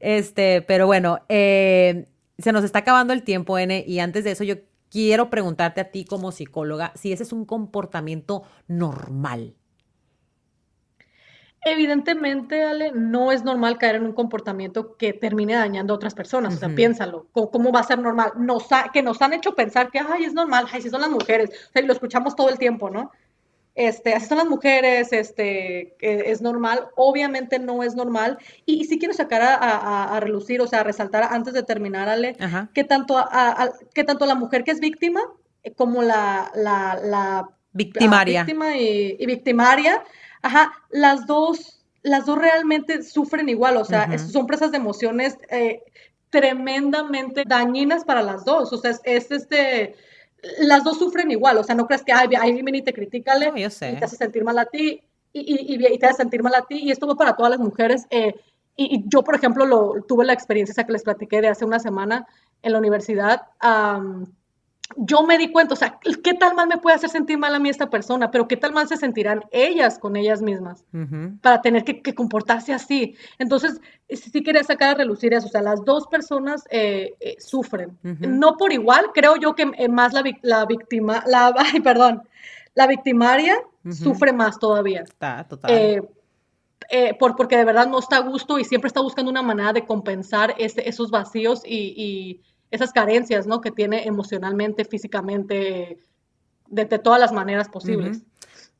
Este, 0.00 0.60
pero 0.62 0.86
bueno, 0.86 1.20
eh, 1.28 2.06
se 2.38 2.52
nos 2.52 2.64
está 2.64 2.80
acabando 2.80 3.12
el 3.12 3.22
tiempo, 3.22 3.58
N, 3.58 3.84
y 3.86 4.00
antes 4.00 4.24
de 4.24 4.32
eso 4.32 4.44
yo 4.44 4.56
quiero 4.90 5.30
preguntarte 5.30 5.80
a 5.80 5.90
ti 5.90 6.04
como 6.04 6.32
psicóloga 6.32 6.92
si 6.94 7.12
ese 7.12 7.22
es 7.22 7.32
un 7.32 7.44
comportamiento 7.44 8.42
normal. 8.66 9.54
Evidentemente, 11.68 12.62
Ale, 12.62 12.92
no 12.92 13.32
es 13.32 13.42
normal 13.42 13.76
caer 13.76 13.96
en 13.96 14.04
un 14.04 14.12
comportamiento 14.12 14.96
que 14.96 15.12
termine 15.12 15.56
dañando 15.56 15.92
a 15.92 15.96
otras 15.96 16.14
personas. 16.14 16.54
O 16.54 16.58
sea, 16.58 16.68
piénsalo. 16.68 17.26
¿Cómo, 17.32 17.72
va 17.72 17.80
a 17.80 17.82
ser 17.82 17.98
normal? 17.98 18.34
Nos 18.36 18.68
que 18.92 19.02
nos 19.02 19.20
han 19.20 19.32
hecho 19.32 19.56
pensar 19.56 19.90
que, 19.90 19.98
ay, 19.98 20.22
es 20.22 20.32
normal, 20.32 20.68
ay, 20.70 20.80
si 20.80 20.90
son 20.90 21.00
las 21.00 21.10
mujeres. 21.10 21.50
O 21.50 21.72
sea, 21.72 21.82
y 21.82 21.86
lo 21.86 21.92
escuchamos 21.92 22.36
todo 22.36 22.50
el 22.50 22.58
tiempo, 22.58 22.88
¿no? 22.88 23.10
Este, 23.74 24.14
así 24.14 24.26
son 24.26 24.38
las 24.38 24.46
mujeres, 24.46 25.12
este, 25.12 25.96
es 25.98 26.40
normal. 26.40 26.86
Obviamente 26.94 27.58
no 27.58 27.82
es 27.82 27.96
normal. 27.96 28.38
Y, 28.64 28.84
si 28.84 29.00
quiero 29.00 29.12
sacar 29.12 29.42
a, 29.42 30.20
relucir, 30.20 30.60
o 30.60 30.68
sea, 30.68 30.82
a 30.82 30.84
resaltar 30.84 31.24
antes 31.32 31.52
de 31.52 31.64
terminar, 31.64 32.08
Ale, 32.08 32.36
que 32.74 32.84
tanto, 32.84 33.18
a, 33.18 33.72
que 33.92 34.04
tanto 34.04 34.24
la 34.24 34.36
mujer 34.36 34.62
que 34.62 34.70
es 34.70 34.78
víctima 34.78 35.20
como 35.74 36.02
la, 36.02 36.48
la, 36.54 37.48
victimaria. 37.72 38.44
víctima 38.44 38.76
y 38.76 39.26
victimaria 39.26 40.04
Ajá, 40.46 40.72
las 40.90 41.26
dos, 41.26 41.84
las 42.02 42.24
dos 42.24 42.38
realmente 42.38 43.02
sufren 43.02 43.48
igual, 43.48 43.76
o 43.78 43.84
sea, 43.84 44.16
son 44.16 44.46
presas 44.46 44.70
de 44.70 44.76
emociones 44.76 45.36
eh, 45.50 45.82
tremendamente 46.30 47.42
dañinas 47.44 48.04
para 48.04 48.22
las 48.22 48.44
dos, 48.44 48.72
o 48.72 48.78
sea, 48.78 48.92
es, 49.02 49.30
este, 49.32 49.96
las 50.60 50.84
dos 50.84 51.00
sufren 51.00 51.32
igual, 51.32 51.58
o 51.58 51.64
sea, 51.64 51.74
no 51.74 51.88
crees 51.88 52.04
que, 52.04 52.12
ay, 52.12 52.28
ahí 52.38 52.62
viene 52.62 52.78
y 52.78 52.82
te 52.82 52.92
critícale 52.92 53.48
y 53.56 53.68
te 53.68 54.04
hace 54.04 54.16
sentir 54.16 54.44
mal 54.44 54.56
a 54.60 54.66
ti, 54.66 55.02
y, 55.32 55.74
y, 55.74 55.98
te 55.98 56.06
hace 56.06 56.18
sentir 56.18 56.44
mal 56.44 56.54
a 56.54 56.64
ti, 56.64 56.78
y 56.78 56.92
esto 56.92 57.08
va 57.08 57.16
para 57.16 57.34
todas 57.34 57.50
las 57.50 57.58
mujeres, 57.58 58.06
eh, 58.10 58.36
y, 58.76 59.02
yo, 59.08 59.24
por 59.24 59.34
ejemplo, 59.34 59.66
lo, 59.66 59.94
tuve 60.06 60.24
la 60.24 60.32
experiencia 60.32 60.70
esa 60.70 60.84
que 60.84 60.92
les 60.92 61.02
platiqué 61.02 61.40
de 61.40 61.48
hace 61.48 61.64
una 61.64 61.80
semana 61.80 62.24
en 62.62 62.70
la 62.70 62.78
universidad, 62.78 63.48
yo 64.94 65.22
me 65.24 65.36
di 65.36 65.50
cuenta, 65.50 65.74
o 65.74 65.76
sea, 65.76 65.98
¿qué 66.22 66.34
tal 66.34 66.54
mal 66.54 66.68
me 66.68 66.78
puede 66.78 66.94
hacer 66.94 67.10
sentir 67.10 67.38
mal 67.38 67.54
a 67.54 67.58
mí 67.58 67.68
esta 67.68 67.90
persona? 67.90 68.30
Pero 68.30 68.46
¿qué 68.46 68.56
tal 68.56 68.72
mal 68.72 68.86
se 68.86 68.96
sentirán 68.96 69.44
ellas 69.50 69.98
con 69.98 70.16
ellas 70.16 70.42
mismas 70.42 70.84
para 71.42 71.60
tener 71.60 71.84
que, 71.84 72.14
comportarse 72.14 72.72
así? 72.72 73.16
Entonces, 73.38 73.80
sí, 74.08 74.42
quería 74.42 74.62
sacar 74.62 74.90
a 74.90 74.98
relucir 74.98 75.34
eso, 75.34 75.48
o 75.48 75.50
sea, 75.50 75.62
las 75.62 75.84
dos 75.84 76.06
personas 76.06 76.64
eh, 76.70 77.14
eh, 77.20 77.36
sufren, 77.40 77.98
no 78.02 78.56
por 78.56 78.72
igual, 78.72 79.06
creo 79.12 79.36
yo 79.36 79.54
que 79.54 79.70
eh, 79.76 79.88
más 79.88 80.12
la, 80.12 80.22
la 80.42 80.64
víctima, 80.66 81.24
la, 81.26 81.52
ay, 81.72 81.80
perdón, 81.80 82.22
la 82.74 82.86
victimaria 82.86 83.56
sufre 83.90 84.32
más 84.32 84.58
todavía. 84.58 85.00
Está, 85.02 85.46
total. 85.48 86.08
por, 87.18 87.34
porque 87.34 87.56
de 87.56 87.64
verdad 87.64 87.88
no 87.88 87.98
está 87.98 88.18
a 88.18 88.20
gusto 88.20 88.58
y 88.58 88.64
siempre 88.64 88.86
está 88.86 89.00
buscando 89.00 89.30
una 89.30 89.42
manera 89.42 89.72
de 89.72 89.84
compensar 89.84 90.54
ese, 90.58 90.88
esos 90.88 91.10
vacíos 91.10 91.62
y 91.64 92.40
esas 92.76 92.92
carencias, 92.92 93.46
¿no? 93.46 93.60
Que 93.60 93.70
tiene 93.70 94.06
emocionalmente, 94.06 94.84
físicamente, 94.84 95.98
de, 96.68 96.84
todas 96.98 97.20
las 97.20 97.32
maneras 97.32 97.68
posibles. 97.68 98.22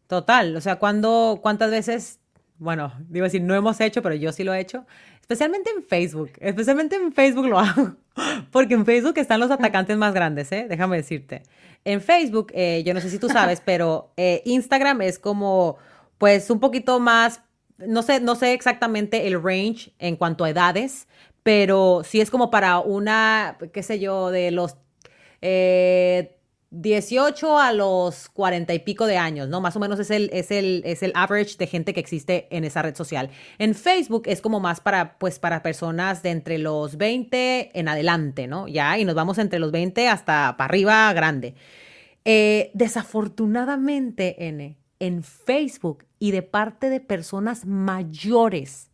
Total, 0.07 0.57
o 0.57 0.61
sea, 0.61 0.77
cuando, 0.77 1.41
¿cuántas 1.43 1.71
veces, 1.71 2.21
bueno, 2.59 2.93
digo 3.09 3.25
decir, 3.25 3.43
no 3.43 3.55
hemos 3.55 3.81
hecho, 3.81 4.03
pero 4.03 4.15
yo 4.15 4.33
sí 4.33 4.45
lo 4.45 4.55
he 4.55 4.61
hecho, 4.61 4.87
especialmente 5.21 5.71
en 5.71 5.83
Facebook, 5.83 6.31
especialmente 6.39 6.97
en 6.97 7.13
Facebook 7.13 7.47
lo 7.47 7.59
hago, 7.59 7.97
porque 8.53 8.75
en 8.75 8.87
Facebook 8.87 9.19
están 9.19 9.41
los 9.41 9.51
atacantes 9.51 9.97
más 9.97 10.15
grandes, 10.15 10.53
¿eh? 10.53 10.67
Déjame 10.69 10.97
decirte. 10.97 11.43
En 11.85 12.01
Facebook, 12.01 12.53
eh, 12.55 12.83
yo 12.85 12.95
no 12.95 13.01
sé 13.01 13.11
si 13.11 13.19
tú 13.19 13.29
sabes, 13.29 13.61
pero 13.65 14.13
eh, 14.17 14.43
Instagram 14.45 15.03
es 15.03 15.19
como, 15.19 15.77
pues, 16.19 16.51
un 16.51 16.61
poquito 16.61 17.01
más, 17.01 17.43
no 17.79 18.03
sé, 18.03 18.21
no 18.21 18.37
sé 18.37 18.53
exactamente 18.53 19.27
el 19.27 19.43
range 19.43 19.93
en 19.99 20.17
cuanto 20.17 20.45
a 20.45 20.51
edades, 20.51 21.09
pero 21.47 22.03
sí 22.03 22.21
es 22.21 22.29
como 22.29 22.51
para 22.51 22.81
una, 22.81 23.57
qué 23.73 23.85
sé 23.85 24.01
yo, 24.01 24.33
de 24.33 24.51
los 24.51 24.75
18 25.41 25.43
eh, 25.43 26.35
a 27.63 27.73
los 27.73 28.29
40 28.31 28.75
y 28.75 28.81
pico 28.81 29.07
de 29.07 29.17
años, 29.17 29.49
¿no? 29.49 29.61
Más 29.61 29.77
o 29.77 29.79
menos 29.79 30.01
es 30.01 30.11
el, 30.11 30.29
es 30.33 30.51
el, 30.51 30.83
es 30.85 31.05
el 31.05 31.13
average 31.15 31.57
de 31.57 31.69
gente 31.69 31.95
que 31.95 32.01
existe 32.01 32.49
en 32.51 32.65
esa 32.65 32.83
red 32.83 32.97
social. 32.97 33.31
En 33.59 33.77
Facebook 33.77 34.25
es 34.27 34.41
como 34.41 34.59
más 34.59 34.81
para, 34.81 35.19
pues, 35.19 35.39
para 35.39 35.63
personas 35.63 36.25
de 36.25 36.31
entre 36.31 36.59
los 36.59 36.97
20 36.97 37.79
en 37.79 37.87
adelante, 37.87 38.49
¿no? 38.49 38.67
Ya, 38.67 38.99
y 38.99 39.05
nos 39.05 39.15
vamos 39.15 39.39
entre 39.39 39.61
los 39.61 39.71
20 39.71 40.09
hasta 40.09 40.57
para 40.57 40.69
arriba 40.69 41.13
grande. 41.13 41.55
Eh, 42.25 42.73
desafortunadamente, 42.75 44.49
N, 44.49 44.77
en 44.99 45.23
Facebook 45.23 46.07
y 46.19 46.33
de 46.33 46.43
parte 46.43 46.91
de 46.91 46.99
personas 46.99 47.67
mayores, 47.67 48.91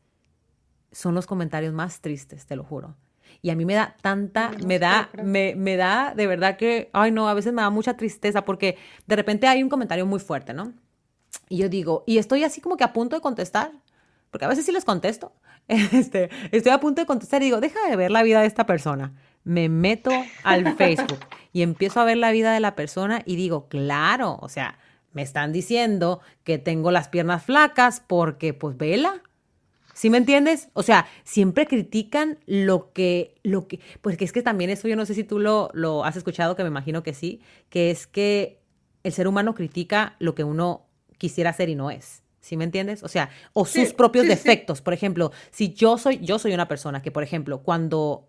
son 0.93 1.15
los 1.15 1.27
comentarios 1.27 1.73
más 1.73 2.01
tristes, 2.01 2.47
te 2.47 2.57
lo 2.57 2.65
juro. 2.65 2.97
Y 3.41 3.51
a 3.51 3.57
mí 3.57 3.65
me 3.65 3.75
da 3.75 3.97
tanta, 4.03 4.53
me 4.65 4.79
da, 4.79 5.11
me, 5.23 5.55
me 5.57 5.77
da 5.77 6.15
de 6.15 6.27
verdad 6.27 6.57
que, 6.57 6.91
ay 6.93 7.11
no, 7.11 7.29
a 7.29 7.35
veces 7.35 7.53
me 7.53 7.63
da 7.63 7.71
mucha 7.71 7.97
tristeza 7.97 8.45
porque 8.45 8.77
de 9.07 9.17
repente 9.17 9.49
hay 9.49 9.63
un 9.63 9.69
comentario 9.69 10.07
muy 10.07 10.21
fuerte, 10.21 10.55
¿no? 10.55 10.73
Y 11.49 11.59
yo 11.59 11.69
digo, 11.69 12.05
y 12.07 12.19
estoy 12.19 12.45
así 12.45 12.61
como 12.61 12.77
que 12.77 12.85
a 12.85 12.93
punto 12.93 13.17
de 13.17 13.23
contestar, 13.23 13.73
porque 14.31 14.45
a 14.45 14.49
veces 14.49 14.65
sí 14.65 14.73
les 14.73 14.85
contesto, 14.85 15.33
este, 15.69 16.31
estoy 16.51 16.73
a 16.73 16.81
punto 16.81 17.01
de 17.01 17.07
contestar 17.07 17.43
y 17.43 17.47
digo, 17.47 17.61
deja 17.61 17.81
de 17.89 17.97
ver 17.97 18.11
la 18.11 18.23
vida 18.23 18.41
de 18.41 18.47
esta 18.47 18.67
persona. 18.67 19.15
Me 19.45 19.69
meto 19.69 20.13
al 20.45 20.77
Facebook 20.77 21.19
y 21.53 21.63
empiezo 21.63 22.01
a 22.01 22.05
ver 22.05 22.19
la 22.19 22.31
vida 22.31 22.53
de 22.53 22.61
la 22.61 22.77
persona 22.77 23.23
y 23.25 23.35
digo, 23.35 23.69
claro, 23.69 24.39
o 24.41 24.49
sea, 24.49 24.79
me 25.13 25.23
están 25.23 25.53
diciendo 25.53 26.21
que 26.45 26.59
tengo 26.59 26.91
las 26.91 27.09
piernas 27.09 27.45
flacas 27.45 28.01
porque, 28.07 28.55
pues, 28.55 28.77
vela, 28.77 29.23
¿Sí 29.95 30.11
me 30.11 30.19
entiendes? 30.19 30.69
O 30.73 30.83
sea, 30.83 31.07
siempre 31.25 31.67
critican 31.67 32.39
lo 32.47 32.93
que, 32.93 33.35
lo 33.43 33.69
que, 33.69 33.81
pues 34.01 34.17
que 34.17 34.25
es 34.25 34.33
que 34.33 34.43
también 34.43 34.71
eso 34.71 34.89
yo 34.89 34.97
no 34.97 35.05
sé 35.05 35.15
si 35.15 35.25
tú 35.25 35.39
lo, 35.39 35.71
lo 35.75 36.05
has 36.05 36.17
escuchado, 36.17 36.57
que 36.57 36.63
me 36.63 36.69
imagino 36.69 37.03
que 37.03 37.15
sí, 37.15 37.41
que 37.69 37.91
es 37.91 38.07
que 38.07 38.63
el 39.03 39.13
ser 39.13 39.29
humano 39.29 39.55
critica 39.55 40.17
lo 40.19 40.35
que 40.35 40.45
uno 40.45 40.87
quisiera 41.19 41.51
hacer 41.51 41.69
y 41.69 41.75
no 41.75 41.91
es. 41.91 42.23
¿Sí 42.41 42.57
me 42.57 42.65
entiendes? 42.65 43.05
O 43.05 43.09
sea, 43.09 43.31
o 43.53 43.65
sus 43.65 43.93
propios 43.93 44.27
defectos. 44.27 44.83
Por 44.83 44.93
ejemplo, 44.93 45.31
si 45.53 45.73
yo 45.73 45.97
soy, 45.97 46.19
yo 46.19 46.41
soy 46.41 46.53
una 46.53 46.67
persona 46.67 47.01
que, 47.01 47.13
por 47.13 47.23
ejemplo, 47.23 47.63
cuando 47.63 48.29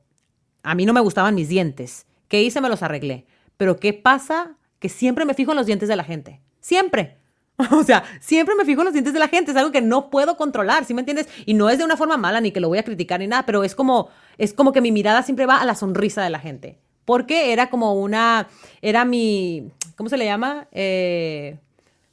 a 0.61 0.75
mí 0.75 0.85
no 0.85 0.93
me 0.93 1.01
gustaban 1.01 1.33
mis 1.33 1.49
dientes, 1.49 2.05
¿qué 2.27 2.43
hice? 2.43 2.61
Me 2.61 2.69
los 2.69 2.83
arreglé. 2.83 3.25
Pero 3.57 3.77
¿qué 3.77 3.93
pasa? 3.93 4.57
Que 4.77 4.89
siempre 4.89 5.25
me 5.25 5.33
fijo 5.33 5.51
en 5.51 5.57
los 5.57 5.65
dientes 5.65 5.89
de 5.89 5.95
la 5.95 6.03
gente. 6.03 6.41
Siempre. 6.59 7.17
O 7.71 7.83
sea, 7.83 8.03
siempre 8.19 8.55
me 8.55 8.65
fijo 8.65 8.81
en 8.81 8.85
los 8.85 8.93
dientes 8.93 9.13
de 9.13 9.19
la 9.19 9.27
gente, 9.27 9.51
es 9.51 9.57
algo 9.57 9.71
que 9.71 9.81
no 9.81 10.09
puedo 10.09 10.37
controlar, 10.37 10.85
¿sí 10.85 10.93
me 10.93 11.01
entiendes? 11.01 11.27
Y 11.45 11.53
no 11.53 11.69
es 11.69 11.77
de 11.77 11.85
una 11.85 11.97
forma 11.97 12.17
mala 12.17 12.41
ni 12.41 12.51
que 12.51 12.59
lo 12.59 12.67
voy 12.67 12.77
a 12.77 12.83
criticar 12.83 13.19
ni 13.19 13.27
nada, 13.27 13.45
pero 13.45 13.63
es 13.63 13.75
como 13.75 14.09
es 14.37 14.53
como 14.53 14.71
que 14.71 14.81
mi 14.81 14.91
mirada 14.91 15.23
siempre 15.23 15.45
va 15.45 15.57
a 15.57 15.65
la 15.65 15.75
sonrisa 15.75 16.23
de 16.23 16.29
la 16.29 16.39
gente. 16.39 16.79
Porque 17.05 17.51
era 17.51 17.69
como 17.69 17.93
una 17.93 18.47
era 18.81 19.05
mi 19.05 19.71
¿cómo 19.95 20.09
se 20.09 20.17
le 20.17 20.25
llama? 20.25 20.67
Eh, 20.71 21.57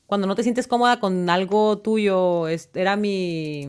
cuando 0.07 0.27
no 0.27 0.35
te 0.35 0.43
sientes 0.43 0.67
cómoda 0.67 0.99
con 1.01 1.31
algo 1.31 1.79
tuyo, 1.79 2.47
era 2.75 2.97
mi 2.97 3.69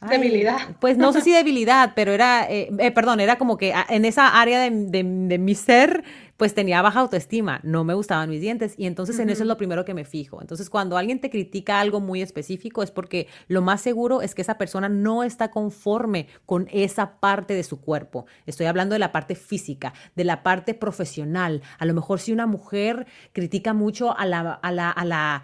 debilidad. 0.00 0.58
Pues 0.80 0.96
no 0.96 1.12
sé 1.12 1.20
si 1.20 1.32
debilidad, 1.32 1.92
pero 1.94 2.12
era, 2.12 2.48
eh, 2.48 2.70
eh, 2.78 2.90
perdón, 2.90 3.20
era 3.20 3.36
como 3.36 3.56
que 3.56 3.74
en 3.88 4.04
esa 4.04 4.40
área 4.40 4.60
de, 4.60 4.70
de 4.70 5.38
mi 5.38 5.54
ser 5.54 6.04
pues 6.38 6.54
tenía 6.54 6.80
baja 6.82 7.00
autoestima, 7.00 7.58
no 7.64 7.82
me 7.82 7.94
gustaban 7.94 8.30
mis 8.30 8.40
dientes 8.40 8.74
y 8.78 8.86
entonces 8.86 9.18
en 9.18 9.28
eso 9.28 9.42
es 9.42 9.48
lo 9.48 9.56
primero 9.56 9.84
que 9.84 9.92
me 9.92 10.04
fijo. 10.04 10.40
Entonces 10.40 10.70
cuando 10.70 10.96
alguien 10.96 11.20
te 11.20 11.30
critica 11.30 11.80
algo 11.80 11.98
muy 11.98 12.22
específico 12.22 12.84
es 12.84 12.92
porque 12.92 13.26
lo 13.48 13.60
más 13.60 13.80
seguro 13.80 14.22
es 14.22 14.36
que 14.36 14.42
esa 14.42 14.56
persona 14.56 14.88
no 14.88 15.24
está 15.24 15.50
conforme 15.50 16.28
con 16.46 16.68
esa 16.70 17.18
parte 17.18 17.54
de 17.54 17.64
su 17.64 17.80
cuerpo. 17.80 18.26
Estoy 18.46 18.66
hablando 18.66 18.92
de 18.92 19.00
la 19.00 19.10
parte 19.10 19.34
física, 19.34 19.92
de 20.14 20.22
la 20.22 20.44
parte 20.44 20.74
profesional. 20.74 21.60
A 21.76 21.84
lo 21.86 21.92
mejor 21.92 22.20
si 22.20 22.32
una 22.32 22.46
mujer 22.46 23.08
critica 23.32 23.74
mucho 23.74 24.16
a 24.16 24.24
la, 24.24 24.52
a 24.52 24.70
la, 24.70 24.90
a 24.90 25.04
la 25.04 25.42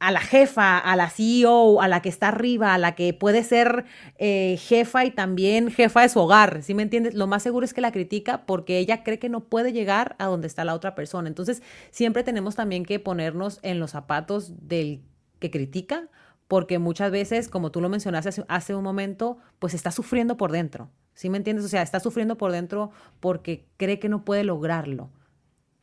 a 0.00 0.10
la 0.10 0.20
jefa, 0.20 0.78
a 0.78 0.96
la 0.96 1.10
CEO, 1.10 1.82
a 1.82 1.86
la 1.86 2.00
que 2.00 2.08
está 2.08 2.28
arriba, 2.28 2.72
a 2.72 2.78
la 2.78 2.94
que 2.94 3.12
puede 3.12 3.44
ser 3.44 3.84
eh, 4.16 4.56
jefa 4.58 5.04
y 5.04 5.10
también 5.10 5.70
jefa 5.70 6.00
de 6.00 6.08
su 6.08 6.18
hogar, 6.18 6.62
¿sí 6.62 6.72
me 6.72 6.82
entiendes? 6.82 7.14
Lo 7.14 7.26
más 7.26 7.42
seguro 7.42 7.66
es 7.66 7.74
que 7.74 7.82
la 7.82 7.92
critica 7.92 8.46
porque 8.46 8.78
ella 8.78 9.04
cree 9.04 9.18
que 9.18 9.28
no 9.28 9.40
puede 9.40 9.74
llegar 9.74 10.16
a 10.18 10.24
donde 10.24 10.46
está 10.46 10.64
la 10.64 10.74
otra 10.74 10.94
persona. 10.94 11.28
Entonces, 11.28 11.62
siempre 11.90 12.22
tenemos 12.24 12.56
también 12.56 12.86
que 12.86 12.98
ponernos 12.98 13.60
en 13.62 13.78
los 13.78 13.90
zapatos 13.90 14.66
del 14.66 15.02
que 15.38 15.50
critica, 15.50 16.08
porque 16.48 16.78
muchas 16.78 17.10
veces, 17.10 17.48
como 17.48 17.70
tú 17.70 17.82
lo 17.82 17.90
mencionaste 17.90 18.30
hace, 18.30 18.44
hace 18.48 18.74
un 18.74 18.82
momento, 18.82 19.36
pues 19.58 19.74
está 19.74 19.90
sufriendo 19.90 20.38
por 20.38 20.50
dentro, 20.50 20.90
¿sí 21.12 21.28
me 21.28 21.36
entiendes? 21.36 21.66
O 21.66 21.68
sea, 21.68 21.82
está 21.82 22.00
sufriendo 22.00 22.38
por 22.38 22.52
dentro 22.52 22.90
porque 23.20 23.68
cree 23.76 23.98
que 23.98 24.08
no 24.08 24.24
puede 24.24 24.44
lograrlo. 24.44 25.10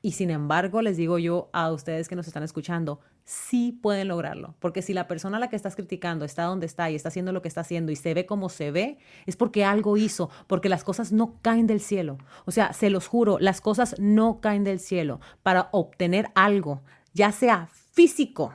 Y 0.01 0.13
sin 0.13 0.31
embargo, 0.31 0.81
les 0.81 0.97
digo 0.97 1.19
yo 1.19 1.49
a 1.53 1.71
ustedes 1.71 2.07
que 2.07 2.15
nos 2.15 2.27
están 2.27 2.43
escuchando, 2.43 2.99
sí 3.27 3.77
pueden 3.81 4.07
lograrlo. 4.07 4.55
Porque 4.59 4.81
si 4.81 4.93
la 4.93 5.05
persona 5.07 5.35
a 5.35 5.39
la 5.41 5.49
que 5.49 5.57
estás 5.57 5.75
criticando 5.75 6.23
está 6.23 6.43
donde 6.43 6.65
está 6.65 6.89
y 6.89 6.95
está 6.95 7.09
haciendo 7.09 7.33
lo 7.33 7.41
que 7.41 7.49
está 7.49 7.61
haciendo 7.61 7.91
y 7.91 7.97
se 7.97 8.13
ve 8.13 8.25
como 8.25 8.47
se 8.47 8.71
ve, 8.71 8.97
es 9.25 9.35
porque 9.35 9.65
algo 9.65 9.97
hizo, 9.97 10.29
porque 10.47 10.69
las 10.69 10.85
cosas 10.85 11.11
no 11.11 11.35
caen 11.41 11.67
del 11.67 11.81
cielo. 11.81 12.17
O 12.45 12.51
sea, 12.51 12.71
se 12.71 12.89
los 12.89 13.07
juro, 13.07 13.37
las 13.39 13.59
cosas 13.59 13.95
no 13.99 14.39
caen 14.39 14.63
del 14.63 14.79
cielo. 14.79 15.19
Para 15.43 15.67
obtener 15.73 16.29
algo, 16.35 16.81
ya 17.13 17.33
sea 17.33 17.67
físico 17.91 18.53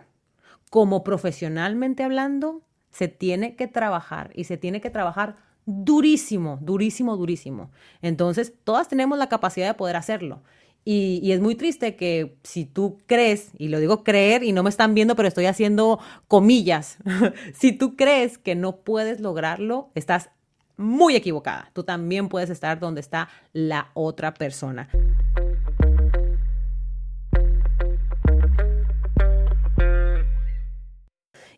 como 0.70 1.04
profesionalmente 1.04 2.02
hablando, 2.02 2.62
se 2.90 3.08
tiene 3.08 3.56
que 3.56 3.66
trabajar 3.66 4.30
y 4.34 4.44
se 4.44 4.56
tiene 4.56 4.80
que 4.80 4.88
trabajar 4.88 5.36
durísimo, 5.66 6.58
durísimo, 6.62 7.18
durísimo. 7.18 7.70
Entonces, 8.00 8.54
todas 8.64 8.88
tenemos 8.88 9.18
la 9.18 9.28
capacidad 9.28 9.66
de 9.66 9.74
poder 9.74 9.96
hacerlo. 9.96 10.42
Y, 10.84 11.30
es 11.30 11.40
muy 11.40 11.54
triste 11.54 11.94
que 11.94 12.36
si 12.42 12.64
tú 12.64 12.98
crees, 13.06 13.50
y 13.56 13.68
lo 13.68 13.78
digo 13.78 14.02
creer 14.02 14.42
y 14.42 14.52
no 14.52 14.62
me 14.62 14.70
están 14.70 14.94
viendo, 14.94 15.14
pero 15.14 15.28
estoy 15.28 15.46
haciendo 15.46 16.00
comillas, 16.26 16.98
si 17.54 17.72
tú 17.72 17.94
crees 17.96 18.38
que 18.38 18.54
no 18.54 18.76
puedes 18.76 19.20
lograrlo, 19.20 19.90
estás 19.94 20.30
muy 20.76 21.14
equivocada. 21.14 21.70
Tú 21.72 21.84
también 21.84 22.28
puedes 22.28 22.50
estar 22.50 22.80
donde 22.80 23.00
está 23.00 23.28
la 23.52 23.90
otra 23.94 24.34
persona. 24.34 24.88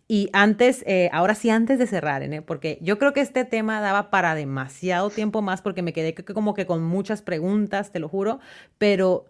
Y 0.07 0.29
antes, 0.35 0.85
eh, 0.87 1.09
ahora 1.13 1.35
sí, 1.35 1.49
antes 1.49 1.79
de 1.79 1.87
cerrar, 1.87 2.23
¿eh? 2.23 2.43
porque 2.43 2.79
yo 2.83 2.99
creo 2.99 3.15
que 3.15 3.21
este 3.21 3.45
tema 3.45 3.81
daba 3.81 4.11
para 4.11 4.35
demasiado 4.35 5.09
tiempo 5.09 5.41
más, 5.41 5.63
porque 5.63 5.81
me 5.81 5.95
quedé 5.95 6.15
como 6.15 6.53
que 6.53 6.67
con 6.67 6.83
muchas 6.83 7.23
preguntas, 7.23 7.91
te 7.91 8.01
lo 8.01 8.09
juro, 8.09 8.39
pero 8.77 9.25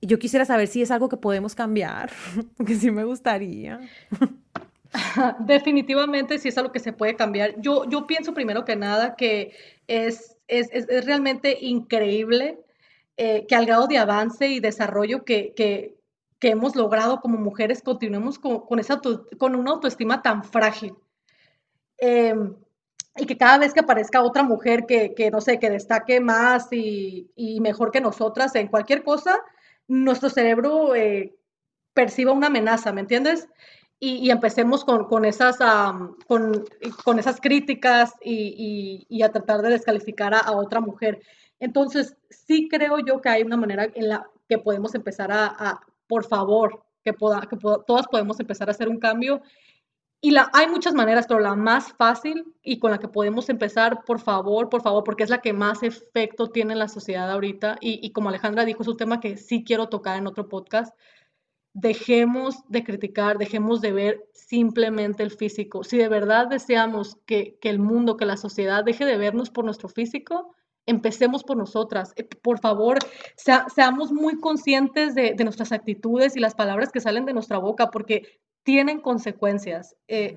yo 0.00 0.18
quisiera 0.18 0.44
saber 0.46 0.68
si 0.68 0.80
es 0.80 0.90
algo 0.90 1.10
que 1.10 1.18
podemos 1.18 1.54
cambiar, 1.54 2.10
porque 2.56 2.74
sí 2.74 2.90
me 2.90 3.04
gustaría. 3.04 3.80
Definitivamente 5.40 6.38
sí 6.38 6.48
es 6.48 6.58
algo 6.58 6.72
que 6.72 6.80
se 6.80 6.92
puede 6.92 7.14
cambiar. 7.14 7.60
Yo, 7.60 7.88
yo 7.88 8.06
pienso 8.06 8.32
primero 8.32 8.64
que 8.64 8.76
nada 8.76 9.14
que 9.14 9.52
es, 9.86 10.36
es, 10.48 10.68
es, 10.72 11.04
realmente 11.04 11.58
increíble 11.60 12.58
eh, 13.16 13.46
que 13.46 13.54
al 13.54 13.66
grado 13.66 13.86
de 13.86 13.98
avance 13.98 14.48
y 14.48 14.60
desarrollo 14.60 15.24
que, 15.24 15.52
que, 15.54 15.96
que 16.42 16.48
hemos 16.48 16.74
logrado 16.74 17.20
como 17.20 17.38
mujeres 17.38 17.82
continuemos 17.82 18.36
con, 18.36 18.80
esa 18.80 19.00
con 19.38 19.54
una 19.54 19.70
autoestima 19.70 20.22
tan 20.22 20.42
frágil. 20.42 20.96
Em, 21.98 22.56
y 23.16 23.26
que 23.26 23.38
cada 23.38 23.58
vez 23.58 23.72
que 23.72 23.78
aparezca 23.78 24.24
otra 24.24 24.42
mujer 24.42 24.84
que, 24.84 25.14
que 25.14 25.30
no 25.30 25.40
sé, 25.40 25.60
que 25.60 25.70
destaque 25.70 26.18
más 26.18 26.66
y, 26.72 27.30
y, 27.36 27.60
mejor 27.60 27.92
que 27.92 28.00
nosotras 28.00 28.56
en 28.56 28.66
cualquier 28.66 29.04
cosa, 29.04 29.38
nuestro 29.86 30.30
cerebro 30.30 30.96
eh, 30.96 31.32
perciba 31.94 32.32
una 32.32 32.48
amenaza, 32.48 32.92
¿me 32.92 33.02
entiendes? 33.02 33.48
Y, 34.00 34.16
y 34.16 34.32
empecemos 34.32 34.84
con, 34.84 35.04
con 35.04 35.24
esas, 35.24 35.58
con, 36.26 36.64
con, 37.04 37.18
esas 37.20 37.40
críticas 37.40 38.14
y, 38.20 39.06
y, 39.08 39.22
a 39.22 39.30
tratar 39.30 39.62
de 39.62 39.70
descalificar 39.70 40.34
a, 40.34 40.50
otra 40.50 40.80
mujer. 40.80 41.20
Entonces, 41.60 42.16
sí 42.30 42.68
creo 42.68 42.98
yo 42.98 43.20
que 43.20 43.28
hay 43.28 43.42
una 43.44 43.56
manera 43.56 43.86
en 43.94 44.08
la 44.08 44.28
que 44.48 44.58
podemos 44.58 44.96
empezar 44.96 45.30
a, 45.30 45.80
por 46.12 46.26
favor, 46.26 46.84
que, 47.02 47.12
que 47.12 47.56
todas 47.86 48.06
podemos 48.06 48.38
empezar 48.38 48.68
a 48.68 48.72
hacer 48.72 48.86
un 48.90 48.98
cambio. 48.98 49.40
Y 50.20 50.32
la, 50.32 50.50
hay 50.52 50.68
muchas 50.68 50.92
maneras, 50.92 51.24
pero 51.26 51.40
la 51.40 51.54
más 51.54 51.94
fácil 51.94 52.54
y 52.62 52.78
con 52.78 52.90
la 52.90 52.98
que 52.98 53.08
podemos 53.08 53.48
empezar, 53.48 54.04
por 54.04 54.20
favor, 54.20 54.68
por 54.68 54.82
favor, 54.82 55.04
porque 55.04 55.22
es 55.22 55.30
la 55.30 55.40
que 55.40 55.54
más 55.54 55.82
efecto 55.82 56.48
tiene 56.48 56.74
en 56.74 56.80
la 56.80 56.88
sociedad 56.88 57.30
ahorita. 57.30 57.78
Y, 57.80 57.98
y 58.06 58.12
como 58.12 58.28
Alejandra 58.28 58.66
dijo, 58.66 58.82
es 58.82 58.88
un 58.88 58.98
tema 58.98 59.20
que 59.20 59.38
sí 59.38 59.64
quiero 59.64 59.88
tocar 59.88 60.18
en 60.18 60.26
otro 60.26 60.50
podcast. 60.50 60.94
Dejemos 61.72 62.56
de 62.68 62.84
criticar, 62.84 63.38
dejemos 63.38 63.80
de 63.80 63.92
ver 63.92 64.28
simplemente 64.34 65.22
el 65.22 65.30
físico. 65.30 65.82
Si 65.82 65.96
de 65.96 66.10
verdad 66.10 66.46
deseamos 66.46 67.16
que, 67.24 67.56
que 67.58 67.70
el 67.70 67.78
mundo, 67.78 68.18
que 68.18 68.26
la 68.26 68.36
sociedad 68.36 68.84
deje 68.84 69.06
de 69.06 69.16
vernos 69.16 69.48
por 69.48 69.64
nuestro 69.64 69.88
físico, 69.88 70.54
empecemos 70.86 71.44
por 71.44 71.56
nosotras. 71.56 72.12
Eh, 72.16 72.24
por 72.24 72.60
favor, 72.60 72.98
seamos 73.36 74.12
muy 74.12 74.40
conscientes 74.40 75.14
de, 75.14 75.34
nuestras 75.44 75.72
actitudes 75.72 76.36
y 76.36 76.40
las 76.40 76.54
palabras 76.54 76.90
que 76.90 77.00
salen 77.00 77.24
de 77.24 77.32
nuestra 77.32 77.58
boca, 77.58 77.90
porque 77.90 78.40
tienen 78.62 79.00
consecuencias 79.00 79.96
eh, 80.08 80.36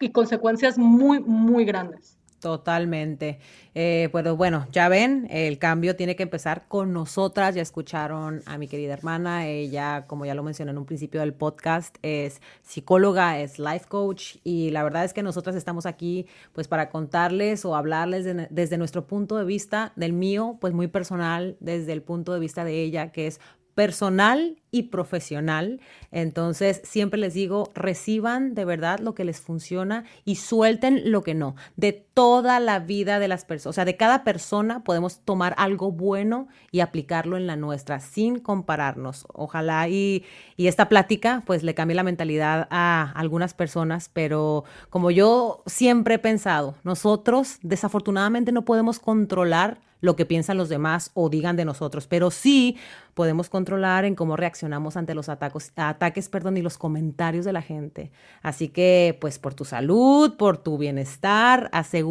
y 0.00 0.10
consecuencias 0.10 0.78
muy, 0.78 1.20
muy 1.20 1.64
grandes. 1.64 2.17
Totalmente. 2.40 3.40
Eh, 3.74 4.08
pues 4.12 4.24
bueno, 4.36 4.68
ya 4.70 4.88
ven, 4.88 5.26
el 5.28 5.58
cambio 5.58 5.96
tiene 5.96 6.14
que 6.14 6.22
empezar 6.22 6.68
con 6.68 6.92
nosotras. 6.92 7.56
Ya 7.56 7.62
escucharon 7.62 8.42
a 8.46 8.58
mi 8.58 8.68
querida 8.68 8.92
hermana. 8.92 9.48
Ella, 9.48 10.04
como 10.06 10.24
ya 10.24 10.34
lo 10.36 10.44
mencioné 10.44 10.70
en 10.70 10.78
un 10.78 10.86
principio 10.86 11.20
del 11.20 11.34
podcast, 11.34 11.96
es 12.02 12.40
psicóloga, 12.62 13.40
es 13.40 13.58
life 13.58 13.86
coach 13.88 14.36
y 14.44 14.70
la 14.70 14.84
verdad 14.84 15.04
es 15.04 15.12
que 15.12 15.24
nosotras 15.24 15.56
estamos 15.56 15.84
aquí 15.84 16.26
pues 16.52 16.68
para 16.68 16.90
contarles 16.90 17.64
o 17.64 17.74
hablarles 17.74 18.24
desde 18.50 18.78
nuestro 18.78 19.06
punto 19.08 19.36
de 19.36 19.44
vista, 19.44 19.92
del 19.96 20.12
mío, 20.12 20.58
pues 20.60 20.72
muy 20.72 20.86
personal, 20.86 21.56
desde 21.58 21.92
el 21.92 22.02
punto 22.02 22.32
de 22.32 22.40
vista 22.40 22.64
de 22.64 22.82
ella, 22.82 23.10
que 23.10 23.26
es 23.26 23.40
personal 23.78 24.56
y 24.72 24.82
profesional. 24.84 25.80
Entonces, 26.10 26.80
siempre 26.82 27.20
les 27.20 27.32
digo, 27.32 27.70
reciban 27.76 28.56
de 28.56 28.64
verdad 28.64 28.98
lo 28.98 29.14
que 29.14 29.24
les 29.24 29.40
funciona 29.40 30.04
y 30.24 30.34
suelten 30.34 31.12
lo 31.12 31.22
que 31.22 31.34
no. 31.34 31.54
De 31.76 32.07
toda 32.18 32.58
la 32.58 32.80
vida 32.80 33.20
de 33.20 33.28
las 33.28 33.44
personas, 33.44 33.70
o 33.70 33.72
sea, 33.74 33.84
de 33.84 33.96
cada 33.96 34.24
persona 34.24 34.82
podemos 34.82 35.20
tomar 35.20 35.54
algo 35.56 35.92
bueno 35.92 36.48
y 36.72 36.80
aplicarlo 36.80 37.36
en 37.36 37.46
la 37.46 37.54
nuestra 37.54 38.00
sin 38.00 38.40
compararnos. 38.40 39.24
Ojalá 39.32 39.88
y, 39.88 40.24
y 40.56 40.66
esta 40.66 40.88
plática 40.88 41.44
pues 41.46 41.62
le 41.62 41.76
cambie 41.76 41.94
la 41.94 42.02
mentalidad 42.02 42.66
a 42.72 43.12
algunas 43.14 43.54
personas, 43.54 44.10
pero 44.12 44.64
como 44.90 45.12
yo 45.12 45.62
siempre 45.66 46.16
he 46.16 46.18
pensado, 46.18 46.74
nosotros 46.82 47.60
desafortunadamente 47.62 48.50
no 48.50 48.64
podemos 48.64 48.98
controlar 48.98 49.78
lo 50.00 50.16
que 50.16 50.26
piensan 50.26 50.56
los 50.56 50.68
demás 50.68 51.10
o 51.14 51.28
digan 51.28 51.56
de 51.56 51.64
nosotros, 51.64 52.06
pero 52.06 52.30
sí 52.30 52.76
podemos 53.14 53.48
controlar 53.48 54.04
en 54.04 54.14
cómo 54.14 54.36
reaccionamos 54.36 54.96
ante 54.96 55.14
los 55.14 55.28
atacos, 55.28 55.72
ataques 55.76 56.28
perdón, 56.28 56.56
y 56.56 56.62
los 56.62 56.78
comentarios 56.78 57.44
de 57.44 57.52
la 57.52 57.62
gente. 57.62 58.12
Así 58.42 58.68
que, 58.68 59.18
pues 59.20 59.38
por 59.38 59.54
tu 59.54 59.64
salud, 59.64 60.36
por 60.36 60.58
tu 60.58 60.78
bienestar, 60.78 61.68
asegúrate 61.72 62.07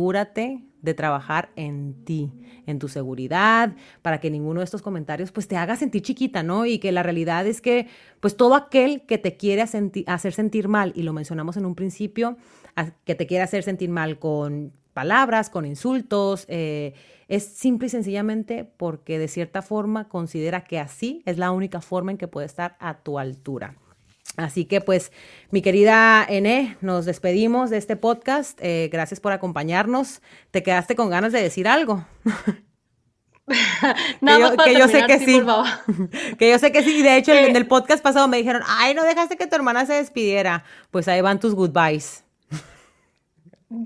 de 0.81 0.93
trabajar 0.93 1.49
en 1.55 2.05
ti, 2.05 2.31
en 2.65 2.79
tu 2.79 2.87
seguridad, 2.87 3.75
para 4.01 4.19
que 4.19 4.29
ninguno 4.29 4.59
de 4.59 4.65
estos 4.65 4.81
comentarios 4.81 5.31
pues 5.31 5.47
te 5.47 5.57
haga 5.57 5.75
sentir 5.75 6.01
chiquita, 6.01 6.43
¿no? 6.43 6.65
Y 6.65 6.79
que 6.79 6.91
la 6.91 7.03
realidad 7.03 7.45
es 7.47 7.61
que 7.61 7.87
pues 8.19 8.37
todo 8.37 8.55
aquel 8.55 9.01
que 9.05 9.17
te 9.17 9.37
quiere 9.37 9.61
hacer 9.61 10.33
sentir 10.33 10.67
mal, 10.67 10.93
y 10.95 11.03
lo 11.03 11.13
mencionamos 11.13 11.57
en 11.57 11.65
un 11.65 11.75
principio, 11.75 12.37
que 13.05 13.15
te 13.15 13.25
quiere 13.25 13.43
hacer 13.43 13.63
sentir 13.63 13.89
mal 13.89 14.19
con 14.19 14.71
palabras, 14.93 15.49
con 15.49 15.65
insultos, 15.65 16.45
eh, 16.47 16.93
es 17.27 17.43
simple 17.43 17.87
y 17.87 17.89
sencillamente 17.89 18.63
porque 18.63 19.19
de 19.19 19.27
cierta 19.27 19.61
forma 19.61 20.07
considera 20.07 20.63
que 20.63 20.79
así 20.79 21.21
es 21.25 21.37
la 21.37 21.51
única 21.51 21.81
forma 21.81 22.11
en 22.11 22.17
que 22.17 22.27
puede 22.27 22.47
estar 22.47 22.77
a 22.79 22.99
tu 22.99 23.19
altura. 23.19 23.75
Así 24.37 24.65
que 24.65 24.81
pues, 24.81 25.11
mi 25.49 25.63
querida 25.63 26.23
Ene, 26.29 26.77
nos 26.81 27.05
despedimos 27.05 27.71
de 27.71 27.77
este 27.77 27.95
podcast. 27.95 28.59
Eh, 28.61 28.87
gracias 28.91 29.19
por 29.19 29.33
acompañarnos. 29.33 30.21
¿Te 30.51 30.61
quedaste 30.61 30.95
con 30.95 31.09
ganas 31.09 31.33
de 31.33 31.41
decir 31.41 31.67
algo? 31.67 32.05
Nada 34.21 34.55
que, 34.63 34.77
yo, 34.77 34.87
sé 34.87 35.05
que 35.07 35.19
sí. 35.19 35.41
que 36.37 36.51
yo 36.51 36.59
sé 36.59 36.71
que 36.71 36.83
sí. 36.83 37.01
De 37.01 37.17
hecho, 37.17 37.33
en 37.33 37.55
el 37.55 37.65
podcast 37.65 38.03
pasado 38.03 38.27
me 38.27 38.37
dijeron, 38.37 38.61
ay, 38.67 38.93
no 38.93 39.03
dejaste 39.03 39.37
que 39.37 39.47
tu 39.47 39.55
hermana 39.55 39.87
se 39.87 39.93
despidiera. 39.93 40.63
Pues 40.91 41.07
ahí 41.07 41.21
van 41.21 41.39
tus 41.39 41.55
goodbyes. 41.55 42.23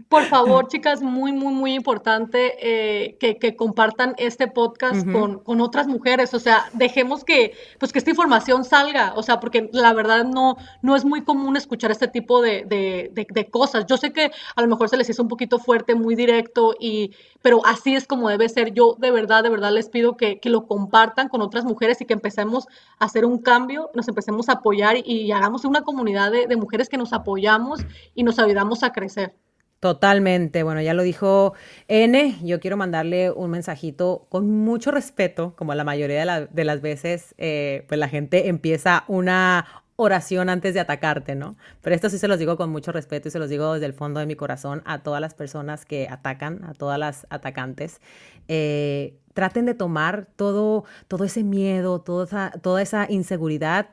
Por 0.09 0.25
favor, 0.25 0.67
chicas, 0.67 1.01
muy, 1.01 1.31
muy, 1.31 1.55
muy 1.55 1.73
importante 1.73 2.53
eh, 2.61 3.17
que, 3.17 3.55
compartan 3.55 4.13
este 4.17 4.47
podcast 4.47 5.03
con, 5.11 5.59
otras 5.59 5.87
mujeres. 5.87 6.35
O 6.35 6.39
sea, 6.39 6.69
dejemos 6.73 7.23
que, 7.23 7.53
pues, 7.79 7.91
que 7.91 7.97
esta 7.97 8.11
información 8.11 8.63
salga. 8.63 9.13
O 9.15 9.23
sea, 9.23 9.39
porque 9.39 9.71
la 9.73 9.91
verdad 9.93 10.23
no, 10.23 10.55
no 10.83 10.95
es 10.95 11.03
muy 11.03 11.23
común 11.23 11.57
escuchar 11.57 11.89
este 11.89 12.07
tipo 12.07 12.43
de, 12.43 13.47
cosas. 13.49 13.87
Yo 13.87 13.97
sé 13.97 14.13
que 14.13 14.29
a 14.55 14.61
lo 14.61 14.67
mejor 14.67 14.87
se 14.87 14.97
les 14.97 15.09
hizo 15.09 15.23
un 15.23 15.29
poquito 15.29 15.57
fuerte, 15.57 15.95
muy 15.95 16.13
directo, 16.13 16.75
y, 16.79 17.15
pero 17.41 17.65
así 17.65 17.95
es 17.95 18.05
como 18.05 18.29
debe 18.29 18.49
ser. 18.49 18.73
Yo 18.73 18.95
de 18.99 19.09
verdad, 19.09 19.41
de 19.41 19.49
verdad 19.49 19.71
les 19.71 19.89
pido 19.89 20.15
que, 20.15 20.39
lo 20.43 20.67
compartan 20.67 21.27
con 21.27 21.41
otras 21.41 21.65
mujeres 21.65 21.99
y 22.01 22.05
que 22.05 22.13
empecemos 22.13 22.67
a 22.99 23.05
hacer 23.05 23.25
un 23.25 23.39
cambio, 23.39 23.89
nos 23.95 24.07
empecemos 24.07 24.47
a 24.49 24.53
apoyar 24.53 24.97
y, 24.97 25.01
y 25.05 25.31
hagamos 25.31 25.65
una 25.65 25.81
comunidad 25.81 26.31
de 26.31 26.55
mujeres 26.55 26.87
que 26.87 26.97
nos 26.97 27.13
apoyamos 27.13 27.79
y 28.13 28.21
nos 28.21 28.37
ayudamos 28.37 28.83
a 28.83 28.91
crecer. 28.91 29.33
Totalmente. 29.81 30.61
Bueno, 30.61 30.79
ya 30.81 30.93
lo 30.93 31.01
dijo 31.01 31.53
N. 31.87 32.37
Yo 32.43 32.59
quiero 32.59 32.77
mandarle 32.77 33.31
un 33.31 33.49
mensajito 33.49 34.27
con 34.29 34.47
mucho 34.47 34.91
respeto, 34.91 35.55
como 35.55 35.73
la 35.73 35.83
mayoría 35.83 36.47
de, 36.51 36.63
las 36.63 36.81
veces, 36.81 37.33
eh, 37.39 37.83
pues 37.87 37.99
la 37.99 38.07
gente 38.07 38.47
empieza 38.47 39.05
una 39.07 39.83
oración 39.95 40.49
antes 40.49 40.75
de 40.75 40.81
atacarte, 40.81 41.33
¿no? 41.33 41.57
Pero 41.81 41.95
esto 41.95 42.11
sí 42.11 42.19
se 42.19 42.27
los 42.27 42.37
digo 42.37 42.57
con 42.57 42.69
mucho 42.69 42.91
respeto 42.91 43.27
y 43.27 43.31
se 43.31 43.39
los 43.39 43.49
digo 43.49 43.73
desde 43.73 43.87
el 43.87 43.93
fondo 43.93 44.19
de 44.19 44.27
mi 44.27 44.35
corazón 44.35 44.83
a 44.85 45.01
todas 45.01 45.19
las 45.19 45.33
personas 45.33 45.83
que 45.83 46.07
atacan, 46.07 46.63
a 46.63 46.75
todas 46.75 46.99
las 46.99 47.25
atacantes. 47.31 48.01
Eh, 48.47 49.17
traten 49.33 49.65
de 49.65 49.73
tomar 49.73 50.27
todo, 50.35 50.83
todo 51.07 51.23
ese 51.23 51.43
miedo, 51.43 52.01
toda 52.01 52.51
toda 52.51 52.83
esa 52.83 53.07
inseguridad 53.09 53.89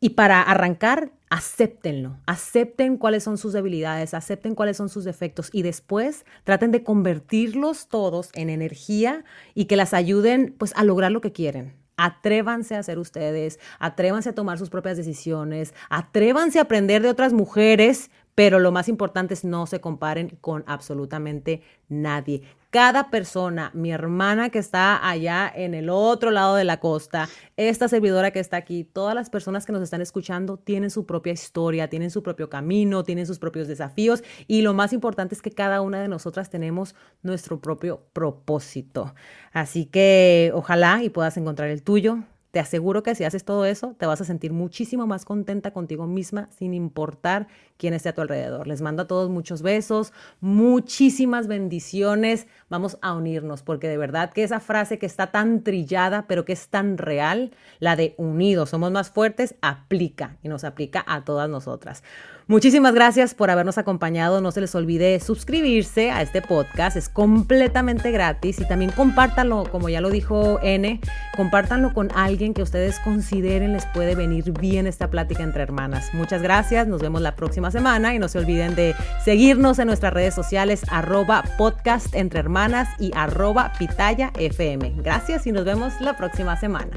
y 0.00 0.10
para 0.10 0.40
arrancar, 0.40 1.12
acéptenlo, 1.28 2.16
acepten 2.26 2.96
cuáles 2.96 3.22
son 3.22 3.36
sus 3.36 3.52
debilidades, 3.52 4.14
acepten 4.14 4.54
cuáles 4.54 4.78
son 4.78 4.88
sus 4.88 5.04
defectos 5.04 5.50
y 5.52 5.62
después 5.62 6.24
traten 6.44 6.70
de 6.70 6.82
convertirlos 6.82 7.88
todos 7.88 8.30
en 8.32 8.48
energía 8.48 9.24
y 9.54 9.66
que 9.66 9.76
las 9.76 9.92
ayuden 9.92 10.54
pues 10.58 10.72
a 10.74 10.84
lograr 10.84 11.12
lo 11.12 11.20
que 11.20 11.32
quieren. 11.32 11.74
Atrévanse 11.98 12.76
a 12.76 12.82
ser 12.82 12.98
ustedes, 12.98 13.60
atrévanse 13.78 14.30
a 14.30 14.34
tomar 14.34 14.58
sus 14.58 14.70
propias 14.70 14.96
decisiones, 14.96 15.74
atrévanse 15.90 16.58
a 16.58 16.62
aprender 16.62 17.02
de 17.02 17.10
otras 17.10 17.34
mujeres, 17.34 18.10
pero 18.34 18.58
lo 18.58 18.72
más 18.72 18.88
importante 18.88 19.34
es 19.34 19.44
no 19.44 19.66
se 19.66 19.82
comparen 19.82 20.38
con 20.40 20.64
absolutamente 20.66 21.60
nadie 21.90 22.42
cada 22.70 23.10
persona, 23.10 23.70
mi 23.74 23.90
hermana 23.90 24.50
que 24.50 24.58
está 24.58 25.08
allá 25.08 25.52
en 25.54 25.74
el 25.74 25.90
otro 25.90 26.30
lado 26.30 26.54
de 26.54 26.64
la 26.64 26.78
costa, 26.78 27.28
esta 27.56 27.88
servidora 27.88 28.30
que 28.30 28.38
está 28.38 28.56
aquí, 28.56 28.84
todas 28.84 29.14
las 29.14 29.28
personas 29.28 29.66
que 29.66 29.72
nos 29.72 29.82
están 29.82 30.00
escuchando 30.00 30.56
tienen 30.56 30.90
su 30.90 31.04
propia 31.04 31.32
historia, 31.32 31.88
tienen 31.88 32.10
su 32.10 32.22
propio 32.22 32.48
camino, 32.48 33.02
tienen 33.04 33.26
sus 33.26 33.38
propios 33.38 33.68
desafíos 33.68 34.22
y 34.46 34.62
lo 34.62 34.72
más 34.72 34.92
importante 34.92 35.34
es 35.34 35.42
que 35.42 35.50
cada 35.50 35.80
una 35.80 36.00
de 36.00 36.08
nosotras 36.08 36.48
tenemos 36.48 36.94
nuestro 37.22 37.60
propio 37.60 38.06
propósito. 38.12 39.14
Así 39.52 39.86
que 39.86 40.52
ojalá 40.54 41.02
y 41.02 41.10
puedas 41.10 41.36
encontrar 41.36 41.70
el 41.70 41.82
tuyo. 41.82 42.18
Te 42.50 42.58
aseguro 42.58 43.02
que 43.04 43.14
si 43.14 43.22
haces 43.24 43.44
todo 43.44 43.64
eso, 43.64 43.94
te 43.96 44.06
vas 44.06 44.20
a 44.20 44.24
sentir 44.24 44.52
muchísimo 44.52 45.06
más 45.06 45.24
contenta 45.24 45.72
contigo 45.72 46.06
misma, 46.06 46.48
sin 46.50 46.74
importar 46.74 47.46
quién 47.76 47.94
esté 47.94 48.08
a 48.08 48.14
tu 48.14 48.22
alrededor. 48.22 48.66
Les 48.66 48.82
mando 48.82 49.04
a 49.04 49.06
todos 49.06 49.30
muchos 49.30 49.62
besos, 49.62 50.12
muchísimas 50.40 51.46
bendiciones. 51.46 52.48
Vamos 52.68 52.98
a 53.02 53.14
unirnos, 53.14 53.62
porque 53.62 53.88
de 53.88 53.96
verdad 53.96 54.32
que 54.32 54.42
esa 54.42 54.58
frase 54.58 54.98
que 54.98 55.06
está 55.06 55.28
tan 55.28 55.62
trillada, 55.62 56.26
pero 56.26 56.44
que 56.44 56.52
es 56.52 56.68
tan 56.68 56.98
real, 56.98 57.52
la 57.78 57.94
de 57.94 58.14
unidos, 58.18 58.70
somos 58.70 58.90
más 58.90 59.10
fuertes, 59.10 59.54
aplica 59.62 60.36
y 60.42 60.48
nos 60.48 60.64
aplica 60.64 61.04
a 61.06 61.24
todas 61.24 61.48
nosotras. 61.48 62.02
Muchísimas 62.50 62.94
gracias 62.94 63.32
por 63.32 63.48
habernos 63.48 63.78
acompañado. 63.78 64.40
No 64.40 64.50
se 64.50 64.60
les 64.60 64.74
olvide 64.74 65.20
suscribirse 65.20 66.10
a 66.10 66.20
este 66.20 66.42
podcast. 66.42 66.96
Es 66.96 67.08
completamente 67.08 68.10
gratis 68.10 68.58
y 68.58 68.66
también 68.66 68.90
compártanlo, 68.90 69.68
como 69.70 69.88
ya 69.88 70.00
lo 70.00 70.10
dijo 70.10 70.58
N, 70.60 71.00
compártanlo 71.36 71.94
con 71.94 72.10
alguien 72.12 72.52
que 72.52 72.62
ustedes 72.62 72.98
consideren 72.98 73.72
les 73.72 73.86
puede 73.86 74.16
venir 74.16 74.50
bien 74.50 74.88
esta 74.88 75.10
plática 75.10 75.44
entre 75.44 75.62
hermanas. 75.62 76.12
Muchas 76.12 76.42
gracias. 76.42 76.88
Nos 76.88 77.00
vemos 77.00 77.22
la 77.22 77.36
próxima 77.36 77.70
semana 77.70 78.16
y 78.16 78.18
no 78.18 78.26
se 78.26 78.38
olviden 78.38 78.74
de 78.74 78.96
seguirnos 79.24 79.78
en 79.78 79.86
nuestras 79.86 80.12
redes 80.12 80.34
sociales 80.34 80.82
arroba 80.90 81.44
podcast 81.56 82.12
entre 82.16 82.40
hermanas 82.40 82.88
y 82.98 83.12
arroba 83.14 83.74
pitaya 83.78 84.32
fm. 84.36 84.94
Gracias 84.96 85.46
y 85.46 85.52
nos 85.52 85.64
vemos 85.64 85.92
la 86.00 86.16
próxima 86.16 86.56
semana. 86.56 86.96